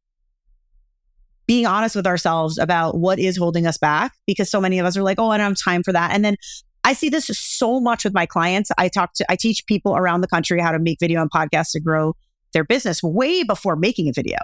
being 1.46 1.66
honest 1.66 1.94
with 1.94 2.06
ourselves 2.06 2.58
about 2.58 2.96
what 2.96 3.18
is 3.18 3.36
holding 3.36 3.66
us 3.66 3.78
back, 3.78 4.12
because 4.26 4.50
so 4.50 4.60
many 4.60 4.78
of 4.78 4.86
us 4.86 4.96
are 4.96 5.02
like, 5.02 5.18
oh, 5.18 5.30
I 5.30 5.38
don't 5.38 5.50
have 5.50 5.58
time 5.62 5.82
for 5.82 5.92
that. 5.92 6.12
And 6.12 6.24
then 6.24 6.36
I 6.84 6.92
see 6.92 7.08
this 7.08 7.26
so 7.26 7.80
much 7.80 8.04
with 8.04 8.14
my 8.14 8.26
clients. 8.26 8.70
I 8.78 8.88
talk 8.88 9.14
to, 9.14 9.30
I 9.30 9.36
teach 9.36 9.66
people 9.66 9.96
around 9.96 10.20
the 10.20 10.28
country 10.28 10.60
how 10.60 10.72
to 10.72 10.78
make 10.78 10.98
video 11.00 11.20
and 11.20 11.30
podcasts 11.30 11.72
to 11.72 11.80
grow 11.80 12.14
their 12.52 12.64
business 12.64 13.02
way 13.02 13.42
before 13.42 13.76
making 13.76 14.08
a 14.08 14.12
video. 14.12 14.38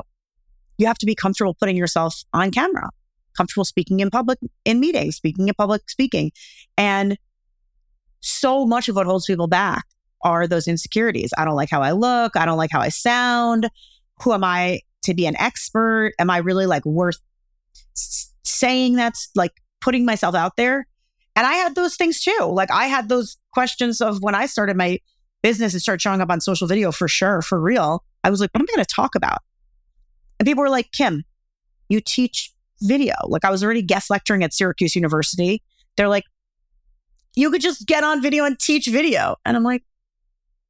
You 0.78 0.86
have 0.86 0.98
to 0.98 1.06
be 1.06 1.14
comfortable 1.14 1.54
putting 1.54 1.76
yourself 1.76 2.22
on 2.32 2.50
camera 2.50 2.90
comfortable 3.36 3.64
speaking 3.64 4.00
in 4.00 4.10
public, 4.10 4.38
in 4.64 4.80
meetings, 4.80 5.16
speaking 5.16 5.48
in 5.48 5.54
public 5.54 5.88
speaking. 5.88 6.32
And 6.76 7.16
so 8.20 8.66
much 8.66 8.88
of 8.88 8.96
what 8.96 9.06
holds 9.06 9.26
people 9.26 9.46
back 9.46 9.84
are 10.22 10.46
those 10.46 10.68
insecurities. 10.68 11.32
I 11.38 11.44
don't 11.44 11.56
like 11.56 11.70
how 11.70 11.82
I 11.82 11.92
look. 11.92 12.36
I 12.36 12.44
don't 12.44 12.58
like 12.58 12.70
how 12.72 12.80
I 12.80 12.90
sound. 12.90 13.70
Who 14.22 14.32
am 14.32 14.44
I 14.44 14.80
to 15.10 15.14
be 15.14 15.26
an 15.26 15.36
expert? 15.38 16.12
Am 16.18 16.30
I 16.30 16.38
really 16.38 16.66
like 16.66 16.84
worth 16.84 17.18
saying 17.94 18.94
that's 18.94 19.28
like 19.34 19.52
putting 19.80 20.04
myself 20.04 20.34
out 20.34 20.56
there? 20.56 20.86
And 21.36 21.46
I 21.46 21.54
had 21.54 21.74
those 21.74 21.96
things 21.96 22.20
too. 22.20 22.50
Like 22.52 22.70
I 22.70 22.86
had 22.86 23.08
those 23.08 23.36
questions 23.52 24.00
of 24.00 24.22
when 24.22 24.34
I 24.34 24.46
started 24.46 24.76
my 24.76 24.98
business 25.42 25.72
and 25.72 25.82
started 25.82 26.02
showing 26.02 26.20
up 26.20 26.30
on 26.30 26.40
social 26.40 26.66
video 26.66 26.92
for 26.92 27.08
sure, 27.08 27.42
for 27.42 27.60
real. 27.60 28.04
I 28.24 28.30
was 28.30 28.40
like, 28.40 28.50
what 28.52 28.60
am 28.60 28.66
I 28.70 28.76
going 28.76 28.84
to 28.84 28.94
talk 28.94 29.14
about? 29.14 29.38
And 30.38 30.46
people 30.46 30.62
were 30.62 30.70
like, 30.70 30.92
Kim, 30.92 31.24
you 31.88 32.00
teach 32.00 32.52
video. 32.82 33.14
Like 33.26 33.44
I 33.44 33.50
was 33.50 33.62
already 33.62 33.82
guest 33.82 34.10
lecturing 34.10 34.42
at 34.42 34.52
Syracuse 34.52 34.94
University. 34.94 35.62
They're 35.96 36.08
like, 36.08 36.24
you 37.34 37.50
could 37.50 37.60
just 37.60 37.86
get 37.86 38.04
on 38.04 38.20
video 38.20 38.44
and 38.44 38.58
teach 38.58 38.86
video. 38.86 39.36
And 39.44 39.56
I'm 39.56 39.62
like, 39.62 39.82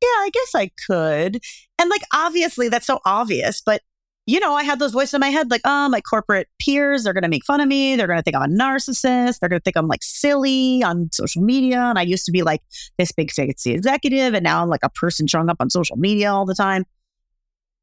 yeah, 0.02 0.06
I 0.08 0.30
guess 0.32 0.54
I 0.54 0.70
could. 0.86 1.40
And 1.78 1.90
like, 1.90 2.02
obviously, 2.14 2.68
that's 2.68 2.86
so 2.86 3.00
obvious. 3.04 3.62
But, 3.64 3.82
you 4.30 4.38
know, 4.38 4.54
I 4.54 4.62
had 4.62 4.78
those 4.78 4.92
voices 4.92 5.14
in 5.14 5.20
my 5.20 5.30
head 5.30 5.50
like, 5.50 5.62
oh, 5.64 5.88
my 5.88 6.00
corporate 6.00 6.46
peers, 6.60 7.02
they're 7.02 7.12
going 7.12 7.24
to 7.24 7.28
make 7.28 7.44
fun 7.44 7.60
of 7.60 7.66
me. 7.66 7.96
They're 7.96 8.06
going 8.06 8.18
to 8.18 8.22
think 8.22 8.36
I'm 8.36 8.52
a 8.52 8.54
narcissist. 8.54 9.40
They're 9.40 9.48
going 9.48 9.58
to 9.58 9.64
think 9.64 9.76
I'm 9.76 9.88
like 9.88 10.04
silly 10.04 10.84
on 10.84 11.08
social 11.10 11.42
media. 11.42 11.80
And 11.80 11.98
I 11.98 12.02
used 12.02 12.26
to 12.26 12.32
be 12.32 12.42
like 12.42 12.62
this 12.96 13.10
big 13.10 13.32
fancy 13.32 13.72
executive. 13.72 14.34
And 14.34 14.44
now 14.44 14.62
I'm 14.62 14.68
like 14.68 14.84
a 14.84 14.88
person 14.90 15.26
showing 15.26 15.50
up 15.50 15.56
on 15.58 15.68
social 15.68 15.96
media 15.96 16.32
all 16.32 16.46
the 16.46 16.54
time. 16.54 16.84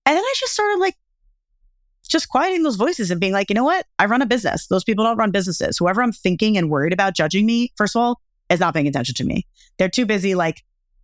And 0.05 0.15
then 0.15 0.23
I 0.23 0.33
just 0.39 0.53
started 0.53 0.79
like 0.79 0.95
just 2.07 2.29
quieting 2.29 2.63
those 2.63 2.77
voices 2.77 3.11
and 3.11 3.19
being 3.19 3.33
like, 3.33 3.49
you 3.49 3.53
know 3.53 3.65
what? 3.65 3.85
I 3.99 4.05
run 4.05 4.21
a 4.21 4.25
business. 4.25 4.67
Those 4.67 4.85
people 4.85 5.03
don't 5.03 5.17
run 5.17 5.31
businesses. 5.31 5.77
Whoever 5.77 6.01
I'm 6.01 6.13
thinking 6.13 6.57
and 6.57 6.69
worried 6.69 6.93
about 6.93 7.13
judging 7.13 7.45
me, 7.45 7.73
first 7.75 7.93
of 7.93 8.01
all, 8.01 8.21
is 8.49 8.61
not 8.61 8.73
paying 8.73 8.87
attention 8.87 9.15
to 9.15 9.25
me. 9.25 9.45
They're 9.77 9.89
too 9.89 10.05
busy 10.05 10.33
like 10.33 10.63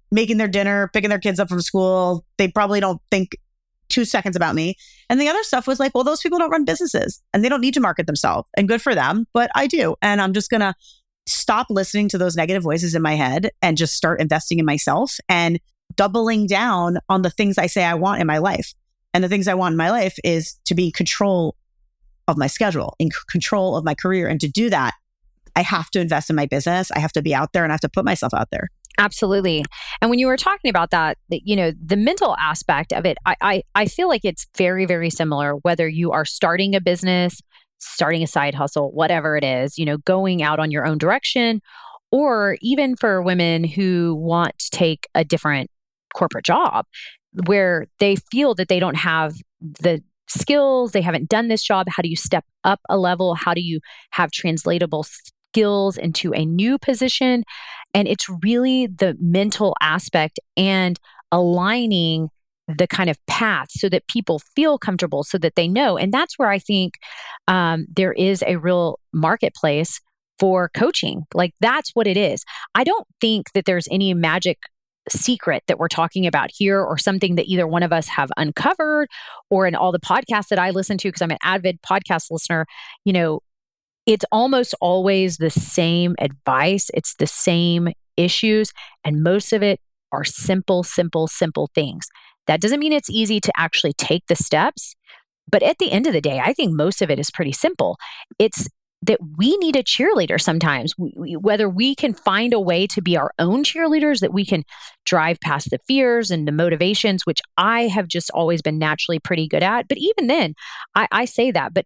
making 0.10 0.38
their 0.38 0.48
dinner, 0.48 0.90
picking 0.94 1.10
their 1.10 1.20
kids 1.20 1.38
up 1.38 1.50
from 1.50 1.60
school. 1.60 2.24
They 2.38 2.48
probably 2.48 2.80
don't 2.80 3.02
think 3.12 3.36
two 3.90 4.06
seconds 4.06 4.36
about 4.36 4.56
me. 4.56 4.76
And 5.10 5.20
the 5.20 5.28
other 5.28 5.44
stuff 5.44 5.68
was 5.68 5.80
like, 5.80 5.94
well, 5.94 6.04
those 6.04 6.22
people 6.22 6.40
don't 6.40 6.50
run 6.50 6.66
businesses 6.66 7.22
and 7.34 7.44
they 7.44 7.50
don't 7.50 7.62
need 7.62 7.74
to 7.76 7.80
market 7.80 8.08
themselves. 8.08 8.50
And 8.58 8.68
good 8.68 8.82
for 8.82 8.96
them, 8.96 9.28
but 9.34 9.52
I 9.56 9.68
do. 9.68 9.96
And 10.02 10.22
I'm 10.22 10.34
just 10.34 10.50
going 10.50 10.62
to 10.62 10.74
stop 11.26 11.68
listening 11.70 12.10
to 12.10 12.18
those 12.18 12.36
negative 12.36 12.64
voices 12.64 12.96
in 12.96 13.02
my 13.02 13.16
head 13.16 13.52
and 13.62 13.78
just 13.78 13.96
start 13.96 14.20
investing 14.20 14.60
in 14.60 14.66
myself 14.66 15.18
and 15.30 15.60
doubling 15.96 16.48
down 16.48 16.98
on 17.10 17.22
the 17.22 17.30
things 17.30 17.58
I 17.58 17.68
say 17.68 17.84
I 17.84 17.94
want 17.94 18.22
in 18.22 18.28
my 18.28 18.40
life. 18.40 18.74
And 19.14 19.24
the 19.24 19.30
things 19.30 19.48
I 19.48 19.54
want 19.54 19.74
in 19.74 19.78
my 19.78 19.92
life 19.92 20.16
is 20.24 20.56
to 20.66 20.76
be 20.76 20.86
in 20.86 20.92
control 20.92 21.56
of 22.28 22.38
my 22.38 22.48
schedule, 22.48 22.96
in 23.00 23.10
control 23.30 23.78
of 23.78 23.86
my 23.86 23.94
career. 23.94 24.28
And 24.28 24.40
to 24.42 24.48
do 24.48 24.70
that, 24.70 24.94
I 25.56 25.62
have 25.62 25.92
to 25.92 26.00
invest 26.00 26.30
in 26.30 26.36
my 26.36 26.46
business. 26.46 26.90
I 26.92 27.00
have 27.00 27.12
to 27.14 27.22
be 27.22 27.36
out 27.36 27.54
there 27.54 27.64
and 27.64 27.72
I 27.72 27.76
have 27.76 27.82
to 27.82 27.90
put 27.90 28.06
myself 28.06 28.34
out 28.34 28.50
there. 28.52 28.70
Absolutely. 29.00 29.64
And 30.02 30.10
when 30.10 30.20
you 30.20 30.28
were 30.28 30.38
talking 30.38 30.70
about 30.70 30.92
that, 30.92 31.18
you 31.30 31.56
know, 31.56 31.72
the 31.84 31.98
mental 31.98 32.36
aspect 32.40 32.94
of 32.94 33.06
it, 33.06 33.18
I, 33.26 33.36
I, 33.42 33.64
I 33.74 33.86
feel 33.88 34.08
like 34.08 34.22
it's 34.24 34.46
very, 34.56 34.86
very 34.86 35.10
similar, 35.10 35.56
whether 35.56 35.88
you 35.88 36.12
are 36.12 36.26
starting 36.26 36.76
a 36.76 36.82
business, 36.82 37.42
starting 37.80 38.22
a 38.22 38.28
side 38.28 38.54
hustle, 38.54 38.92
whatever 38.92 39.36
it 39.36 39.44
is, 39.44 39.78
you 39.78 39.86
know, 39.86 39.98
going 39.98 40.44
out 40.44 40.60
on 40.60 40.70
your 40.70 40.86
own 40.86 40.98
direction, 40.98 41.60
or 42.12 42.58
even 42.62 42.96
for 42.96 43.22
women 43.22 43.64
who 43.64 44.16
want 44.16 44.58
to 44.60 44.70
take 44.70 45.08
a 45.16 45.24
different 45.24 45.72
corporate 46.14 46.46
job 46.46 46.86
where 47.48 47.88
they 48.00 48.16
feel 48.32 48.54
that 48.54 48.68
they 48.68 48.80
don't 48.80 48.96
have 48.98 49.34
the 49.60 50.04
skills, 50.30 50.92
they 50.92 51.02
haven't 51.02 51.30
done 51.30 51.48
this 51.48 51.64
job. 51.64 51.88
How 51.90 52.04
do 52.04 52.10
you 52.10 52.16
step 52.16 52.46
up 52.64 52.80
a 52.90 52.98
level? 52.98 53.34
How 53.34 53.56
do 53.56 53.62
you 53.62 53.80
have 54.12 54.32
translatable 54.32 55.04
skills 55.04 55.98
into 55.98 56.32
a 56.34 56.46
new 56.46 56.78
position? 56.78 57.44
And 57.94 58.08
it's 58.08 58.28
really 58.44 58.88
the 58.88 59.16
mental 59.20 59.76
aspect 59.82 60.40
and 60.58 61.00
aligning 61.32 62.30
the 62.68 62.88
kind 62.88 63.10
of 63.10 63.18
path 63.28 63.68
so 63.72 63.90
that 63.90 64.08
people 64.08 64.40
feel 64.56 64.78
comfortable 64.78 65.24
so 65.24 65.38
that 65.38 65.56
they 65.56 65.68
know. 65.68 65.98
And 65.98 66.14
that's 66.14 66.40
where 66.40 66.50
i 66.50 66.60
think 66.60 66.94
um, 67.48 67.86
there 67.94 68.14
is 68.14 68.44
a 68.48 68.56
real 68.56 69.00
marketplace 69.14 70.00
for 70.40 70.70
coaching. 70.70 71.24
Like 71.34 71.54
that's 71.60 71.92
what 71.94 72.08
it 72.08 72.18
is. 72.18 72.44
I 72.74 72.84
don't 72.84 73.08
think 73.22 73.52
that 73.54 73.66
there's 73.66 73.88
any 73.92 74.14
magic 74.14 74.60
secret 75.10 75.64
that 75.68 75.78
we're 75.78 75.88
talking 75.90 76.26
about 76.26 76.50
here 76.54 76.82
or 76.82 76.98
something 76.98 77.36
that 77.36 77.48
either 77.48 77.68
one 77.68 77.84
of 77.84 77.92
us 77.92 78.08
have 78.08 78.30
uncovered 78.38 79.10
or 79.50 79.68
in 79.68 79.76
all 79.76 79.92
the 79.92 80.00
podcasts 80.00 80.48
that 80.50 80.60
i 80.60 80.70
listen 80.70 80.98
to 80.98 81.10
because 81.10 81.22
i'm 81.22 81.30
an 81.30 81.38
avid 81.44 81.78
podcast 81.82 82.32
listener 82.32 82.66
you 83.04 83.12
know 83.12 83.42
it's 84.06 84.26
almost 84.32 84.76
always 84.82 85.38
the 85.38 85.50
same 85.50 86.16
advice 86.20 86.90
it's 86.94 87.16
the 87.16 87.28
same 87.28 87.90
issues 88.18 88.72
and 89.04 89.24
most 89.24 89.54
of 89.54 89.64
it 89.64 89.80
are 90.12 90.24
simple 90.24 90.84
simple 90.84 91.28
simple 91.28 91.70
things 91.74 92.08
that 92.48 92.62
doesn't 92.62 92.80
mean 92.80 92.94
it's 92.94 93.10
easy 93.10 93.40
to 93.40 93.52
actually 93.58 93.94
take 93.94 94.28
the 94.28 94.36
steps. 94.36 94.96
But 95.50 95.64
at 95.64 95.78
the 95.78 95.92
end 95.92 96.08
of 96.08 96.14
the 96.14 96.22
day, 96.22 96.40
I 96.40 96.54
think 96.54 96.74
most 96.74 97.02
of 97.02 97.10
it 97.10 97.20
is 97.20 97.32
pretty 97.32 97.52
simple. 97.52 97.98
It's 98.40 98.68
that 99.06 99.20
we 99.38 99.58
need 99.58 99.76
a 99.76 99.84
cheerleader 99.84 100.40
sometimes, 100.40 100.94
we, 100.98 101.36
whether 101.36 101.68
we 101.68 101.94
can 101.94 102.14
find 102.14 102.54
a 102.54 102.60
way 102.60 102.88
to 102.88 103.02
be 103.02 103.18
our 103.18 103.34
own 103.38 103.66
cheerleaders, 103.66 104.22
that 104.22 104.32
we 104.32 104.46
can 104.46 104.64
drive 105.06 105.42
past 105.42 105.70
the 105.72 105.80
fears 105.86 106.32
and 106.32 106.48
the 106.48 106.54
motivations, 106.54 107.26
which 107.26 107.42
I 107.58 107.88
have 107.88 108.08
just 108.08 108.32
always 108.34 108.62
been 108.62 108.80
naturally 108.80 109.20
pretty 109.20 109.50
good 109.50 109.62
at. 109.62 109.90
But 109.90 109.98
even 109.98 110.28
then, 110.28 110.54
I, 110.96 111.10
I 111.12 111.26
say 111.26 111.52
that. 111.52 111.74
But 111.74 111.86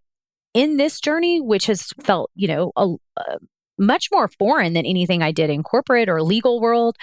in 0.58 0.76
this 0.76 1.00
journey, 1.00 1.40
which 1.40 1.66
has 1.66 1.92
felt, 2.02 2.32
you 2.34 2.48
know, 2.48 2.72
a, 2.74 2.88
a 3.16 3.38
much 3.78 4.08
more 4.10 4.26
foreign 4.26 4.72
than 4.72 4.84
anything 4.84 5.22
I 5.22 5.30
did 5.30 5.50
in 5.50 5.62
corporate 5.62 6.08
or 6.08 6.20
legal 6.20 6.60
world, 6.60 6.96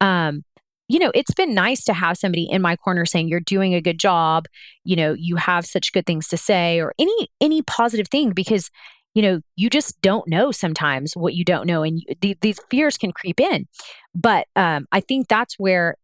um, 0.00 0.42
you 0.88 0.98
know, 0.98 1.12
it's 1.14 1.32
been 1.32 1.54
nice 1.54 1.84
to 1.84 1.92
have 1.92 2.18
somebody 2.18 2.50
in 2.50 2.60
my 2.60 2.74
corner 2.74 3.06
saying 3.06 3.28
you're 3.28 3.38
doing 3.38 3.74
a 3.74 3.80
good 3.80 4.00
job, 4.00 4.46
you 4.82 4.96
know, 4.96 5.14
you 5.16 5.36
have 5.36 5.64
such 5.66 5.92
good 5.92 6.04
things 6.04 6.26
to 6.28 6.36
say 6.36 6.80
or 6.80 6.94
any 6.98 7.28
any 7.40 7.62
positive 7.62 8.08
thing 8.08 8.32
because 8.32 8.70
you 9.14 9.22
know, 9.22 9.40
you 9.54 9.70
just 9.70 9.98
don't 10.02 10.28
know 10.28 10.50
sometimes 10.50 11.16
what 11.16 11.32
you 11.32 11.42
don't 11.42 11.66
know 11.66 11.82
and 11.82 12.02
you, 12.20 12.34
these 12.42 12.60
fears 12.70 12.98
can 12.98 13.12
creep 13.12 13.40
in. 13.40 13.66
But 14.14 14.46
um, 14.56 14.86
I 14.92 15.00
think 15.00 15.28
that's 15.28 15.58
where 15.58 15.96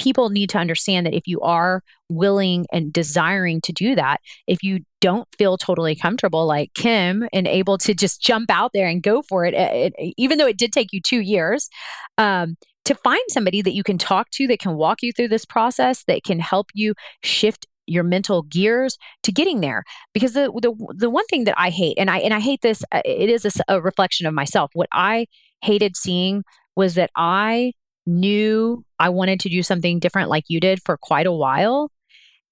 people 0.00 0.30
need 0.30 0.48
to 0.48 0.58
understand 0.58 1.06
that 1.06 1.14
if 1.14 1.26
you 1.26 1.40
are 1.42 1.82
willing 2.08 2.66
and 2.72 2.90
desiring 2.92 3.60
to 3.60 3.72
do 3.72 3.94
that, 3.94 4.18
if 4.46 4.62
you 4.62 4.80
don't 5.02 5.28
feel 5.36 5.58
totally 5.58 5.94
comfortable 5.94 6.46
like 6.46 6.72
Kim 6.74 7.28
and 7.34 7.46
able 7.46 7.76
to 7.78 7.92
just 7.94 8.22
jump 8.22 8.50
out 8.50 8.70
there 8.72 8.88
and 8.88 9.02
go 9.02 9.22
for 9.22 9.44
it, 9.44 9.52
it, 9.52 9.92
it 9.98 10.14
even 10.16 10.38
though 10.38 10.46
it 10.46 10.56
did 10.56 10.72
take 10.72 10.88
you 10.92 11.00
two 11.00 11.20
years, 11.20 11.68
um, 12.16 12.56
to 12.86 12.94
find 12.94 13.20
somebody 13.28 13.60
that 13.60 13.74
you 13.74 13.82
can 13.82 13.98
talk 13.98 14.30
to 14.30 14.46
that 14.46 14.58
can 14.58 14.74
walk 14.74 15.02
you 15.02 15.12
through 15.12 15.28
this 15.28 15.44
process, 15.44 16.02
that 16.04 16.24
can 16.24 16.40
help 16.40 16.68
you 16.72 16.94
shift 17.22 17.66
your 17.86 18.02
mental 18.02 18.42
gears 18.42 18.96
to 19.22 19.32
getting 19.32 19.60
there. 19.60 19.84
Because 20.14 20.32
the 20.32 20.50
the 20.62 20.72
the 20.96 21.10
one 21.10 21.26
thing 21.26 21.44
that 21.44 21.54
I 21.58 21.68
hate 21.68 21.98
and 21.98 22.08
I 22.10 22.18
and 22.20 22.32
I 22.32 22.40
hate 22.40 22.62
this 22.62 22.82
uh, 22.90 23.02
it 23.04 23.28
is 23.28 23.44
a, 23.44 23.50
a 23.68 23.80
reflection 23.82 24.26
of 24.26 24.32
myself. 24.32 24.70
What 24.72 24.88
I 24.92 25.26
hated 25.62 25.94
seeing 25.94 26.42
was 26.74 26.94
that 26.94 27.10
I 27.16 27.72
knew 28.06 28.84
I 28.98 29.08
wanted 29.08 29.40
to 29.40 29.48
do 29.48 29.62
something 29.62 29.98
different 29.98 30.28
like 30.28 30.44
you 30.48 30.60
did 30.60 30.80
for 30.84 30.96
quite 30.96 31.26
a 31.26 31.32
while. 31.32 31.90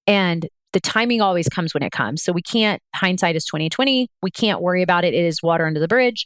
And 0.07 0.47
the 0.73 0.79
timing 0.79 1.21
always 1.21 1.49
comes 1.49 1.73
when 1.73 1.83
it 1.83 1.91
comes. 1.91 2.23
So 2.23 2.31
we 2.31 2.41
can't 2.41 2.81
hindsight 2.95 3.35
is 3.35 3.45
2020 3.45 4.07
we 4.21 4.31
can't 4.31 4.61
worry 4.61 4.83
about 4.83 5.03
it. 5.03 5.13
It 5.13 5.25
is 5.25 5.41
water 5.41 5.65
under 5.65 5.79
the 5.79 5.87
bridge. 5.87 6.25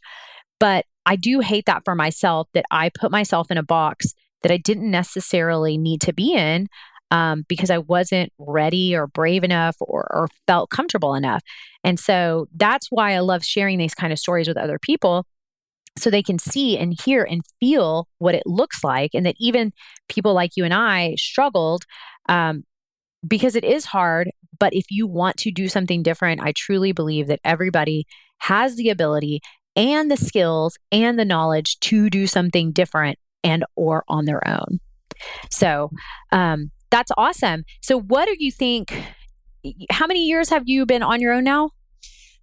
But 0.60 0.86
I 1.06 1.16
do 1.16 1.40
hate 1.40 1.66
that 1.66 1.84
for 1.86 1.96
myself 1.96 2.48
that 2.54 2.66
I 2.72 2.90
put 2.90 3.12
myself 3.12 3.52
in 3.52 3.58
a 3.58 3.64
box 3.64 4.14
that 4.42 4.52
I 4.52 4.58
didn't 4.58 4.92
necessarily 4.92 5.78
need 5.78 6.02
to 6.02 6.14
be 6.14 6.34
in 6.34 6.68
um, 7.12 7.44
because 7.48 7.70
I 7.70 7.78
wasn't 7.78 8.32
ready 8.38 8.96
or 8.96 9.08
brave 9.08 9.44
enough 9.44 9.76
or, 9.80 10.08
or 10.12 10.28
felt 10.48 10.70
comfortable 10.70 11.16
enough. 11.16 11.42
And 11.84 12.00
so 12.00 12.48
that's 12.56 12.88
why 12.90 13.14
I 13.14 13.20
love 13.20 13.44
sharing 13.44 13.78
these 13.78 13.94
kind 13.94 14.12
of 14.12 14.20
stories 14.20 14.48
with 14.48 14.58
other 14.58 14.80
people 14.80 15.26
so 15.98 16.10
they 16.10 16.24
can 16.24 16.40
see 16.40 16.78
and 16.78 17.00
hear 17.04 17.24
and 17.24 17.42
feel 17.60 18.08
what 18.18 18.36
it 18.36 18.44
looks 18.46 18.84
like. 18.84 19.12
And 19.14 19.26
that 19.26 19.36
even 19.40 19.72
people 20.10 20.34
like 20.34 20.52
you 20.56 20.66
and 20.66 20.74
I 20.74 21.16
struggled 21.18 21.86
um, 22.30 22.64
because 23.28 23.56
it 23.56 23.64
is 23.64 23.86
hard. 23.86 24.32
But 24.60 24.74
if 24.74 24.86
you 24.90 25.08
want 25.08 25.38
to 25.38 25.52
do 25.52 25.68
something 25.68 26.04
different, 26.04 26.42
I 26.42 26.54
truly 26.56 26.92
believe 26.92 27.28
that 27.28 27.40
everybody 27.44 28.06
has 28.40 28.76
the 28.76 28.90
ability 28.90 29.42
and 29.76 30.10
the 30.10 30.18
skills 30.18 30.78
and 30.92 31.18
the 31.18 31.26
knowledge 31.26 31.80
to 31.82 32.10
do 32.10 32.28
something 32.28 32.72
different 32.72 33.18
and 33.44 33.66
or 33.76 34.04
on 34.08 34.26
their 34.26 34.46
own. 34.48 34.80
So 35.50 35.92
um, 36.32 36.72
that's 36.90 37.12
awesome. 37.18 37.64
So 37.82 38.00
what 38.00 38.28
do 38.28 38.36
you 38.38 38.52
think? 38.52 38.94
How 39.90 40.08
many 40.08 40.26
years 40.26 40.50
have 40.50 40.64
you 40.66 40.86
been 40.86 41.04
on 41.04 41.22
your 41.22 41.34
own 41.34 41.44
now? 41.44 41.72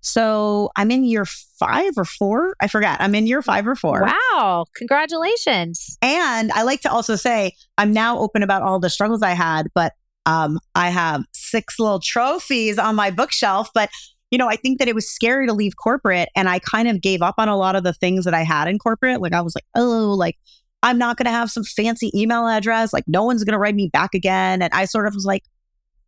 So 0.01 0.71
I'm 0.77 0.91
in 0.91 1.05
year 1.05 1.25
five 1.59 1.93
or 1.97 2.05
four. 2.05 2.57
I 2.61 2.69
forgot. 2.69 3.01
I'm 3.01 3.15
in 3.15 3.27
year 3.27 3.43
five 3.43 3.67
or 3.67 3.75
four. 3.75 4.09
Wow. 4.33 4.65
Congratulations. 4.77 5.99
And 6.01 6.51
I 6.53 6.63
like 6.63 6.81
to 6.83 6.91
also 6.91 7.17
say 7.17 7.53
I'm 7.79 7.93
now 7.93 8.19
open 8.19 8.43
about 8.43 8.63
all 8.63 8.81
the 8.81 8.91
struggles 8.91 9.23
I 9.23 9.31
had, 9.31 9.69
but 9.75 9.93
um, 10.27 10.59
I 10.75 10.91
have 10.91 11.25
six 11.33 11.79
little 11.79 12.01
trophies 12.01 12.79
on 12.79 12.95
my 12.95 13.11
bookshelf. 13.11 13.71
But 13.75 13.91
you 14.31 14.39
know, 14.39 14.49
I 14.49 14.57
think 14.57 14.79
that 14.79 14.89
it 14.89 14.95
was 14.95 15.11
scary 15.11 15.47
to 15.47 15.53
leave 15.53 15.73
corporate 15.77 16.29
and 16.37 16.49
I 16.49 16.61
kind 16.61 16.89
of 16.89 17.01
gave 17.01 17.21
up 17.21 17.35
on 17.39 17.49
a 17.49 17.57
lot 17.57 17.75
of 17.75 17.83
the 17.83 17.93
things 17.93 18.25
that 18.25 18.35
I 18.35 18.43
had 18.43 18.69
in 18.69 18.79
corporate. 18.79 19.21
Like 19.21 19.33
I 19.33 19.41
was 19.41 19.55
like, 19.57 19.65
oh, 19.75 20.15
like 20.17 20.39
I'm 20.83 20.99
not 20.99 21.17
going 21.17 21.27
to 21.27 21.33
have 21.33 21.51
some 21.51 21.65
fancy 21.65 22.11
email 22.15 22.47
address. 22.47 22.93
Like 22.93 23.05
no 23.07 23.25
one's 23.25 23.45
going 23.45 23.55
to 23.55 23.59
write 23.59 23.75
me 23.75 23.91
back 23.93 24.15
again. 24.15 24.63
And 24.63 24.73
I 24.73 24.85
sort 24.85 25.07
of 25.07 25.15
was 25.15 25.25
like, 25.25 25.43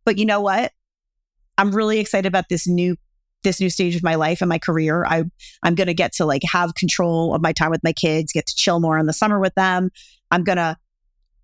but 0.05 0.17
you 0.17 0.25
know 0.25 0.41
what? 0.41 0.71
I'm 1.57 1.71
really 1.71 1.99
excited 1.99 2.27
about 2.27 2.45
this 2.49 2.67
new 2.67 2.95
this 3.43 3.59
new 3.59 3.69
stage 3.69 3.95
of 3.95 4.03
my 4.03 4.15
life 4.15 4.41
and 4.41 4.49
my 4.49 4.59
career. 4.59 5.05
I 5.05 5.23
I'm 5.63 5.75
going 5.75 5.87
to 5.87 5.93
get 5.93 6.13
to 6.13 6.25
like 6.25 6.41
have 6.51 6.75
control 6.75 7.33
of 7.33 7.41
my 7.41 7.53
time 7.53 7.71
with 7.71 7.83
my 7.83 7.93
kids, 7.93 8.33
get 8.33 8.47
to 8.47 8.55
chill 8.55 8.79
more 8.79 8.97
in 8.97 9.05
the 9.05 9.13
summer 9.13 9.39
with 9.39 9.55
them. 9.55 9.89
I'm 10.31 10.43
going 10.43 10.57
to 10.57 10.77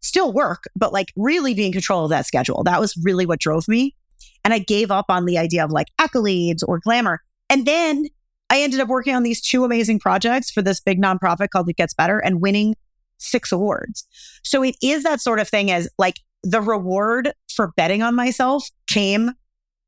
still 0.02 0.32
work, 0.32 0.64
but 0.76 0.94
like 0.94 1.12
really 1.16 1.54
be 1.54 1.66
in 1.66 1.72
control 1.72 2.04
of 2.04 2.10
that 2.10 2.26
schedule. 2.26 2.64
That 2.64 2.80
was 2.80 2.96
really 3.04 3.26
what 3.26 3.40
drove 3.40 3.68
me. 3.68 3.96
And 4.44 4.54
I 4.54 4.60
gave 4.60 4.92
up 4.92 5.06
on 5.10 5.26
the 5.26 5.38
idea 5.38 5.64
of 5.64 5.72
like 5.72 5.88
accolades 6.00 6.64
or 6.66 6.80
glamour. 6.80 7.22
And 7.50 7.66
then 7.66 8.06
I 8.50 8.62
ended 8.62 8.80
up 8.80 8.88
working 8.88 9.16
on 9.16 9.24
these 9.24 9.42
two 9.42 9.64
amazing 9.64 10.00
projects 10.00 10.50
for 10.50 10.62
this 10.62 10.80
big 10.80 11.02
nonprofit 11.02 11.50
called 11.50 11.70
It 11.70 11.76
Gets 11.76 11.94
Better 11.94 12.20
and 12.20 12.42
winning 12.42 12.76
six 13.18 13.52
awards. 13.52 14.08
So 14.44 14.64
it 14.64 14.76
is 14.82 15.04
that 15.04 15.22
sort 15.22 15.40
of 15.40 15.50
thing 15.50 15.72
as 15.72 15.90
like 15.98 16.16
the 16.44 16.62
reward 16.62 17.34
for 17.54 17.74
betting 17.76 18.02
on 18.02 18.16
myself 18.16 18.70
came. 18.88 19.32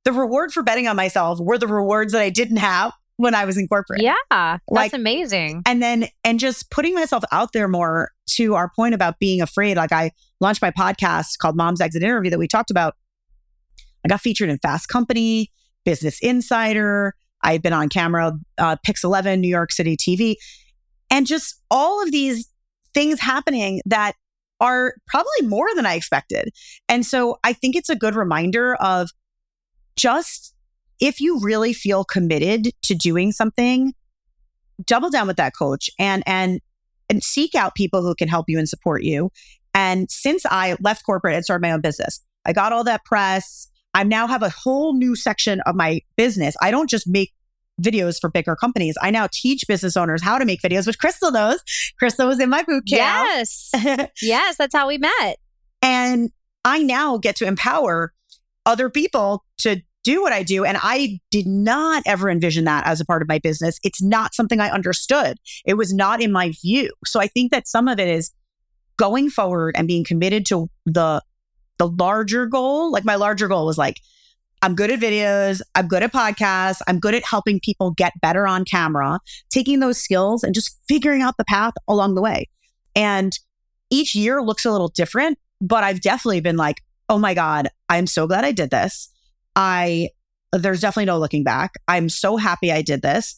The 0.04 0.12
reward 0.12 0.52
for 0.52 0.64
betting 0.64 0.88
on 0.88 0.96
myself 0.96 1.40
were 1.40 1.58
the 1.58 1.68
rewards 1.68 2.14
that 2.14 2.22
I 2.22 2.30
didn't 2.30 2.58
have 2.58 2.94
when 3.18 3.36
I 3.36 3.46
was 3.46 3.58
in 3.58 3.68
corporate. 3.68 4.02
Yeah, 4.02 4.16
that's 4.32 4.62
like, 4.68 4.94
amazing. 4.94 5.62
And 5.66 5.82
then, 5.82 6.08
and 6.24 6.40
just 6.40 6.72
putting 6.72 6.96
myself 6.96 7.24
out 7.32 7.54
there 7.54 7.68
more 7.68 8.10
to 8.32 8.56
our 8.56 8.72
point 8.76 8.96
about 8.96 9.20
being 9.20 9.42
afraid. 9.42 9.78
Like 9.78 9.92
I 9.92 10.12
launched 10.40 10.62
my 10.62 10.72
podcast 10.72 11.38
called 11.40 11.56
Mom's 11.56 11.82
Exit 11.82 12.02
Interview 12.02 12.32
that 12.32 12.40
we 12.40 12.48
talked 12.48 12.72
about 12.72 12.96
I 14.06 14.10
got 14.10 14.22
featured 14.22 14.50
in 14.50 14.58
Fast 14.60 14.88
Company, 14.88 15.52
Business 15.86 16.20
Insider. 16.22 17.14
I 17.44 17.54
had 17.54 17.62
been 17.62 17.74
on 17.74 17.90
camera, 17.90 18.34
uh, 18.58 18.76
Pix 18.84 19.04
11, 19.04 19.42
New 19.42 19.48
York 19.48 19.72
City 19.72 19.98
TV, 19.98 20.36
and 21.10 21.26
just 21.26 21.62
all 21.70 22.04
of 22.04 22.12
these 22.12 22.50
things 22.94 23.20
happening 23.20 23.82
that 23.86 24.14
are 24.60 24.94
probably 25.08 25.48
more 25.48 25.68
than 25.76 25.86
I 25.86 25.96
expected. 25.96 26.50
And 26.88 27.06
so 27.06 27.40
I 27.44 27.54
think 27.54 27.76
it's 27.76 27.90
a 27.90 27.96
good 27.96 28.16
reminder 28.16 28.76
of 28.76 29.10
just 29.96 30.54
if 31.00 31.20
you 31.20 31.40
really 31.42 31.74
feel 31.74 32.04
committed 32.04 32.72
to 32.84 32.96
doing 32.96 33.32
something, 33.32 33.94
double 34.86 35.10
down 35.10 35.28
with 35.28 35.38
that 35.38 35.54
coach 35.58 35.90
and 36.00 36.24
and 36.26 36.62
and 37.10 37.24
seek 37.24 37.56
out 37.56 37.76
people 37.76 38.02
who 38.02 38.16
can 38.16 38.28
help 38.28 38.46
you 38.48 38.58
and 38.58 38.70
support 38.70 39.04
you. 39.04 39.32
And 39.74 40.10
since 40.10 40.46
I 40.46 40.78
left 40.80 41.06
corporate 41.06 41.36
and 41.36 41.44
started 41.44 41.62
my 41.62 41.72
own 41.72 41.82
business, 41.82 42.22
I 42.46 42.54
got 42.54 42.72
all 42.72 42.84
that 42.86 43.04
press. 43.04 43.68
I 43.94 44.04
now 44.04 44.28
have 44.28 44.44
a 44.44 44.50
whole 44.50 44.94
new 44.94 45.16
section 45.16 45.60
of 45.66 45.76
my 45.76 46.02
business. 46.16 46.56
I 46.62 46.72
don't 46.72 46.90
just 46.90 47.08
make 47.08 47.34
videos 47.82 48.20
for 48.20 48.30
bigger 48.30 48.56
companies. 48.56 48.96
I 49.02 49.12
now 49.12 49.28
teach 49.32 49.64
business 49.68 49.98
owners 49.98 50.24
how 50.24 50.38
to 50.38 50.46
make 50.46 50.62
videos, 50.62 50.88
which 50.88 51.00
Crystal 51.00 51.32
knows. 51.32 51.62
Crystal 52.00 52.28
was 52.28 52.40
in 52.40 52.50
my 52.50 52.64
boot 52.64 52.84
camp. 52.88 53.28
Yes. 53.28 53.72
yes, 54.22 54.58
that's 54.58 54.76
how 54.76 54.88
we 54.88 54.98
met. 54.98 55.38
And 55.82 56.32
I 56.64 56.84
now 56.84 57.18
get 57.18 57.36
to 57.38 57.46
empower 57.46 58.14
other 58.66 58.90
people 58.90 59.44
to 59.60 59.82
do 60.04 60.22
what 60.22 60.34
I 60.34 60.44
do. 60.44 60.66
And 60.66 60.78
I 60.82 61.20
did 61.30 61.46
not 61.46 62.04
ever 62.06 62.30
envision 62.30 62.66
that 62.66 62.86
as 62.88 63.00
a 63.00 63.06
part 63.06 63.22
of 63.22 63.28
my 63.28 63.40
business. 63.40 63.80
It's 63.84 64.02
not 64.02 64.34
something 64.34 64.60
I 64.60 64.70
understood. 64.70 65.38
It 65.66 65.76
was 65.76 65.94
not 65.94 66.22
in 66.22 66.32
my 66.32 66.52
view. 66.62 66.92
So 67.06 67.20
I 67.20 67.28
think 67.28 67.52
that 67.52 67.68
some 67.68 67.88
of 67.88 68.00
it 68.00 68.08
is 68.08 68.32
going 68.98 69.30
forward 69.30 69.76
and 69.78 69.88
being 69.88 70.04
committed 70.04 70.46
to 70.48 70.70
the 70.86 71.22
the 71.78 71.88
larger 71.88 72.46
goal, 72.46 72.92
like 72.92 73.06
my 73.06 73.16
larger 73.16 73.48
goal 73.48 73.66
was 73.66 73.78
like, 73.78 74.00
I'm 74.62 74.76
good 74.76 74.92
at 74.92 75.00
videos. 75.00 75.62
I'm 75.74 75.88
good 75.88 76.04
at 76.04 76.14
podcasts. 76.14 76.80
I'm 76.88 77.00
good 77.00 77.16
at 77.16 77.24
helping 77.26 77.60
people 77.60 77.90
get 77.90 78.14
better 78.22 78.46
on 78.46 78.66
camera, 78.66 79.20
taking 79.50 79.80
those 79.80 79.98
skills 79.98 80.44
and 80.44 80.54
just 80.54 80.80
figuring 80.88 81.24
out 81.24 81.38
the 81.38 81.46
path 81.46 81.74
along 81.88 82.14
the 82.14 82.22
way. 82.22 82.48
And 82.96 83.38
each 83.90 84.14
year 84.14 84.44
looks 84.44 84.64
a 84.64 84.72
little 84.72 84.90
different, 84.90 85.40
but 85.60 85.84
I've 85.84 86.02
definitely 86.02 86.42
been 86.42 86.58
like, 86.58 86.84
oh 87.12 87.20
my 87.20 87.34
God, 87.34 87.68
I'm 87.90 88.08
so 88.08 88.26
glad 88.26 88.46
I 88.46 88.54
did 88.54 88.70
this. 88.70 89.10
I, 89.54 90.12
there's 90.54 90.80
definitely 90.80 91.08
no 91.08 91.20
looking 91.20 91.44
back. 91.44 91.74
I'm 91.86 92.08
so 92.08 92.38
happy 92.38 92.72
I 92.72 92.82
did 92.82 93.02
this. 93.02 93.38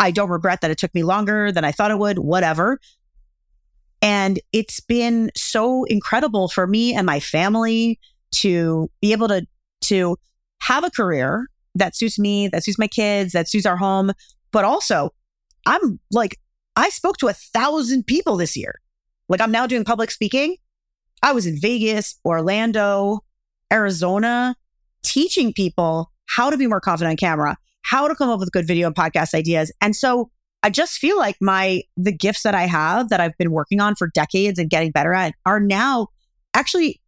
I 0.00 0.10
don't 0.10 0.30
regret 0.30 0.62
that 0.62 0.72
it 0.72 0.78
took 0.78 0.92
me 0.96 1.04
longer 1.04 1.52
than 1.52 1.64
I 1.64 1.70
thought 1.70 1.92
it 1.92 1.98
would, 2.00 2.18
whatever. 2.18 2.80
And 4.02 4.40
it's 4.52 4.80
been 4.80 5.30
so 5.36 5.84
incredible 5.84 6.48
for 6.48 6.66
me 6.66 6.92
and 6.92 7.06
my 7.06 7.20
family 7.20 8.00
to 8.32 8.90
be 9.00 9.12
able 9.12 9.28
to, 9.28 9.46
to 9.82 10.16
have 10.62 10.82
a 10.82 10.90
career 10.90 11.46
that 11.76 11.94
suits 11.94 12.18
me, 12.18 12.48
that 12.48 12.64
suits 12.64 12.80
my 12.80 12.88
kids, 12.88 13.30
that 13.30 13.48
suits 13.48 13.64
our 13.64 13.76
home. 13.76 14.10
But 14.50 14.64
also, 14.64 15.10
I'm 15.66 16.00
like, 16.10 16.40
I 16.74 16.88
spoke 16.88 17.18
to 17.18 17.28
a 17.28 17.32
thousand 17.32 18.08
people 18.08 18.36
this 18.36 18.56
year. 18.56 18.80
Like, 19.28 19.40
I'm 19.40 19.52
now 19.52 19.68
doing 19.68 19.84
public 19.84 20.10
speaking. 20.10 20.56
I 21.22 21.32
was 21.32 21.46
in 21.46 21.58
Vegas, 21.60 22.18
Orlando, 22.24 23.20
Arizona, 23.72 24.56
teaching 25.02 25.52
people 25.52 26.12
how 26.26 26.50
to 26.50 26.56
be 26.56 26.66
more 26.66 26.80
confident 26.80 27.12
on 27.12 27.16
camera, 27.16 27.56
how 27.82 28.08
to 28.08 28.14
come 28.14 28.28
up 28.28 28.40
with 28.40 28.52
good 28.52 28.66
video 28.66 28.86
and 28.86 28.96
podcast 28.96 29.34
ideas. 29.34 29.72
And 29.80 29.96
so 29.96 30.30
I 30.62 30.70
just 30.70 30.98
feel 30.98 31.16
like 31.16 31.36
my 31.40 31.82
the 31.96 32.12
gifts 32.12 32.42
that 32.42 32.54
I 32.54 32.66
have 32.66 33.08
that 33.10 33.20
I've 33.20 33.36
been 33.38 33.52
working 33.52 33.80
on 33.80 33.94
for 33.94 34.10
decades 34.14 34.58
and 34.58 34.68
getting 34.68 34.90
better 34.90 35.14
at 35.14 35.34
are 35.46 35.60
now 35.60 36.08
actually 36.54 37.00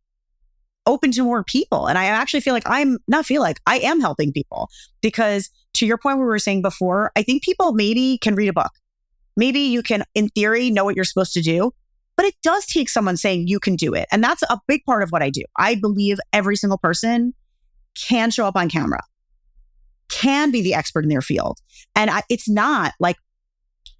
open 0.86 1.12
to 1.12 1.22
more 1.22 1.44
people. 1.44 1.86
And 1.86 1.98
I 1.98 2.06
actually 2.06 2.40
feel 2.40 2.54
like 2.54 2.62
I'm 2.66 2.98
not 3.08 3.26
feel 3.26 3.42
like 3.42 3.60
I 3.66 3.78
am 3.78 4.00
helping 4.00 4.32
people 4.32 4.68
because 5.02 5.50
to 5.74 5.86
your 5.86 5.98
point, 5.98 6.18
we 6.18 6.24
were 6.24 6.38
saying 6.38 6.62
before, 6.62 7.12
I 7.16 7.22
think 7.22 7.42
people 7.42 7.72
maybe 7.72 8.18
can 8.18 8.34
read 8.34 8.48
a 8.48 8.52
book. 8.52 8.72
Maybe 9.36 9.60
you 9.60 9.82
can, 9.82 10.04
in 10.14 10.28
theory, 10.28 10.70
know 10.70 10.84
what 10.84 10.96
you're 10.96 11.04
supposed 11.04 11.32
to 11.34 11.42
do, 11.42 11.72
but 12.20 12.26
it 12.26 12.34
does 12.42 12.66
take 12.66 12.90
someone 12.90 13.16
saying 13.16 13.48
you 13.48 13.58
can 13.58 13.76
do 13.76 13.94
it. 13.94 14.06
And 14.12 14.22
that's 14.22 14.42
a 14.42 14.60
big 14.68 14.84
part 14.84 15.02
of 15.02 15.08
what 15.08 15.22
I 15.22 15.30
do. 15.30 15.40
I 15.56 15.74
believe 15.74 16.18
every 16.34 16.54
single 16.54 16.76
person 16.76 17.32
can 17.94 18.30
show 18.30 18.44
up 18.44 18.56
on 18.56 18.68
camera, 18.68 19.00
can 20.10 20.50
be 20.50 20.60
the 20.60 20.74
expert 20.74 21.02
in 21.02 21.08
their 21.08 21.22
field. 21.22 21.60
And 21.96 22.10
I, 22.10 22.22
it's 22.28 22.46
not 22.46 22.92
like 23.00 23.16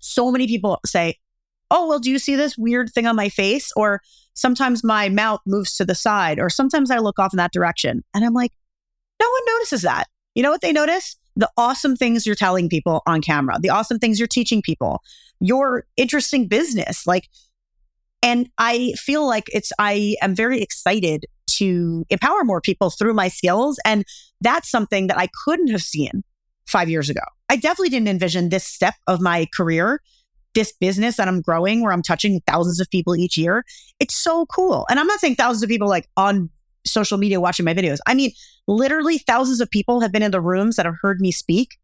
so 0.00 0.30
many 0.30 0.46
people 0.46 0.80
say, 0.84 1.14
Oh, 1.70 1.88
well, 1.88 1.98
do 1.98 2.10
you 2.10 2.18
see 2.18 2.36
this 2.36 2.58
weird 2.58 2.90
thing 2.92 3.06
on 3.06 3.16
my 3.16 3.30
face? 3.30 3.72
Or 3.74 4.02
sometimes 4.34 4.84
my 4.84 5.08
mouth 5.08 5.40
moves 5.46 5.74
to 5.76 5.86
the 5.86 5.94
side, 5.94 6.38
or 6.38 6.50
sometimes 6.50 6.90
I 6.90 6.98
look 6.98 7.18
off 7.18 7.32
in 7.32 7.38
that 7.38 7.54
direction. 7.54 8.04
And 8.12 8.22
I'm 8.22 8.34
like, 8.34 8.52
no 9.18 9.30
one 9.30 9.56
notices 9.56 9.80
that. 9.80 10.08
You 10.34 10.42
know 10.42 10.50
what 10.50 10.60
they 10.60 10.72
notice? 10.72 11.16
The 11.36 11.48
awesome 11.56 11.96
things 11.96 12.26
you're 12.26 12.34
telling 12.34 12.68
people 12.68 13.00
on 13.06 13.22
camera, 13.22 13.56
the 13.58 13.70
awesome 13.70 13.98
things 13.98 14.18
you're 14.18 14.28
teaching 14.28 14.60
people, 14.60 15.00
your 15.40 15.86
interesting 15.96 16.48
business. 16.48 17.06
Like, 17.06 17.30
and 18.22 18.48
I 18.58 18.92
feel 18.96 19.26
like 19.26 19.44
it's, 19.52 19.72
I 19.78 20.16
am 20.22 20.34
very 20.34 20.60
excited 20.60 21.24
to 21.56 22.04
empower 22.10 22.44
more 22.44 22.60
people 22.60 22.90
through 22.90 23.14
my 23.14 23.28
skills. 23.28 23.78
And 23.84 24.04
that's 24.40 24.70
something 24.70 25.06
that 25.08 25.18
I 25.18 25.28
couldn't 25.44 25.68
have 25.68 25.82
seen 25.82 26.22
five 26.66 26.88
years 26.88 27.10
ago. 27.10 27.22
I 27.48 27.56
definitely 27.56 27.88
didn't 27.88 28.08
envision 28.08 28.48
this 28.48 28.64
step 28.64 28.94
of 29.06 29.20
my 29.20 29.46
career 29.56 30.00
this 30.54 30.72
business 30.72 31.16
that 31.16 31.28
I'm 31.28 31.40
growing 31.40 31.82
where 31.82 31.92
I'm 31.92 32.02
touching 32.02 32.40
thousands 32.46 32.80
of 32.80 32.90
people 32.90 33.16
each 33.16 33.36
year. 33.36 33.64
It's 33.98 34.14
so 34.14 34.46
cool. 34.46 34.86
And 34.90 34.98
I'm 34.98 35.06
not 35.06 35.20
saying 35.20 35.36
thousands 35.36 35.62
of 35.62 35.68
people 35.68 35.88
like 35.88 36.08
on 36.16 36.50
social 36.84 37.18
media 37.18 37.40
watching 37.40 37.64
my 37.64 37.74
videos. 37.74 37.98
I 38.06 38.14
mean, 38.14 38.32
literally 38.66 39.18
thousands 39.18 39.60
of 39.60 39.70
people 39.70 40.00
have 40.00 40.12
been 40.12 40.22
in 40.22 40.30
the 40.30 40.40
rooms 40.40 40.76
that 40.76 40.86
have 40.86 40.96
heard 41.02 41.20
me 41.20 41.30
speak, 41.30 41.78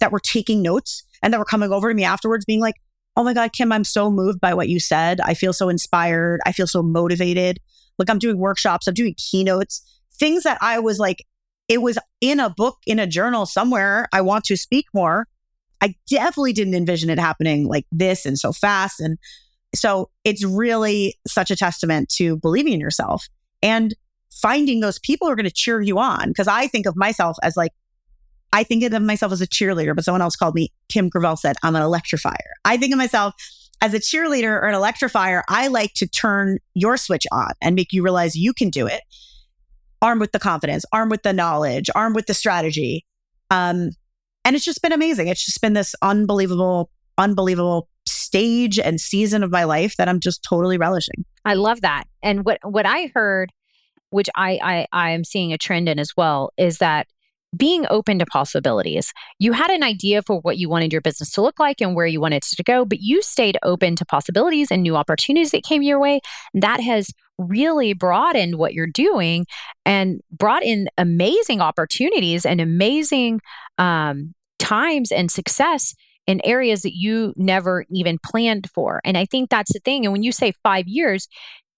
that 0.00 0.12
were 0.12 0.20
taking 0.20 0.62
notes 0.62 1.04
and 1.22 1.32
that 1.32 1.38
were 1.38 1.44
coming 1.44 1.72
over 1.72 1.88
to 1.88 1.94
me 1.94 2.04
afterwards 2.04 2.44
being 2.44 2.60
like, 2.60 2.76
oh 3.18 3.24
my 3.24 3.34
God, 3.34 3.52
Kim, 3.52 3.72
I'm 3.72 3.82
so 3.82 4.12
moved 4.12 4.40
by 4.40 4.54
what 4.54 4.68
you 4.68 4.78
said. 4.78 5.20
I 5.20 5.34
feel 5.34 5.52
so 5.52 5.68
inspired. 5.68 6.40
I 6.46 6.52
feel 6.52 6.68
so 6.68 6.84
motivated. 6.84 7.58
Like 7.98 8.08
I'm 8.08 8.20
doing 8.20 8.38
workshops, 8.38 8.86
I'm 8.86 8.94
doing 8.94 9.16
keynotes, 9.18 9.82
things 10.14 10.44
that 10.44 10.56
I 10.60 10.78
was 10.78 11.00
like, 11.00 11.24
it 11.66 11.82
was 11.82 11.98
in 12.20 12.38
a 12.38 12.48
book, 12.48 12.76
in 12.86 13.00
a 13.00 13.08
journal 13.08 13.44
somewhere. 13.44 14.06
I 14.12 14.20
want 14.20 14.44
to 14.44 14.56
speak 14.56 14.86
more. 14.94 15.26
I 15.80 15.96
definitely 16.08 16.52
didn't 16.52 16.74
envision 16.74 17.10
it 17.10 17.18
happening 17.18 17.66
like 17.66 17.86
this 17.90 18.24
and 18.24 18.38
so 18.38 18.52
fast. 18.52 19.00
And 19.00 19.18
so 19.74 20.10
it's 20.22 20.44
really 20.44 21.16
such 21.26 21.50
a 21.50 21.56
testament 21.56 22.08
to 22.18 22.36
believing 22.36 22.72
in 22.72 22.80
yourself 22.80 23.26
and 23.62 23.96
finding 24.30 24.78
those 24.78 25.00
people 25.00 25.26
who 25.26 25.32
are 25.32 25.36
going 25.36 25.44
to 25.44 25.52
cheer 25.52 25.80
you 25.80 25.98
on. 25.98 26.32
Cause 26.34 26.46
I 26.46 26.68
think 26.68 26.86
of 26.86 26.96
myself 26.96 27.36
as 27.42 27.56
like, 27.56 27.72
I 28.52 28.62
think 28.64 28.82
of 28.84 29.02
myself 29.02 29.32
as 29.32 29.40
a 29.40 29.46
cheerleader, 29.46 29.94
but 29.94 30.04
someone 30.04 30.22
else 30.22 30.36
called 30.36 30.54
me, 30.54 30.72
Kim 30.88 31.08
Gravel 31.08 31.36
said, 31.36 31.56
I'm 31.62 31.76
an 31.76 31.82
electrifier. 31.82 32.54
I 32.64 32.76
think 32.76 32.92
of 32.92 32.98
myself 32.98 33.34
as 33.80 33.94
a 33.94 33.98
cheerleader 33.98 34.50
or 34.50 34.66
an 34.66 34.74
electrifier. 34.74 35.42
I 35.48 35.68
like 35.68 35.92
to 35.94 36.08
turn 36.08 36.58
your 36.74 36.96
switch 36.96 37.26
on 37.30 37.52
and 37.60 37.76
make 37.76 37.92
you 37.92 38.02
realize 38.02 38.36
you 38.36 38.52
can 38.52 38.70
do 38.70 38.86
it. 38.86 39.02
Armed 40.00 40.20
with 40.20 40.32
the 40.32 40.38
confidence, 40.38 40.84
armed 40.92 41.10
with 41.10 41.22
the 41.22 41.32
knowledge, 41.32 41.90
armed 41.94 42.16
with 42.16 42.26
the 42.26 42.34
strategy. 42.34 43.04
Um, 43.50 43.90
and 44.44 44.56
it's 44.56 44.64
just 44.64 44.80
been 44.80 44.92
amazing. 44.92 45.28
It's 45.28 45.44
just 45.44 45.60
been 45.60 45.74
this 45.74 45.94
unbelievable, 46.02 46.90
unbelievable 47.18 47.88
stage 48.06 48.78
and 48.78 49.00
season 49.00 49.42
of 49.42 49.50
my 49.50 49.64
life 49.64 49.96
that 49.96 50.08
I'm 50.08 50.20
just 50.20 50.42
totally 50.42 50.78
relishing. 50.78 51.24
I 51.44 51.54
love 51.54 51.82
that. 51.82 52.04
And 52.22 52.44
what 52.44 52.58
what 52.62 52.86
I 52.86 53.10
heard, 53.14 53.52
which 54.10 54.28
I 54.34 54.58
I 54.62 54.86
I 54.92 55.10
am 55.10 55.24
seeing 55.24 55.52
a 55.52 55.58
trend 55.58 55.88
in 55.88 55.98
as 55.98 56.16
well, 56.16 56.50
is 56.56 56.78
that 56.78 57.08
being 57.56 57.86
open 57.88 58.18
to 58.18 58.26
possibilities. 58.26 59.12
You 59.38 59.52
had 59.52 59.70
an 59.70 59.82
idea 59.82 60.22
for 60.22 60.40
what 60.40 60.58
you 60.58 60.68
wanted 60.68 60.92
your 60.92 61.00
business 61.00 61.30
to 61.32 61.42
look 61.42 61.58
like 61.58 61.80
and 61.80 61.94
where 61.94 62.06
you 62.06 62.20
wanted 62.20 62.44
it 62.44 62.56
to 62.56 62.62
go, 62.62 62.84
but 62.84 63.00
you 63.00 63.22
stayed 63.22 63.58
open 63.62 63.96
to 63.96 64.04
possibilities 64.04 64.70
and 64.70 64.82
new 64.82 64.96
opportunities 64.96 65.52
that 65.52 65.64
came 65.64 65.82
your 65.82 65.98
way. 65.98 66.20
That 66.54 66.80
has 66.80 67.10
really 67.38 67.92
broadened 67.94 68.56
what 68.56 68.74
you're 68.74 68.86
doing 68.86 69.46
and 69.86 70.20
brought 70.30 70.62
in 70.62 70.88
amazing 70.98 71.60
opportunities 71.60 72.44
and 72.44 72.60
amazing 72.60 73.40
um, 73.78 74.34
times 74.58 75.12
and 75.12 75.30
success 75.30 75.94
in 76.26 76.42
areas 76.44 76.82
that 76.82 76.94
you 76.94 77.32
never 77.36 77.86
even 77.90 78.18
planned 78.22 78.68
for. 78.74 79.00
And 79.04 79.16
I 79.16 79.24
think 79.24 79.48
that's 79.48 79.72
the 79.72 79.80
thing. 79.80 80.04
And 80.04 80.12
when 80.12 80.22
you 80.22 80.32
say 80.32 80.52
five 80.62 80.86
years, 80.86 81.26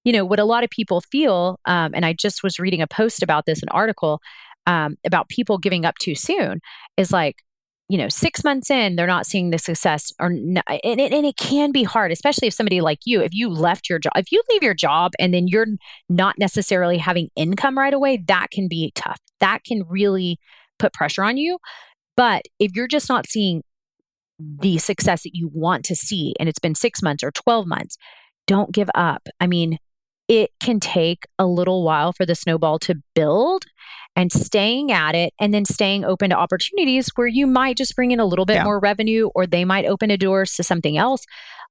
you 0.02 0.12
know, 0.12 0.24
what 0.24 0.40
a 0.40 0.44
lot 0.44 0.64
of 0.64 0.70
people 0.70 1.02
feel, 1.02 1.60
um, 1.66 1.92
and 1.94 2.04
I 2.04 2.14
just 2.14 2.42
was 2.42 2.58
reading 2.58 2.80
a 2.80 2.86
post 2.86 3.22
about 3.22 3.46
this, 3.46 3.62
an 3.62 3.68
article 3.68 4.20
um, 4.66 4.96
about 5.04 5.28
people 5.28 5.58
giving 5.58 5.84
up 5.84 5.96
too 5.98 6.14
soon, 6.14 6.60
is 6.96 7.12
like, 7.12 7.36
you 7.88 7.98
know, 7.98 8.08
six 8.08 8.44
months 8.44 8.70
in, 8.70 8.94
they're 8.94 9.06
not 9.06 9.26
seeing 9.26 9.50
the 9.50 9.58
success, 9.58 10.12
or 10.20 10.28
and, 10.28 10.62
it, 10.66 11.12
and 11.12 11.26
it 11.26 11.36
can 11.36 11.72
be 11.72 11.82
hard, 11.82 12.12
especially 12.12 12.46
if 12.46 12.54
somebody 12.54 12.80
like 12.80 13.00
you, 13.04 13.20
if 13.20 13.34
you 13.34 13.48
left 13.48 13.88
your 13.88 13.98
job, 13.98 14.12
if 14.14 14.30
you 14.30 14.40
leave 14.50 14.62
your 14.62 14.74
job 14.74 15.12
and 15.18 15.34
then 15.34 15.48
you're 15.48 15.66
not 16.08 16.38
necessarily 16.38 16.98
having 16.98 17.30
income 17.34 17.76
right 17.76 17.94
away, 17.94 18.22
that 18.28 18.48
can 18.52 18.68
be 18.68 18.92
tough. 18.94 19.18
That 19.40 19.64
can 19.64 19.82
really 19.88 20.38
put 20.78 20.92
pressure 20.92 21.24
on 21.24 21.36
you. 21.36 21.58
But 22.16 22.42
if 22.58 22.72
you're 22.74 22.86
just 22.86 23.08
not 23.08 23.26
seeing 23.26 23.62
the 24.38 24.78
success 24.78 25.22
that 25.22 25.34
you 25.34 25.50
want 25.52 25.84
to 25.86 25.96
see, 25.96 26.34
and 26.38 26.48
it's 26.48 26.58
been 26.58 26.74
six 26.74 27.02
months 27.02 27.22
or 27.22 27.30
12 27.30 27.66
months, 27.66 27.96
don't 28.46 28.72
give 28.72 28.90
up. 28.94 29.28
I 29.38 29.46
mean, 29.46 29.78
it 30.30 30.52
can 30.60 30.78
take 30.78 31.26
a 31.40 31.46
little 31.46 31.82
while 31.82 32.12
for 32.12 32.24
the 32.24 32.36
snowball 32.36 32.78
to 32.78 32.94
build 33.16 33.64
and 34.14 34.30
staying 34.30 34.92
at 34.92 35.16
it 35.16 35.34
and 35.40 35.52
then 35.52 35.64
staying 35.64 36.04
open 36.04 36.30
to 36.30 36.36
opportunities 36.36 37.10
where 37.16 37.26
you 37.26 37.48
might 37.48 37.76
just 37.76 37.96
bring 37.96 38.12
in 38.12 38.20
a 38.20 38.24
little 38.24 38.46
bit 38.46 38.54
yeah. 38.54 38.64
more 38.64 38.78
revenue 38.78 39.28
or 39.34 39.44
they 39.44 39.64
might 39.64 39.86
open 39.86 40.08
a 40.08 40.16
doors 40.16 40.54
to 40.54 40.62
something 40.62 40.96
else. 40.96 41.24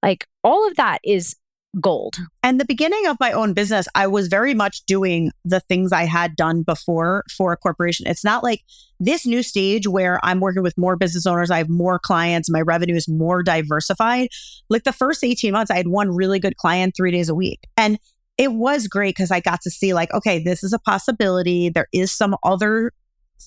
Like 0.04 0.28
all 0.44 0.68
of 0.68 0.76
that 0.76 1.00
is 1.06 1.38
gold. 1.80 2.18
And 2.44 2.60
the 2.60 2.66
beginning 2.66 3.06
of 3.08 3.16
my 3.22 3.32
own 3.32 3.54
business, 3.54 3.88
I 3.96 4.08
was 4.08 4.28
very 4.28 4.54
much 4.54 4.82
doing 4.86 5.32
the 5.46 5.62
things 5.62 5.94
I 5.94 6.04
had 6.04 6.36
done 6.36 6.64
before 6.64 7.24
for 7.38 7.54
a 7.54 7.58
corporation. 7.58 8.08
It's 8.08 8.26
not 8.26 8.44
like 8.44 8.64
this 9.00 9.26
new 9.26 9.42
stage 9.42 9.88
where 9.88 10.20
I'm 10.22 10.42
working 10.42 10.64
with 10.64 10.78
more 10.78 10.98
business 10.98 11.26
owners, 11.26 11.50
I 11.50 11.60
have 11.60 11.70
more 11.70 11.98
clients, 11.98 12.50
my 12.50 12.60
revenue 12.60 12.96
is 12.96 13.08
more 13.08 13.42
diversified. 13.42 14.30
Like 14.70 14.84
the 14.84 14.92
first 14.92 15.24
18 15.24 15.54
months, 15.54 15.72
I 15.72 15.78
had 15.78 15.88
one 15.88 16.14
really 16.14 16.40
good 16.40 16.58
client 16.58 16.94
three 16.98 17.12
days 17.12 17.30
a 17.30 17.36
week. 17.36 17.62
And 17.78 18.00
it 18.40 18.54
was 18.54 18.88
great 18.88 19.16
because 19.16 19.32
I 19.32 19.42
got 19.42 19.62
to 19.64 19.70
see, 19.70 19.94
like, 19.94 20.14
okay, 20.14 20.42
this 20.42 20.64
is 20.64 20.72
a 20.72 20.80
possibility. 20.80 21.68
There 21.68 21.90
is 21.92 22.10
some 22.10 22.38
other 22.42 22.94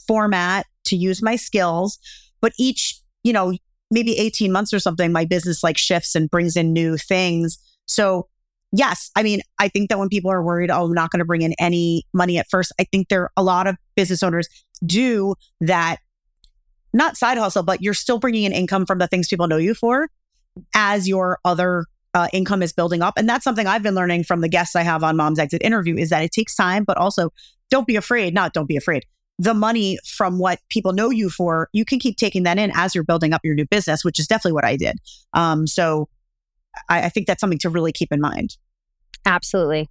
format 0.06 0.66
to 0.84 0.96
use 0.96 1.22
my 1.22 1.34
skills, 1.34 1.98
but 2.42 2.52
each, 2.58 3.00
you 3.24 3.32
know, 3.32 3.54
maybe 3.90 4.18
18 4.18 4.52
months 4.52 4.72
or 4.72 4.78
something, 4.78 5.10
my 5.10 5.24
business 5.24 5.64
like 5.64 5.78
shifts 5.78 6.14
and 6.14 6.30
brings 6.30 6.56
in 6.56 6.74
new 6.74 6.98
things. 6.98 7.58
So 7.86 8.28
yes, 8.70 9.10
I 9.16 9.22
mean, 9.22 9.40
I 9.58 9.68
think 9.68 9.88
that 9.88 9.98
when 9.98 10.10
people 10.10 10.30
are 10.30 10.42
worried, 10.42 10.70
oh, 10.70 10.84
I'm 10.84 10.92
not 10.92 11.10
going 11.10 11.20
to 11.20 11.24
bring 11.24 11.40
in 11.40 11.54
any 11.58 12.04
money 12.12 12.36
at 12.36 12.50
first, 12.50 12.70
I 12.78 12.84
think 12.84 13.08
there 13.08 13.22
are 13.22 13.32
a 13.34 13.42
lot 13.42 13.66
of 13.66 13.76
business 13.96 14.22
owners 14.22 14.46
do 14.84 15.36
that, 15.62 16.00
not 16.92 17.16
side 17.16 17.38
hustle, 17.38 17.62
but 17.62 17.80
you're 17.80 17.94
still 17.94 18.18
bringing 18.18 18.44
in 18.44 18.52
income 18.52 18.84
from 18.84 18.98
the 18.98 19.06
things 19.06 19.28
people 19.28 19.48
know 19.48 19.56
you 19.56 19.72
for 19.72 20.10
as 20.74 21.08
your 21.08 21.38
other 21.46 21.86
uh, 22.14 22.28
income 22.32 22.62
is 22.62 22.72
building 22.72 23.02
up. 23.02 23.14
And 23.16 23.28
that's 23.28 23.44
something 23.44 23.66
I've 23.66 23.82
been 23.82 23.94
learning 23.94 24.24
from 24.24 24.40
the 24.40 24.48
guests 24.48 24.76
I 24.76 24.82
have 24.82 25.02
on 25.02 25.16
Mom's 25.16 25.38
Exit 25.38 25.62
interview 25.62 25.96
is 25.96 26.10
that 26.10 26.22
it 26.22 26.32
takes 26.32 26.54
time, 26.54 26.84
but 26.84 26.96
also 26.96 27.30
don't 27.70 27.86
be 27.86 27.96
afraid, 27.96 28.34
not 28.34 28.52
don't 28.52 28.68
be 28.68 28.76
afraid. 28.76 29.04
the 29.38 29.54
money 29.54 29.98
from 30.06 30.38
what 30.38 30.60
people 30.68 30.92
know 30.92 31.10
you 31.10 31.30
for, 31.30 31.68
you 31.72 31.84
can 31.84 31.98
keep 31.98 32.16
taking 32.16 32.42
that 32.44 32.58
in 32.58 32.70
as 32.74 32.94
you're 32.94 33.04
building 33.04 33.32
up 33.32 33.40
your 33.42 33.54
new 33.54 33.66
business, 33.66 34.04
which 34.04 34.18
is 34.18 34.26
definitely 34.26 34.52
what 34.52 34.64
I 34.64 34.76
did. 34.76 34.98
Um, 35.32 35.66
so 35.66 36.08
I, 36.88 37.04
I 37.04 37.08
think 37.08 37.26
that's 37.26 37.40
something 37.40 37.58
to 37.60 37.70
really 37.70 37.92
keep 37.92 38.12
in 38.12 38.20
mind. 38.20 38.56
Absolutely. 39.24 39.88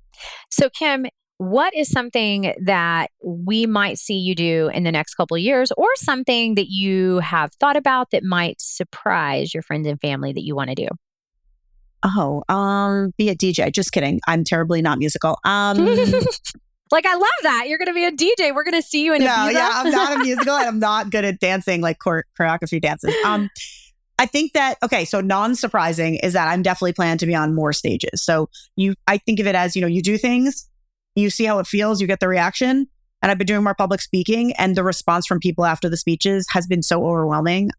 So, 0.50 0.70
Kim, 0.70 1.06
what 1.38 1.76
is 1.76 1.90
something 1.90 2.54
that 2.64 3.10
we 3.24 3.66
might 3.66 3.98
see 3.98 4.14
you 4.14 4.36
do 4.36 4.70
in 4.74 4.84
the 4.84 4.92
next 4.92 5.16
couple 5.16 5.38
years 5.38 5.72
or 5.76 5.88
something 5.96 6.56
that 6.56 6.68
you 6.68 7.20
have 7.20 7.52
thought 7.60 7.76
about 7.76 8.12
that 8.12 8.24
might 8.24 8.62
surprise 8.62 9.54
your 9.54 9.64
friends 9.64 9.88
and 9.88 10.00
family 10.00 10.34
that 10.34 10.44
you 10.44 10.56
want 10.56 10.70
to 10.70 10.76
do 10.76 10.88
oh 12.04 12.44
um 12.50 13.14
be 13.18 13.30
a 13.30 13.36
dj 13.36 13.72
just 13.72 13.92
kidding 13.92 14.20
i'm 14.28 14.44
terribly 14.44 14.82
not 14.82 14.98
musical 14.98 15.38
um 15.44 15.78
like 16.92 17.06
i 17.06 17.16
love 17.16 17.30
that 17.44 17.66
you're 17.68 17.78
gonna 17.78 17.94
be 17.94 18.06
a 18.06 18.12
dj 18.12 18.54
we're 18.54 18.64
gonna 18.64 18.82
see 18.82 19.04
you 19.06 19.14
in 19.14 19.24
no 19.24 19.28
Ibiza. 19.28 19.54
yeah 19.54 19.72
i'm 19.74 19.92
not 19.92 20.16
a 20.16 20.20
musical 20.24 20.56
and 20.56 20.68
i'm 20.68 20.80
not 20.80 21.10
good 21.10 21.26
at 21.26 21.40
dancing 21.40 21.82
like 21.82 21.98
chore- 22.04 22.26
choreography 22.40 22.82
dances 22.82 23.16
um 23.26 23.50
I 24.20 24.28
think 24.28 24.54
that 24.54 24.76
okay, 24.84 25.04
so 25.04 25.20
non-surprising 25.20 26.18
is 26.18 26.34
that 26.34 26.48
I'm 26.48 26.62
definitely 26.62 26.94
planning 26.94 27.18
to 27.18 27.26
be 27.26 27.34
on 27.34 27.56
more 27.56 27.74
stages. 27.74 28.22
So 28.22 28.50
you 28.76 28.94
I 29.08 29.18
think 29.18 29.40
of 29.40 29.48
it 29.48 29.56
as, 29.56 29.76
you 29.76 29.82
know, 29.82 29.88
you 29.88 30.04
do 30.04 30.16
things, 30.16 30.70
you 31.16 31.32
see 31.32 31.46
how 31.46 31.58
it 31.58 31.66
feels, 31.66 32.00
you 32.00 32.06
get 32.06 32.20
the 32.20 32.28
reaction. 32.28 32.88
And 33.24 33.32
I've 33.32 33.40
been 33.40 33.48
doing 33.48 33.64
more 33.64 33.74
public 33.74 34.00
speaking, 34.00 34.54
and 34.54 34.76
the 34.76 34.84
response 34.84 35.26
from 35.26 35.40
people 35.40 35.66
after 35.66 35.90
the 35.90 35.98
speeches 35.98 36.46
has 36.52 36.68
been 36.68 36.84
so 36.84 37.04
overwhelming. 37.04 37.72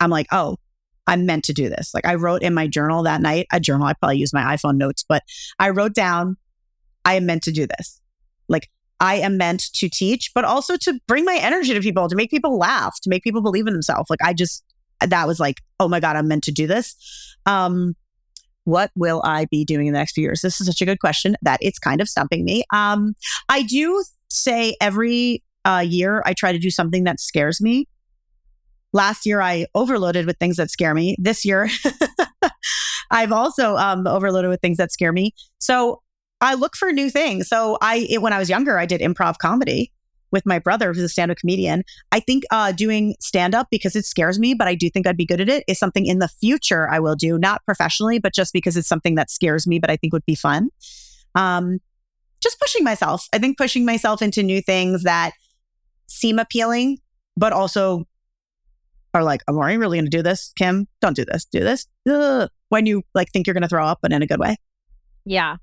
I'm 0.00 0.10
like, 0.10 0.26
oh, 0.32 0.56
I'm 1.08 1.26
meant 1.26 1.44
to 1.44 1.52
do 1.52 1.68
this. 1.68 1.92
Like 1.94 2.06
I 2.06 2.14
wrote 2.14 2.42
in 2.42 2.54
my 2.54 2.68
journal 2.68 3.02
that 3.02 3.20
night, 3.20 3.46
a 3.50 3.58
journal, 3.58 3.86
I 3.86 3.94
probably 3.94 4.18
use 4.18 4.32
my 4.32 4.42
iPhone 4.42 4.76
notes, 4.76 5.04
but 5.08 5.24
I 5.58 5.70
wrote 5.70 5.94
down, 5.94 6.36
I 7.04 7.14
am 7.14 7.26
meant 7.26 7.42
to 7.44 7.52
do 7.52 7.66
this. 7.66 8.00
Like 8.48 8.68
I 9.00 9.16
am 9.16 9.38
meant 9.38 9.64
to 9.74 9.88
teach, 9.88 10.30
but 10.34 10.44
also 10.44 10.76
to 10.76 11.00
bring 11.08 11.24
my 11.24 11.38
energy 11.40 11.72
to 11.72 11.80
people, 11.80 12.08
to 12.08 12.16
make 12.16 12.30
people 12.30 12.58
laugh, 12.58 13.00
to 13.02 13.10
make 13.10 13.24
people 13.24 13.42
believe 13.42 13.66
in 13.66 13.72
themselves. 13.72 14.10
Like 14.10 14.22
I 14.22 14.34
just, 14.34 14.64
that 15.00 15.26
was 15.26 15.40
like, 15.40 15.62
oh 15.80 15.88
my 15.88 15.98
God, 15.98 16.16
I'm 16.16 16.28
meant 16.28 16.44
to 16.44 16.52
do 16.52 16.66
this. 16.66 16.94
Um, 17.46 17.96
what 18.64 18.90
will 18.94 19.22
I 19.24 19.46
be 19.46 19.64
doing 19.64 19.86
in 19.86 19.94
the 19.94 19.98
next 19.98 20.12
few 20.12 20.22
years? 20.22 20.42
This 20.42 20.60
is 20.60 20.66
such 20.66 20.82
a 20.82 20.84
good 20.84 21.00
question 21.00 21.36
that 21.40 21.58
it's 21.62 21.78
kind 21.78 22.02
of 22.02 22.08
stumping 22.08 22.44
me. 22.44 22.64
Um, 22.70 23.14
I 23.48 23.62
do 23.62 24.04
say 24.28 24.76
every 24.78 25.42
uh, 25.64 25.82
year 25.86 26.22
I 26.26 26.34
try 26.34 26.52
to 26.52 26.58
do 26.58 26.70
something 26.70 27.04
that 27.04 27.18
scares 27.18 27.62
me. 27.62 27.88
Last 28.92 29.26
year 29.26 29.40
I 29.40 29.66
overloaded 29.74 30.26
with 30.26 30.38
things 30.38 30.56
that 30.56 30.70
scare 30.70 30.94
me. 30.94 31.16
This 31.18 31.44
year 31.44 31.68
I've 33.10 33.32
also 33.32 33.76
um, 33.76 34.06
overloaded 34.06 34.50
with 34.50 34.60
things 34.60 34.78
that 34.78 34.92
scare 34.92 35.12
me. 35.12 35.34
So 35.58 36.02
I 36.40 36.54
look 36.54 36.76
for 36.76 36.92
new 36.92 37.10
things. 37.10 37.48
So 37.48 37.78
I, 37.80 38.06
it, 38.08 38.22
when 38.22 38.32
I 38.32 38.38
was 38.38 38.48
younger, 38.48 38.78
I 38.78 38.86
did 38.86 39.00
improv 39.00 39.38
comedy 39.38 39.92
with 40.30 40.44
my 40.44 40.58
brother, 40.58 40.92
who's 40.92 41.02
a 41.02 41.08
stand 41.08 41.30
up 41.30 41.38
comedian. 41.38 41.82
I 42.12 42.20
think 42.20 42.44
uh, 42.50 42.72
doing 42.72 43.14
stand 43.18 43.54
up 43.54 43.68
because 43.70 43.96
it 43.96 44.04
scares 44.04 44.38
me, 44.38 44.52
but 44.54 44.68
I 44.68 44.74
do 44.74 44.90
think 44.90 45.06
I'd 45.06 45.16
be 45.16 45.24
good 45.24 45.40
at 45.40 45.48
it 45.48 45.64
is 45.66 45.78
something 45.78 46.06
in 46.06 46.18
the 46.18 46.28
future 46.28 46.88
I 46.90 47.00
will 47.00 47.14
do, 47.14 47.38
not 47.38 47.64
professionally, 47.64 48.18
but 48.18 48.34
just 48.34 48.52
because 48.52 48.76
it's 48.76 48.88
something 48.88 49.14
that 49.14 49.30
scares 49.30 49.66
me, 49.66 49.78
but 49.78 49.90
I 49.90 49.96
think 49.96 50.12
would 50.12 50.26
be 50.26 50.34
fun. 50.34 50.68
Um, 51.34 51.78
just 52.40 52.60
pushing 52.60 52.84
myself. 52.84 53.26
I 53.32 53.38
think 53.38 53.56
pushing 53.56 53.84
myself 53.84 54.20
into 54.20 54.42
new 54.42 54.60
things 54.60 55.02
that 55.04 55.32
seem 56.06 56.38
appealing, 56.38 56.98
but 57.36 57.52
also 57.52 58.04
are 59.18 59.24
like, 59.24 59.42
am 59.48 59.58
I 59.58 59.74
really 59.74 59.98
going 59.98 60.10
to 60.10 60.16
do 60.16 60.22
this? 60.22 60.52
Kim, 60.56 60.86
don't 61.00 61.16
do 61.16 61.24
this. 61.24 61.44
Do 61.46 61.60
this. 61.60 61.86
Ugh. 62.08 62.48
When 62.70 62.86
you 62.86 63.02
like 63.14 63.30
think 63.32 63.46
you're 63.46 63.54
going 63.54 63.62
to 63.62 63.68
throw 63.68 63.84
up, 63.84 63.98
but 64.02 64.12
in 64.12 64.22
a 64.22 64.26
good 64.26 64.40
way. 64.40 64.56
Yeah. 65.24 65.56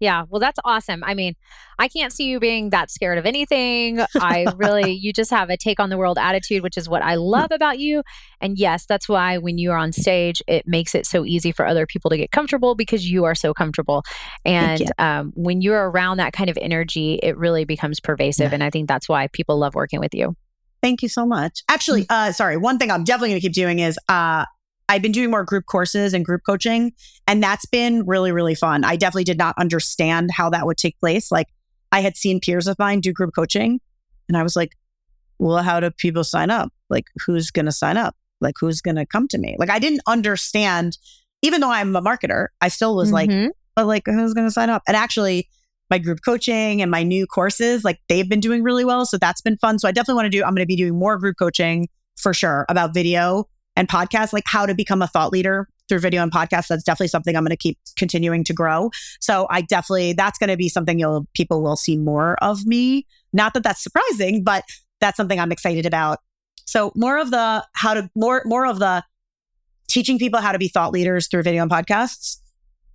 Yeah, 0.00 0.24
well, 0.30 0.40
that's 0.40 0.58
awesome. 0.64 1.04
I 1.04 1.12
mean, 1.12 1.34
I 1.78 1.86
can't 1.86 2.10
see 2.10 2.24
you 2.24 2.40
being 2.40 2.70
that 2.70 2.90
scared 2.90 3.18
of 3.18 3.26
anything. 3.26 4.00
I 4.16 4.46
really, 4.56 4.92
you 5.00 5.12
just 5.12 5.30
have 5.30 5.50
a 5.50 5.58
take 5.58 5.78
on 5.78 5.90
the 5.90 5.98
world 5.98 6.16
attitude, 6.16 6.62
which 6.62 6.78
is 6.78 6.88
what 6.88 7.02
I 7.02 7.16
love 7.16 7.50
about 7.52 7.78
you. 7.78 8.02
And 8.40 8.58
yes, 8.58 8.86
that's 8.86 9.10
why 9.10 9.36
when 9.36 9.58
you 9.58 9.70
are 9.72 9.76
on 9.76 9.92
stage, 9.92 10.42
it 10.48 10.66
makes 10.66 10.94
it 10.94 11.04
so 11.04 11.26
easy 11.26 11.52
for 11.52 11.66
other 11.66 11.84
people 11.84 12.10
to 12.10 12.16
get 12.16 12.30
comfortable 12.30 12.74
because 12.74 13.10
you 13.10 13.24
are 13.24 13.34
so 13.34 13.52
comfortable. 13.52 14.02
And 14.42 14.90
um, 14.96 15.32
when 15.36 15.60
you're 15.60 15.90
around 15.90 16.16
that 16.16 16.32
kind 16.32 16.48
of 16.48 16.56
energy, 16.62 17.20
it 17.22 17.36
really 17.36 17.66
becomes 17.66 18.00
pervasive. 18.00 18.52
Yeah. 18.52 18.54
And 18.54 18.64
I 18.64 18.70
think 18.70 18.88
that's 18.88 19.06
why 19.06 19.28
people 19.28 19.58
love 19.58 19.74
working 19.74 20.00
with 20.00 20.14
you. 20.14 20.34
Thank 20.82 21.02
you 21.02 21.08
so 21.08 21.26
much. 21.26 21.62
Actually, 21.68 22.06
uh, 22.08 22.32
sorry, 22.32 22.56
one 22.56 22.78
thing 22.78 22.90
I'm 22.90 23.04
definitely 23.04 23.30
going 23.30 23.40
to 23.40 23.46
keep 23.46 23.52
doing 23.52 23.80
is 23.80 23.98
uh, 24.08 24.44
I've 24.88 25.02
been 25.02 25.12
doing 25.12 25.30
more 25.30 25.44
group 25.44 25.66
courses 25.66 26.14
and 26.14 26.24
group 26.24 26.42
coaching, 26.46 26.92
and 27.26 27.42
that's 27.42 27.66
been 27.66 28.06
really, 28.06 28.32
really 28.32 28.54
fun. 28.54 28.82
I 28.84 28.96
definitely 28.96 29.24
did 29.24 29.38
not 29.38 29.54
understand 29.58 30.30
how 30.32 30.50
that 30.50 30.66
would 30.66 30.78
take 30.78 30.98
place. 30.98 31.30
Like, 31.30 31.48
I 31.92 32.00
had 32.00 32.16
seen 32.16 32.40
peers 32.40 32.66
of 32.66 32.78
mine 32.78 33.00
do 33.00 33.12
group 33.12 33.34
coaching, 33.34 33.80
and 34.28 34.36
I 34.36 34.42
was 34.42 34.56
like, 34.56 34.72
well, 35.38 35.62
how 35.62 35.80
do 35.80 35.90
people 35.90 36.24
sign 36.24 36.50
up? 36.50 36.72
Like, 36.88 37.06
who's 37.26 37.50
going 37.50 37.66
to 37.66 37.72
sign 37.72 37.96
up? 37.96 38.14
Like, 38.40 38.54
who's 38.58 38.80
going 38.80 38.96
to 38.96 39.06
come 39.06 39.28
to 39.28 39.38
me? 39.38 39.56
Like, 39.58 39.70
I 39.70 39.78
didn't 39.78 40.02
understand, 40.06 40.96
even 41.42 41.60
though 41.60 41.70
I'm 41.70 41.94
a 41.94 42.02
marketer, 42.02 42.48
I 42.60 42.68
still 42.68 42.96
was 42.96 43.12
like, 43.12 43.28
Mhm. 43.30 43.50
but 43.76 43.86
like, 43.86 44.04
who's 44.06 44.34
going 44.34 44.46
to 44.46 44.50
sign 44.52 44.70
up? 44.70 44.82
And 44.86 44.96
actually, 44.96 45.48
my 45.90 45.98
group 45.98 46.20
coaching 46.24 46.80
and 46.80 46.90
my 46.90 47.02
new 47.02 47.26
courses, 47.26 47.84
like, 47.84 47.98
they've 48.08 48.28
been 48.28 48.40
doing 48.40 48.62
really 48.62 48.84
well. 48.84 49.04
So 49.04 49.18
that's 49.18 49.40
been 49.40 49.56
fun. 49.56 49.78
So 49.78 49.88
I 49.88 49.92
definitely 49.92 50.14
want 50.14 50.26
to 50.26 50.38
do, 50.38 50.44
I'm 50.44 50.54
going 50.54 50.62
to 50.62 50.66
be 50.66 50.76
doing 50.76 50.98
more 50.98 51.18
group 51.18 51.36
coaching 51.38 51.88
for 52.16 52.32
sure 52.32 52.66
about 52.68 52.94
video 52.94 53.48
and 53.76 53.88
podcasts, 53.88 54.32
like 54.32 54.44
how 54.46 54.66
to 54.66 54.74
become 54.74 55.02
a 55.02 55.06
thought 55.06 55.32
leader 55.32 55.68
through 55.88 55.98
video 55.98 56.22
and 56.22 56.30
podcasts. 56.30 56.68
That's 56.68 56.84
definitely 56.84 57.08
something 57.08 57.34
I'm 57.36 57.42
going 57.42 57.50
to 57.50 57.56
keep 57.56 57.78
continuing 57.96 58.44
to 58.44 58.52
grow. 58.52 58.90
So 59.20 59.46
I 59.50 59.62
definitely, 59.62 60.12
that's 60.12 60.38
going 60.38 60.50
to 60.50 60.56
be 60.56 60.68
something 60.68 60.98
you'll, 60.98 61.26
people 61.34 61.62
will 61.62 61.76
see 61.76 61.96
more 61.96 62.36
of 62.42 62.64
me. 62.66 63.06
Not 63.32 63.54
that 63.54 63.62
that's 63.62 63.82
surprising, 63.82 64.44
but 64.44 64.64
that's 65.00 65.16
something 65.16 65.40
I'm 65.40 65.50
excited 65.50 65.86
about. 65.86 66.18
So 66.66 66.92
more 66.94 67.18
of 67.18 67.30
the, 67.30 67.66
how 67.74 67.94
to, 67.94 68.08
more, 68.14 68.42
more 68.44 68.66
of 68.66 68.78
the 68.78 69.02
teaching 69.88 70.18
people 70.18 70.40
how 70.40 70.52
to 70.52 70.58
be 70.58 70.68
thought 70.68 70.92
leaders 70.92 71.26
through 71.26 71.42
video 71.42 71.62
and 71.62 71.70
podcasts, 71.70 72.36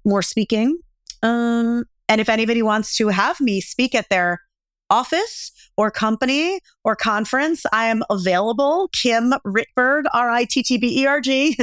more 0.06 0.22
speaking. 0.22 0.78
Um, 1.22 1.84
and 2.10 2.22
if 2.22 2.30
anybody 2.30 2.62
wants 2.62 2.95
to 2.97 3.10
have 3.10 3.39
me 3.41 3.62
speak 3.62 3.95
at 3.95 4.10
their 4.10 4.41
office 4.89 5.51
or 5.78 5.91
company 5.91 6.60
or 6.84 6.95
conference, 6.95 7.66
I 7.74 7.88
am 7.88 8.03
available. 8.10 8.89
Kim 8.93 9.34
Rittberg, 9.45 10.03
R 10.14 10.30
I 10.30 10.45
T 10.45 10.64
T 10.64 10.78
B 10.78 11.01
E 11.01 11.06
R 11.06 11.22
G. 11.22 11.58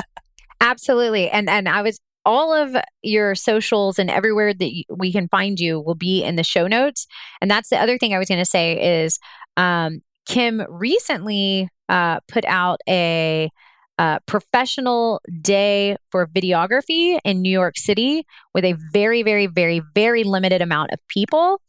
Absolutely. 0.60 1.28
And 1.30 1.48
and 1.50 1.68
I 1.68 1.82
was 1.82 2.00
all 2.24 2.52
of 2.52 2.76
your 3.02 3.34
socials 3.34 3.98
and 3.98 4.08
everywhere 4.08 4.54
that 4.54 4.84
we 4.96 5.12
can 5.12 5.28
find 5.28 5.58
you 5.58 5.80
will 5.80 5.96
be 5.96 6.22
in 6.22 6.36
the 6.36 6.44
show 6.44 6.66
notes. 6.66 7.06
And 7.40 7.50
that's 7.50 7.68
the 7.68 7.78
other 7.78 7.98
thing 7.98 8.14
I 8.14 8.18
was 8.18 8.28
going 8.28 8.40
to 8.40 8.44
say 8.44 9.02
is 9.02 9.18
um, 9.56 10.02
Kim 10.26 10.64
recently 10.68 11.68
uh, 11.88 12.20
put 12.28 12.44
out 12.44 12.80
a 12.88 13.50
uh, 13.98 14.18
professional 14.26 15.20
day 15.40 15.96
for 16.10 16.26
videography 16.26 17.18
in 17.24 17.42
New 17.42 17.50
York 17.50 17.76
City 17.76 18.24
with 18.54 18.64
a 18.64 18.74
very, 18.92 19.22
very, 19.22 19.46
very, 19.46 19.80
very 19.94 20.24
limited 20.24 20.62
amount 20.62 20.90
of 20.92 20.98
people. 21.08 21.60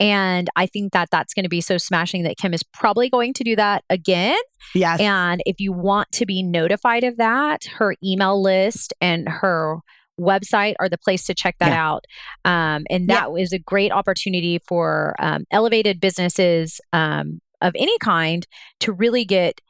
And 0.00 0.50
I 0.56 0.66
think 0.66 0.92
that 0.92 1.08
that's 1.10 1.34
going 1.34 1.44
to 1.44 1.48
be 1.48 1.60
so 1.60 1.78
smashing 1.78 2.24
that 2.24 2.36
Kim 2.36 2.52
is 2.52 2.62
probably 2.62 3.08
going 3.08 3.32
to 3.34 3.44
do 3.44 3.54
that 3.56 3.84
again. 3.90 4.38
yes. 4.74 4.98
And 5.00 5.40
if 5.46 5.56
you 5.60 5.72
want 5.72 6.10
to 6.12 6.26
be 6.26 6.42
notified 6.42 7.04
of 7.04 7.16
that, 7.18 7.64
her 7.78 7.94
email 8.04 8.40
list 8.42 8.92
and 9.00 9.28
her 9.28 9.78
website 10.20 10.74
are 10.80 10.88
the 10.88 10.98
place 10.98 11.24
to 11.26 11.34
check 11.34 11.56
that 11.58 11.70
Yeah. 11.72 11.88
out. 11.88 12.04
Um, 12.44 12.84
and 12.90 13.08
Yeah. 13.08 13.20
that 13.20 13.32
was 13.32 13.52
a 13.52 13.58
great 13.58 13.92
opportunity 13.92 14.58
for 14.66 15.14
um, 15.18 15.44
elevated 15.50 16.00
businesses 16.00 16.80
um, 16.92 17.40
of 17.60 17.72
any 17.76 17.96
kind 17.98 18.46
to 18.80 18.92
really 18.92 19.24
get 19.24 19.60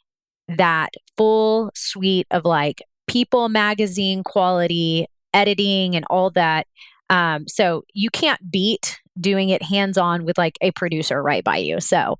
that 0.48 0.90
full 1.16 1.70
suite 1.74 2.26
of 2.30 2.44
like 2.44 2.82
people 3.06 3.48
magazine 3.48 4.22
quality 4.22 5.06
editing 5.32 5.96
and 5.96 6.04
all 6.10 6.30
that. 6.30 6.66
Um, 7.10 7.46
so 7.48 7.84
you 7.92 8.10
can't 8.10 8.50
beat 8.50 9.00
doing 9.20 9.50
it 9.50 9.62
hands 9.62 9.98
on 9.98 10.24
with 10.24 10.38
like 10.38 10.56
a 10.60 10.70
producer 10.72 11.22
right 11.22 11.44
by 11.44 11.58
you. 11.58 11.80
So 11.80 12.16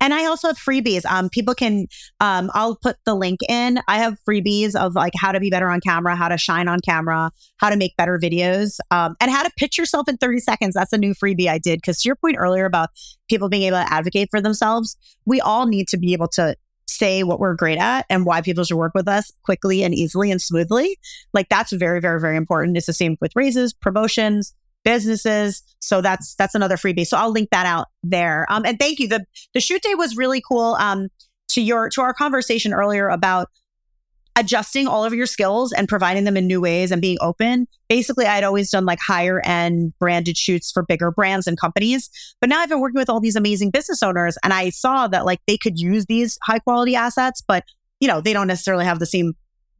And 0.00 0.14
I 0.14 0.26
also 0.26 0.48
have 0.48 0.58
freebies. 0.58 1.04
Um, 1.06 1.28
people 1.28 1.54
can, 1.54 1.86
um, 2.20 2.50
I'll 2.54 2.76
put 2.76 2.96
the 3.04 3.14
link 3.14 3.40
in. 3.48 3.80
I 3.88 3.98
have 3.98 4.16
freebies 4.28 4.74
of 4.74 4.94
like 4.94 5.12
how 5.16 5.32
to 5.32 5.40
be 5.40 5.50
better 5.50 5.68
on 5.68 5.80
camera, 5.80 6.16
how 6.16 6.28
to 6.28 6.38
shine 6.38 6.68
on 6.68 6.80
camera, 6.80 7.30
how 7.56 7.70
to 7.70 7.76
make 7.76 7.96
better 7.96 8.18
videos, 8.18 8.78
um, 8.90 9.16
and 9.20 9.30
how 9.30 9.42
to 9.42 9.50
pitch 9.56 9.78
yourself 9.78 10.08
in 10.08 10.16
30 10.16 10.38
seconds. 10.40 10.74
That's 10.74 10.92
a 10.92 10.98
new 10.98 11.14
freebie 11.14 11.48
I 11.48 11.58
did. 11.58 11.82
Cause 11.82 12.00
to 12.02 12.08
your 12.08 12.16
point 12.16 12.36
earlier 12.38 12.64
about 12.64 12.90
people 13.28 13.48
being 13.48 13.62
able 13.62 13.78
to 13.78 13.92
advocate 13.92 14.28
for 14.30 14.40
themselves, 14.40 14.96
we 15.24 15.40
all 15.40 15.66
need 15.66 15.88
to 15.88 15.98
be 15.98 16.12
able 16.12 16.28
to 16.28 16.56
say 16.86 17.22
what 17.22 17.40
we're 17.40 17.54
great 17.54 17.78
at 17.78 18.06
and 18.10 18.26
why 18.26 18.40
people 18.40 18.64
should 18.64 18.76
work 18.76 18.92
with 18.94 19.08
us 19.08 19.32
quickly 19.42 19.82
and 19.82 19.94
easily 19.94 20.30
and 20.30 20.40
smoothly. 20.40 20.98
Like 21.32 21.48
that's 21.48 21.72
very, 21.72 22.00
very, 22.00 22.20
very 22.20 22.36
important. 22.36 22.76
It's 22.76 22.86
the 22.86 22.92
same 22.92 23.16
with 23.20 23.32
raises, 23.34 23.72
promotions, 23.72 24.54
businesses. 24.84 25.62
So 25.78 26.00
that's 26.00 26.34
that's 26.34 26.54
another 26.54 26.76
freebie. 26.76 27.06
So 27.06 27.16
I'll 27.16 27.30
link 27.30 27.50
that 27.50 27.66
out 27.66 27.88
there. 28.02 28.46
Um, 28.48 28.64
and 28.64 28.78
thank 28.78 28.98
you. 28.98 29.08
The 29.08 29.24
the 29.54 29.60
shoot 29.60 29.82
day 29.82 29.94
was 29.94 30.16
really 30.16 30.42
cool. 30.46 30.76
Um, 30.78 31.08
to 31.50 31.60
your 31.60 31.90
to 31.90 32.00
our 32.00 32.14
conversation 32.14 32.72
earlier 32.72 33.08
about 33.08 33.48
adjusting 34.36 34.86
all 34.86 35.04
of 35.04 35.12
your 35.12 35.26
skills 35.26 35.72
and 35.72 35.88
providing 35.88 36.24
them 36.24 36.36
in 36.36 36.46
new 36.46 36.60
ways 36.60 36.90
and 36.90 37.02
being 37.02 37.18
open. 37.20 37.66
Basically, 37.88 38.24
I'd 38.24 38.44
always 38.44 38.70
done 38.70 38.86
like 38.86 38.98
higher 38.98 39.40
end 39.44 39.92
branded 39.98 40.38
shoots 40.38 40.70
for 40.70 40.82
bigger 40.82 41.10
brands 41.10 41.46
and 41.46 41.60
companies. 41.60 42.08
But 42.40 42.48
now 42.48 42.60
I've 42.60 42.68
been 42.68 42.80
working 42.80 42.98
with 42.98 43.10
all 43.10 43.20
these 43.20 43.36
amazing 43.36 43.70
business 43.70 44.02
owners 44.02 44.38
and 44.42 44.52
I 44.52 44.70
saw 44.70 45.06
that 45.08 45.26
like 45.26 45.40
they 45.46 45.58
could 45.58 45.78
use 45.78 46.06
these 46.06 46.38
high 46.44 46.60
quality 46.60 46.96
assets, 46.96 47.42
but 47.46 47.64
you 48.00 48.08
know, 48.08 48.20
they 48.20 48.32
don't 48.32 48.48
necessarily 48.48 48.84
have 48.84 48.98
the 48.98 49.06
same 49.06 49.34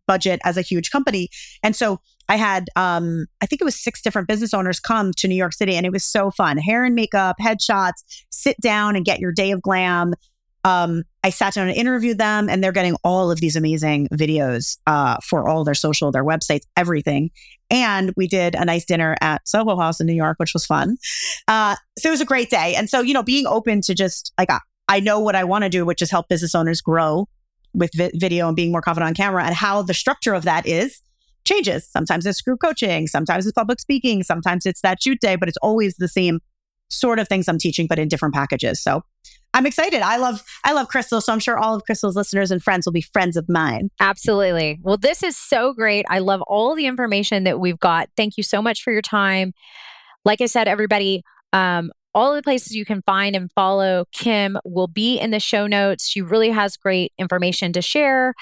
budget 0.07 0.41
as 0.45 0.57
a 0.57 0.63
huge 0.63 0.91
company. 0.91 1.29
And 1.63 1.75
so 1.75 2.01
I 2.29 2.37
had, 2.37 2.69
um, 2.77 3.27
I 3.41 3.47
think 3.47 3.61
it 3.61 3.65
was 3.65 3.77
six 3.77 4.03
different 4.03 4.29
business 4.29 4.55
owners 4.55 4.81
come 4.81 5.13
to 5.17 5.29
New 5.29 5.35
York 5.35 5.53
City 5.53 5.75
and 5.75 5.87
it 5.87 5.93
was 5.93 6.05
so 6.05 6.31
fun. 6.31 6.59
Hair 6.59 6.85
and 6.85 6.95
makeup, 6.95 7.37
headshots, 7.41 8.03
sit 8.31 8.61
down 8.61 8.97
and 8.97 9.05
get 9.05 9.21
your 9.21 9.33
day 9.33 9.51
of 9.51 9.63
glam 9.63 10.15
um, 10.65 11.05
I 11.25 11.31
sat 11.31 11.55
down 11.55 11.69
and 11.69 11.77
interviewed 11.77 12.19
them, 12.19 12.49
and 12.49 12.63
they're 12.63 12.73
getting 12.73 12.97
all 13.05 13.31
of 13.31 13.41
these 13.41 13.57
amazing 13.57 14.09
videos 14.13 14.79
uh, 14.87 15.17
for 15.23 15.49
all 15.49 15.65
their 15.65 15.75
social, 15.75 16.11
their 16.13 16.25
websites, 16.25 16.63
everything. 16.77 17.31
And 17.71 18.13
we 18.17 18.29
did 18.29 18.55
a 18.55 18.65
nice 18.65 18.85
dinner 18.85 19.17
at 19.21 19.47
Soho 19.49 19.77
House 19.77 20.01
in 20.01 20.07
New 20.07 20.15
York, 20.15 20.39
which 20.39 20.53
was 20.53 20.67
fun. 20.67 20.97
Uh, 21.49 21.77
so 21.99 22.09
it 22.09 22.13
was 22.13 22.21
a 22.21 22.27
great 22.27 22.51
day. 22.51 22.75
And 22.77 22.91
so, 22.91 23.01
you 23.01 23.15
know, 23.15 23.23
being 23.23 23.47
open 23.47 23.81
to 23.83 23.95
just 23.95 24.33
like, 24.39 24.51
I 24.89 25.01
know 25.01 25.21
what 25.21 25.35
I 25.35 25.45
want 25.45 25.65
to 25.65 25.71
do, 25.71 25.85
which 25.85 26.03
is 26.03 26.11
help 26.11 26.29
business 26.29 26.55
owners 26.55 26.81
grow 26.81 27.29
with 27.73 27.91
vi- 27.95 28.11
video 28.15 28.49
and 28.49 28.57
being 28.57 28.71
more 28.71 28.83
confident 28.83 29.09
on 29.09 29.15
camera, 29.15 29.45
and 29.45 29.55
how 29.55 29.83
the 29.83 29.95
structure 29.95 30.35
of 30.35 30.45
that 30.45 30.67
is 30.67 31.01
changes. 31.45 31.89
Sometimes 31.89 32.27
it's 32.27 32.41
group 32.41 32.61
coaching, 32.61 33.07
sometimes 33.07 33.47
it's 33.47 33.55
public 33.55 33.81
speaking, 33.81 34.23
sometimes 34.23 34.67
it's 34.67 34.83
that 34.83 35.03
shoot 35.03 35.19
day, 35.21 35.37
but 35.37 35.49
it's 35.49 35.59
always 35.63 35.97
the 35.97 36.09
same 36.09 36.41
sort 36.93 37.19
of 37.19 37.29
things 37.29 37.49
I'm 37.49 37.59
teaching, 37.59 37.87
but 37.87 37.99
in 37.99 38.09
different 38.09 38.35
packages. 38.35 38.83
So 38.83 39.03
I'm 39.55 39.67
excited. 39.67 40.01
I 40.01 40.17
love 40.17 40.43
I 40.65 40.73
love 40.73 40.89
Crystal, 40.89 41.21
so 41.21 41.33
I'm 41.33 41.39
sure 41.39 41.59
all 41.59 41.75
of 41.75 41.85
Crystal's 41.85 42.17
listeners 42.17 42.51
and 42.51 42.63
friends 42.63 42.87
will 42.87 42.93
be 42.93 43.03
friends 43.03 43.37
of 43.37 43.49
mine. 43.49 43.91
Absolutely. 44.01 44.79
Well, 44.83 44.97
this 44.97 45.23
is 45.23 45.37
so 45.37 45.75
great. 45.75 46.07
I 46.09 46.21
love 46.21 46.43
all 46.43 46.75
the 46.75 46.87
information 46.87 47.45
that 47.45 47.61
we've 47.61 47.79
got. 47.79 48.09
Thank 48.17 48.37
you 48.37 48.43
so 48.43 48.63
much 48.63 48.83
for 48.83 48.93
your 48.93 49.03
time. 49.03 49.53
Like 50.25 50.41
I 50.41 50.47
said, 50.47 50.69
everybody, 50.69 51.23
um, 51.53 51.91
all 52.15 52.35
the 52.35 52.43
places 52.43 52.75
you 52.75 52.85
can 52.85 53.03
find 53.03 53.35
and 53.35 53.51
follow 53.53 54.05
Kim 54.13 54.59
will 54.65 54.87
be 54.87 55.19
in 55.19 55.31
the 55.31 55.41
show 55.41 55.67
notes. 55.67 56.07
She 56.07 56.23
really 56.23 56.51
has 56.51 56.77
great 56.77 57.13
information 57.19 57.73
to 57.75 57.83
share. 57.83 58.35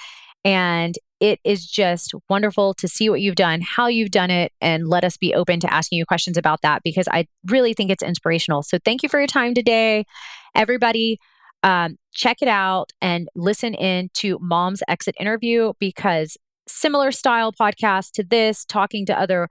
And 0.45 0.95
it 1.21 1.39
is 1.45 1.67
just 1.67 2.15
wonderful 2.29 2.75
to 2.75 2.89
see 2.89 3.11
what 3.11 3.21
you've 3.21 3.35
done, 3.35 3.61
how 3.61 3.87
you've 3.87 4.11
done 4.11 4.31
it, 4.31 4.53
and 4.61 4.89
let 4.89 5.05
us 5.05 5.17
be 5.17 5.35
open 5.35 5.61
to 5.61 5.73
asking 5.73 5.99
you 5.99 6.07
questions 6.07 6.37
about 6.37 6.63
that 6.63 6.83
because 6.83 7.07
I 7.11 7.27
really 7.47 7.75
think 7.75 7.91
it's 7.91 8.03
inspirational. 8.03 8.63
So 8.63 8.79
thank 8.85 9.03
you 9.03 9.09
for 9.09 9.19
your 9.19 9.27
time 9.27 9.55
today. 9.55 10.07
Everybody, 10.55 11.19
um, 11.63 11.99
check 12.13 12.39
it 12.41 12.49
out 12.49 12.91
and 13.03 13.29
listen 13.37 13.75
in 13.75 14.09
to 14.15 14.39
Mom's 14.41 14.83
Exit 14.89 15.15
interview 15.21 15.75
because 15.79 16.37
similar 16.67 17.13
style 17.13 17.53
podcast 17.53 18.13
to 18.13 18.25
this, 18.25 18.65
talking 18.65 19.05
to 19.07 19.19
other 19.19 19.49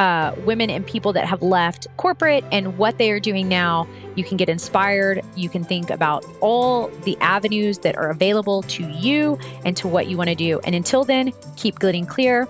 uh, 0.00 0.34
women 0.46 0.70
and 0.70 0.86
people 0.86 1.12
that 1.12 1.26
have 1.26 1.42
left 1.42 1.86
corporate 1.98 2.42
and 2.50 2.78
what 2.78 2.96
they 2.96 3.10
are 3.10 3.20
doing 3.20 3.48
now. 3.48 3.86
You 4.16 4.24
can 4.24 4.38
get 4.38 4.48
inspired. 4.48 5.22
You 5.36 5.50
can 5.50 5.62
think 5.62 5.90
about 5.90 6.24
all 6.40 6.88
the 7.04 7.18
avenues 7.20 7.78
that 7.80 7.96
are 7.96 8.08
available 8.08 8.62
to 8.62 8.88
you 8.88 9.38
and 9.66 9.76
to 9.76 9.86
what 9.86 10.06
you 10.06 10.16
want 10.16 10.30
to 10.30 10.34
do. 10.34 10.58
And 10.64 10.74
until 10.74 11.04
then, 11.04 11.34
keep 11.56 11.78
getting 11.78 12.06
clear 12.06 12.48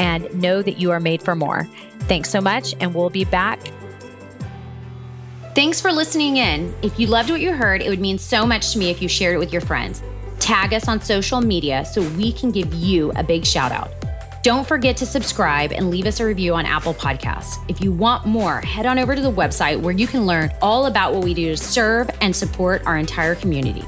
and 0.00 0.32
know 0.42 0.60
that 0.60 0.80
you 0.80 0.90
are 0.90 0.98
made 0.98 1.22
for 1.22 1.36
more. 1.36 1.68
Thanks 2.00 2.30
so 2.30 2.40
much, 2.40 2.74
and 2.80 2.92
we'll 2.94 3.10
be 3.10 3.24
back 3.24 3.60
Thanks 5.54 5.80
for 5.80 5.90
listening 5.90 6.36
in. 6.36 6.72
If 6.82 7.00
you 7.00 7.08
loved 7.08 7.30
what 7.30 7.40
you 7.40 7.52
heard, 7.52 7.82
it 7.82 7.88
would 7.88 7.98
mean 7.98 8.16
so 8.16 8.46
much 8.46 8.72
to 8.74 8.78
me 8.78 8.90
if 8.90 9.02
you 9.02 9.08
shared 9.08 9.34
it 9.34 9.38
with 9.38 9.52
your 9.52 9.62
friends. 9.62 10.04
Tag 10.38 10.72
us 10.72 10.86
on 10.86 11.02
social 11.02 11.40
media 11.40 11.84
so 11.84 12.00
we 12.10 12.30
can 12.30 12.52
give 12.52 12.72
you 12.72 13.10
a 13.16 13.24
big 13.24 13.44
shout 13.44 13.72
out. 13.72 13.97
Don't 14.48 14.66
forget 14.66 14.96
to 14.96 15.04
subscribe 15.04 15.72
and 15.72 15.90
leave 15.90 16.06
us 16.06 16.20
a 16.20 16.24
review 16.24 16.54
on 16.54 16.64
Apple 16.64 16.94
Podcasts. 16.94 17.62
If 17.68 17.82
you 17.82 17.92
want 17.92 18.24
more, 18.24 18.62
head 18.62 18.86
on 18.86 18.98
over 18.98 19.14
to 19.14 19.20
the 19.20 19.30
website 19.30 19.78
where 19.78 19.92
you 19.92 20.06
can 20.06 20.24
learn 20.24 20.50
all 20.62 20.86
about 20.86 21.12
what 21.12 21.22
we 21.22 21.34
do 21.34 21.48
to 21.48 21.56
serve 21.58 22.08
and 22.22 22.34
support 22.34 22.80
our 22.86 22.96
entire 22.96 23.34
community. 23.34 23.84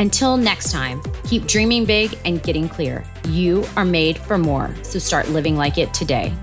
Until 0.00 0.36
next 0.36 0.72
time, 0.72 1.00
keep 1.28 1.46
dreaming 1.46 1.84
big 1.84 2.18
and 2.24 2.42
getting 2.42 2.68
clear. 2.68 3.04
You 3.28 3.64
are 3.76 3.84
made 3.84 4.18
for 4.18 4.36
more, 4.36 4.74
so 4.82 4.98
start 4.98 5.28
living 5.28 5.54
like 5.54 5.78
it 5.78 5.94
today. 5.94 6.34